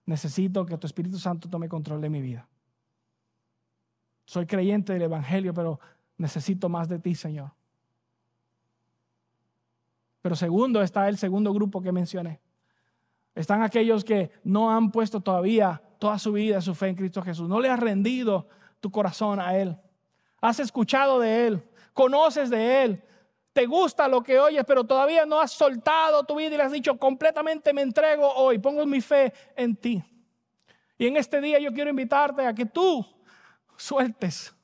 necesito 0.08 0.66
que 0.66 0.78
tu 0.78 0.88
Espíritu 0.88 1.20
Santo 1.20 1.48
tome 1.48 1.70
control 1.70 2.02
de 2.02 2.10
mi 2.10 2.22
vida. 2.22 2.48
Soy 4.26 4.48
creyente 4.48 4.94
del 4.94 5.04
Evangelio, 5.04 5.54
pero 5.54 5.80
necesito 6.18 6.70
más 6.70 6.90
de 6.90 6.98
ti, 6.98 7.14
Señor. 7.14 7.52
Pero 10.22 10.36
segundo 10.36 10.82
está 10.82 11.08
el 11.08 11.18
segundo 11.18 11.54
grupo 11.54 11.82
que 11.82 11.92
mencioné. 11.92 12.40
Están 13.36 13.62
aquellos 13.62 14.04
que 14.04 14.32
no 14.44 14.72
han 14.72 14.92
puesto 14.92 15.22
todavía 15.22 15.82
toda 16.00 16.18
su 16.18 16.32
vida 16.32 16.62
su 16.62 16.74
fe 16.74 16.88
en 16.88 16.96
Cristo 16.96 17.22
Jesús. 17.22 17.48
No 17.48 17.60
le 17.60 17.70
has 17.70 17.80
rendido 17.80 18.48
tu 18.80 18.90
corazón 18.90 19.40
a 19.40 19.58
Él. 19.58 19.78
Has 20.40 20.60
escuchado 20.60 21.20
de 21.20 21.48
Él, 21.48 21.64
conoces 21.94 22.50
de 22.50 22.84
Él, 22.84 23.04
te 23.58 23.66
gusta 23.66 24.08
lo 24.08 24.22
que 24.22 24.40
oyes, 24.40 24.64
pero 24.68 24.84
todavía 24.84 25.26
no 25.26 25.40
has 25.40 25.52
soltado 25.52 26.24
tu 26.24 26.36
vida 26.36 26.54
y 26.54 26.58
le 26.58 26.62
has 26.62 26.72
dicho, 26.72 26.96
completamente 27.00 27.74
me 27.74 27.82
entrego 27.82 28.32
hoy, 28.36 28.60
pongo 28.60 28.86
mi 28.86 29.02
fe 29.02 29.34
en 29.56 29.76
ti. 29.76 30.04
Y 30.96 31.08
en 31.08 31.18
este 31.18 31.42
día 31.42 31.58
yo 31.58 31.74
quiero 31.74 31.90
invitarte 31.90 32.46
a 32.46 32.54
que 32.54 32.68
tú 32.68 33.04
sueltes 33.76 34.56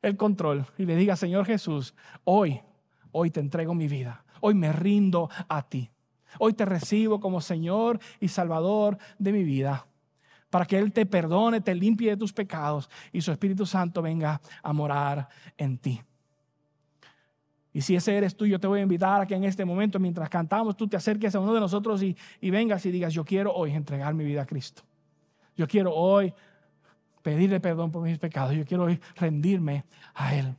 el 0.00 0.16
control 0.16 0.64
y 0.78 0.86
le 0.86 0.94
digas, 0.94 1.18
Señor 1.18 1.44
Jesús, 1.44 1.92
hoy, 2.22 2.60
hoy 3.10 3.32
te 3.32 3.40
entrego 3.40 3.74
mi 3.74 3.88
vida, 3.88 4.24
hoy 4.40 4.54
me 4.54 4.72
rindo 4.72 5.28
a 5.48 5.68
ti, 5.68 5.90
hoy 6.38 6.52
te 6.52 6.64
recibo 6.64 7.18
como 7.18 7.40
Señor 7.40 7.98
y 8.20 8.28
Salvador 8.28 8.96
de 9.18 9.32
mi 9.32 9.42
vida 9.42 9.88
para 10.50 10.66
que 10.66 10.78
Él 10.78 10.92
te 10.92 11.04
perdone, 11.04 11.60
te 11.62 11.74
limpie 11.74 12.10
de 12.10 12.16
tus 12.16 12.32
pecados 12.32 12.88
y 13.10 13.22
su 13.22 13.32
Espíritu 13.32 13.66
Santo 13.66 14.02
venga 14.02 14.40
a 14.62 14.72
morar 14.72 15.28
en 15.56 15.78
ti. 15.78 16.00
Y 17.76 17.82
si 17.82 17.94
ese 17.94 18.16
eres 18.16 18.34
tú, 18.34 18.46
yo 18.46 18.58
te 18.58 18.66
voy 18.66 18.80
a 18.80 18.82
invitar 18.84 19.20
a 19.20 19.26
que 19.26 19.34
en 19.34 19.44
este 19.44 19.62
momento, 19.62 20.00
mientras 20.00 20.30
cantamos, 20.30 20.78
tú 20.78 20.88
te 20.88 20.96
acerques 20.96 21.34
a 21.34 21.40
uno 21.40 21.52
de 21.52 21.60
nosotros 21.60 22.02
y, 22.02 22.16
vengas 22.40 22.86
y 22.86 22.90
digas, 22.90 23.12
yo 23.12 23.22
quiero 23.22 23.52
hoy 23.52 23.72
entregar 23.72 24.14
mi 24.14 24.24
vida 24.24 24.40
a 24.40 24.46
Cristo. 24.46 24.80
Yo 25.58 25.68
quiero 25.68 25.94
hoy 25.94 26.32
pedirle 27.20 27.60
perdón 27.60 27.92
por 27.92 28.02
mis 28.02 28.18
pecados. 28.18 28.54
Yo 28.54 28.64
quiero 28.64 28.84
hoy 28.84 28.98
rendirme 29.16 29.84
a 30.14 30.34
Él. 30.34 30.56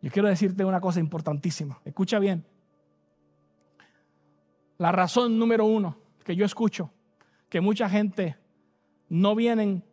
Yo 0.00 0.10
quiero 0.10 0.28
decirte 0.28 0.64
una 0.64 0.80
cosa 0.80 1.00
importantísima. 1.00 1.78
Escucha 1.84 2.18
bien. 2.18 2.46
La 4.78 4.90
razón 4.90 5.38
número 5.38 5.66
uno 5.66 5.98
que 6.24 6.34
yo 6.34 6.46
escucho, 6.46 6.90
que 7.50 7.60
mucha 7.60 7.90
gente 7.90 8.38
no 9.10 9.34
vienen 9.34 9.84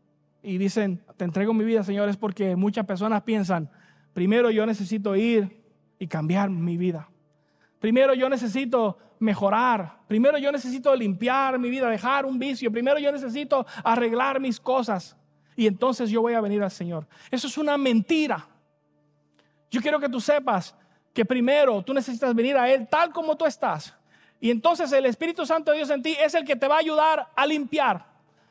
y 0.41 0.57
dicen, 0.57 1.03
te 1.17 1.25
entrego 1.25 1.53
mi 1.53 1.65
vida, 1.65 1.83
Señor, 1.83 2.07
es 2.07 2.15
porque 2.15 2.55
muchas 2.55 2.85
personas 2.85 3.23
piensan, 3.23 3.69
primero 4.13 4.49
yo 4.51 4.65
necesito 4.65 5.17
ir 5.17 5.64
y 5.99 6.07
cambiar 6.07 6.49
mi 6.49 6.77
vida. 6.77 7.09
Primero 7.79 8.13
yo 8.13 8.29
necesito 8.29 8.97
mejorar. 9.19 9.99
Primero 10.07 10.37
yo 10.37 10.51
necesito 10.51 10.95
limpiar 10.95 11.57
mi 11.59 11.69
vida, 11.69 11.89
dejar 11.89 12.25
un 12.25 12.39
vicio. 12.39 12.71
Primero 12.71 12.99
yo 12.99 13.11
necesito 13.11 13.65
arreglar 13.83 14.39
mis 14.39 14.59
cosas. 14.59 15.15
Y 15.55 15.67
entonces 15.67 16.09
yo 16.09 16.21
voy 16.21 16.33
a 16.33 16.41
venir 16.41 16.61
al 16.63 16.71
Señor. 16.71 17.07
Eso 17.31 17.47
es 17.47 17.57
una 17.57 17.77
mentira. 17.77 18.47
Yo 19.71 19.81
quiero 19.81 19.99
que 19.99 20.09
tú 20.09 20.19
sepas 20.19 20.75
que 21.13 21.25
primero 21.25 21.81
tú 21.81 21.93
necesitas 21.93 22.35
venir 22.35 22.57
a 22.57 22.69
Él 22.69 22.87
tal 22.89 23.11
como 23.11 23.35
tú 23.37 23.45
estás. 23.45 23.93
Y 24.39 24.51
entonces 24.51 24.91
el 24.91 25.05
Espíritu 25.05 25.45
Santo 25.45 25.71
de 25.71 25.77
Dios 25.77 25.89
en 25.89 26.03
ti 26.03 26.15
es 26.19 26.33
el 26.33 26.43
que 26.43 26.55
te 26.55 26.67
va 26.67 26.75
a 26.75 26.79
ayudar 26.79 27.29
a 27.35 27.45
limpiar. 27.45 28.05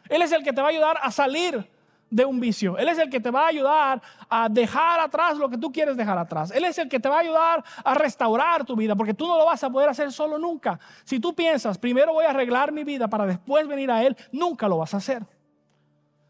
Él 0.08 0.22
es 0.22 0.32
el 0.32 0.42
que 0.42 0.52
te 0.52 0.60
va 0.60 0.68
a 0.68 0.70
ayudar 0.70 0.98
a 1.00 1.10
salir 1.10 1.70
de 2.10 2.24
un 2.24 2.38
vicio. 2.38 2.78
Él 2.78 2.88
es 2.88 2.98
el 2.98 3.10
que 3.10 3.20
te 3.20 3.30
va 3.30 3.44
a 3.44 3.48
ayudar 3.48 4.00
a 4.28 4.48
dejar 4.48 5.00
atrás 5.00 5.36
lo 5.36 5.48
que 5.48 5.58
tú 5.58 5.72
quieres 5.72 5.96
dejar 5.96 6.16
atrás. 6.18 6.50
Él 6.50 6.64
es 6.64 6.78
el 6.78 6.88
que 6.88 7.00
te 7.00 7.08
va 7.08 7.16
a 7.16 7.20
ayudar 7.20 7.64
a 7.82 7.94
restaurar 7.94 8.64
tu 8.64 8.76
vida, 8.76 8.94
porque 8.94 9.14
tú 9.14 9.26
no 9.26 9.36
lo 9.38 9.46
vas 9.46 9.62
a 9.64 9.70
poder 9.70 9.88
hacer 9.88 10.12
solo 10.12 10.38
nunca. 10.38 10.78
Si 11.04 11.18
tú 11.18 11.34
piensas, 11.34 11.78
primero 11.78 12.12
voy 12.12 12.24
a 12.24 12.30
arreglar 12.30 12.72
mi 12.72 12.84
vida 12.84 13.08
para 13.08 13.26
después 13.26 13.66
venir 13.66 13.90
a 13.90 14.02
Él, 14.02 14.16
nunca 14.32 14.68
lo 14.68 14.78
vas 14.78 14.94
a 14.94 14.98
hacer. 14.98 15.24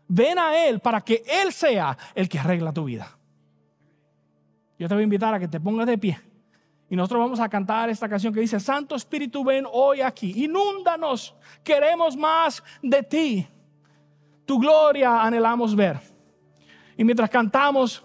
Ven 0.08 0.38
a 0.38 0.66
Él 0.66 0.80
para 0.80 1.00
que 1.00 1.22
Él 1.26 1.52
sea 1.52 1.96
el 2.14 2.28
que 2.28 2.38
arregla 2.38 2.72
tu 2.72 2.84
vida. 2.84 3.16
Yo 4.78 4.88
te 4.88 4.94
voy 4.94 5.02
a 5.02 5.04
invitar 5.04 5.34
a 5.34 5.38
que 5.38 5.48
te 5.48 5.60
pongas 5.60 5.86
de 5.86 5.98
pie. 5.98 6.20
Y 6.90 6.96
nosotros 6.96 7.20
vamos 7.20 7.40
a 7.40 7.48
cantar 7.48 7.88
esta 7.88 8.08
canción 8.08 8.32
que 8.32 8.40
dice, 8.40 8.60
Santo 8.60 8.94
Espíritu, 8.94 9.42
ven 9.42 9.66
hoy 9.70 10.00
aquí, 10.00 10.44
inúndanos, 10.44 11.34
queremos 11.62 12.16
más 12.16 12.62
de 12.82 13.02
ti. 13.02 13.48
Tu 14.44 14.58
gloria 14.58 15.22
anhelamos 15.22 15.74
ver. 15.74 15.98
Y 16.96 17.04
mientras 17.04 17.30
cantamos, 17.30 18.04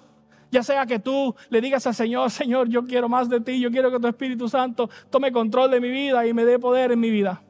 ya 0.51 0.63
sea 0.63 0.85
que 0.85 0.99
tú 0.99 1.35
le 1.49 1.61
digas 1.61 1.85
al 1.87 1.95
Señor, 1.95 2.31
Señor, 2.31 2.67
yo 2.69 2.85
quiero 2.85 3.07
más 3.09 3.29
de 3.29 3.39
ti, 3.39 3.59
yo 3.59 3.71
quiero 3.71 3.91
que 3.91 3.99
tu 3.99 4.07
Espíritu 4.07 4.47
Santo 4.49 4.89
tome 5.09 5.31
control 5.31 5.71
de 5.71 5.79
mi 5.79 5.89
vida 5.89 6.25
y 6.25 6.33
me 6.33 6.45
dé 6.45 6.59
poder 6.59 6.91
en 6.91 6.99
mi 6.99 7.09
vida. 7.09 7.41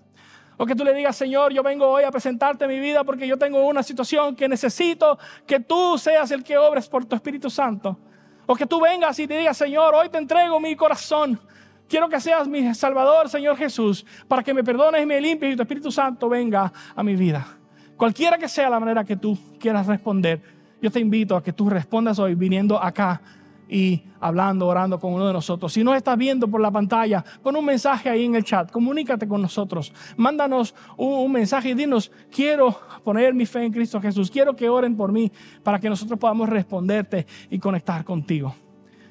O 0.61 0.65
que 0.65 0.75
tú 0.75 0.83
le 0.83 0.93
digas, 0.93 1.15
Señor, 1.15 1.53
yo 1.53 1.63
vengo 1.63 1.87
hoy 1.87 2.03
a 2.03 2.11
presentarte 2.11 2.67
mi 2.67 2.79
vida 2.79 3.05
porque 3.05 3.25
yo 3.25 3.37
tengo 3.37 3.65
una 3.65 3.81
situación 3.81 4.35
que 4.35 4.49
necesito 4.49 5.17
que 5.47 5.61
tú 5.61 5.97
seas 5.97 6.31
el 6.31 6.43
que 6.43 6.57
obres 6.57 6.89
por 6.89 7.05
tu 7.05 7.15
Espíritu 7.15 7.49
Santo. 7.49 7.97
O 8.45 8.55
que 8.55 8.65
tú 8.65 8.81
vengas 8.81 9.17
y 9.19 9.27
te 9.27 9.37
digas, 9.37 9.55
Señor, 9.55 9.95
hoy 9.95 10.09
te 10.09 10.17
entrego 10.17 10.59
mi 10.59 10.75
corazón. 10.75 11.39
Quiero 11.87 12.09
que 12.09 12.19
seas 12.19 12.45
mi 12.45 12.75
Salvador, 12.75 13.29
Señor 13.29 13.55
Jesús, 13.55 14.05
para 14.27 14.43
que 14.43 14.53
me 14.53 14.61
perdones 14.61 15.01
y 15.01 15.05
me 15.05 15.21
limpies 15.21 15.53
y 15.53 15.55
tu 15.55 15.61
Espíritu 15.61 15.91
Santo 15.93 16.27
venga 16.27 16.73
a 16.93 17.03
mi 17.03 17.15
vida. 17.15 17.58
Cualquiera 17.99 18.37
que 18.37 18.47
sea 18.47 18.69
la 18.69 18.79
manera 18.79 19.03
que 19.03 19.17
tú 19.17 19.37
quieras 19.59 19.85
responder, 19.85 20.41
yo 20.81 20.89
te 20.89 21.01
invito 21.01 21.35
a 21.35 21.43
que 21.43 21.51
tú 21.51 21.69
respondas 21.69 22.17
hoy 22.17 22.33
viniendo 22.33 22.81
acá 22.81 23.21
y 23.67 24.01
hablando, 24.21 24.67
orando 24.67 24.97
con 24.97 25.11
uno 25.11 25.27
de 25.27 25.33
nosotros. 25.33 25.73
Si 25.73 25.83
no 25.83 25.93
estás 25.93 26.17
viendo 26.17 26.47
por 26.47 26.61
la 26.61 26.71
pantalla, 26.71 27.25
pon 27.43 27.57
un 27.57 27.65
mensaje 27.65 28.07
ahí 28.07 28.23
en 28.23 28.35
el 28.35 28.45
chat, 28.45 28.71
comunícate 28.71 29.27
con 29.27 29.41
nosotros, 29.41 29.91
mándanos 30.15 30.73
un, 30.95 31.29
mensaje 31.29 31.71
y 31.71 31.73
dinos, 31.73 32.09
quiero 32.31 32.79
poner 33.03 33.33
mi 33.33 33.45
fe 33.45 33.65
en 33.65 33.73
Cristo 33.73 33.99
Jesús, 33.99 34.31
quiero 34.31 34.55
que 34.55 34.69
oren 34.69 34.95
por 34.95 35.11
mí 35.11 35.29
para 35.61 35.77
que 35.77 35.89
nosotros 35.89 36.17
podamos 36.17 36.47
responderte 36.47 37.27
y 37.49 37.59
conectar 37.59 38.05
contigo. 38.05 38.55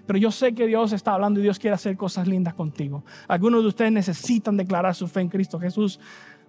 Pero 0.06 0.18
yo 0.18 0.30
sé 0.30 0.54
que 0.54 0.66
Dios 0.66 0.94
está 0.94 1.12
hablando 1.12 1.40
y 1.40 1.42
Dios 1.42 1.58
quiere 1.58 1.74
hacer 1.74 1.94
cosas 1.94 2.26
lindas 2.26 2.54
contigo. 2.54 3.04
Algunos 3.28 3.60
de 3.60 3.68
ustedes 3.68 3.92
necesitan 3.92 4.56
declarar 4.56 4.94
su 4.94 5.06
fe 5.08 5.20
en 5.20 5.28
Cristo 5.28 5.60
Jesús. 5.60 6.00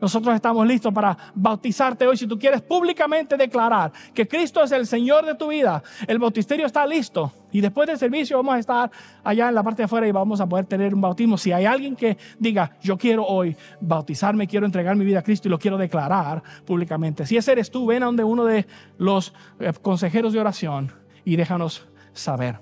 Nosotros 0.01 0.33
estamos 0.33 0.65
listos 0.65 0.93
para 0.93 1.17
bautizarte 1.35 2.07
hoy. 2.07 2.15
Si 2.15 2.25
tú 2.25 2.39
quieres 2.39 2.61
públicamente 2.61 3.35
declarar 3.35 3.91
que 4.13 4.27
Cristo 4.27 4.63
es 4.63 4.71
el 4.71 4.87
Señor 4.87 5.25
de 5.25 5.35
tu 5.35 5.49
vida, 5.49 5.83
el 6.07 6.19
bautisterio 6.19 6.65
está 6.65 6.85
listo. 6.85 7.31
Y 7.51 7.61
después 7.61 7.87
del 7.87 7.97
servicio 7.97 8.37
vamos 8.37 8.55
a 8.55 8.59
estar 8.59 8.91
allá 9.23 9.49
en 9.49 9.55
la 9.55 9.63
parte 9.63 9.81
de 9.81 9.85
afuera 9.85 10.07
y 10.07 10.11
vamos 10.11 10.39
a 10.39 10.47
poder 10.47 10.65
tener 10.65 10.93
un 10.93 11.01
bautismo. 11.01 11.37
Si 11.37 11.51
hay 11.51 11.65
alguien 11.65 11.95
que 11.95 12.17
diga, 12.37 12.77
yo 12.81 12.97
quiero 12.97 13.25
hoy 13.25 13.55
bautizarme, 13.81 14.47
quiero 14.47 14.65
entregar 14.65 14.95
mi 14.95 15.05
vida 15.05 15.19
a 15.19 15.23
Cristo 15.23 15.47
y 15.47 15.51
lo 15.51 15.59
quiero 15.59 15.77
declarar 15.77 16.41
públicamente. 16.65 17.25
Si 17.25 17.35
ese 17.35 17.51
eres 17.51 17.71
tú, 17.71 17.87
ven 17.87 18.03
a 18.03 18.05
donde 18.05 18.23
uno 18.23 18.45
de 18.45 18.67
los 18.97 19.33
eh, 19.59 19.73
consejeros 19.81 20.33
de 20.33 20.39
oración 20.39 20.93
y 21.25 21.35
déjanos 21.35 21.87
saber. 22.13 22.59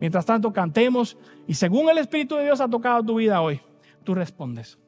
Mientras 0.00 0.24
tanto, 0.24 0.52
cantemos 0.52 1.16
y 1.46 1.54
según 1.54 1.88
el 1.90 1.98
Espíritu 1.98 2.36
de 2.36 2.44
Dios 2.44 2.60
ha 2.60 2.68
tocado 2.68 3.02
tu 3.02 3.16
vida 3.16 3.40
hoy, 3.40 3.60
tú 4.04 4.14
respondes. 4.14 4.79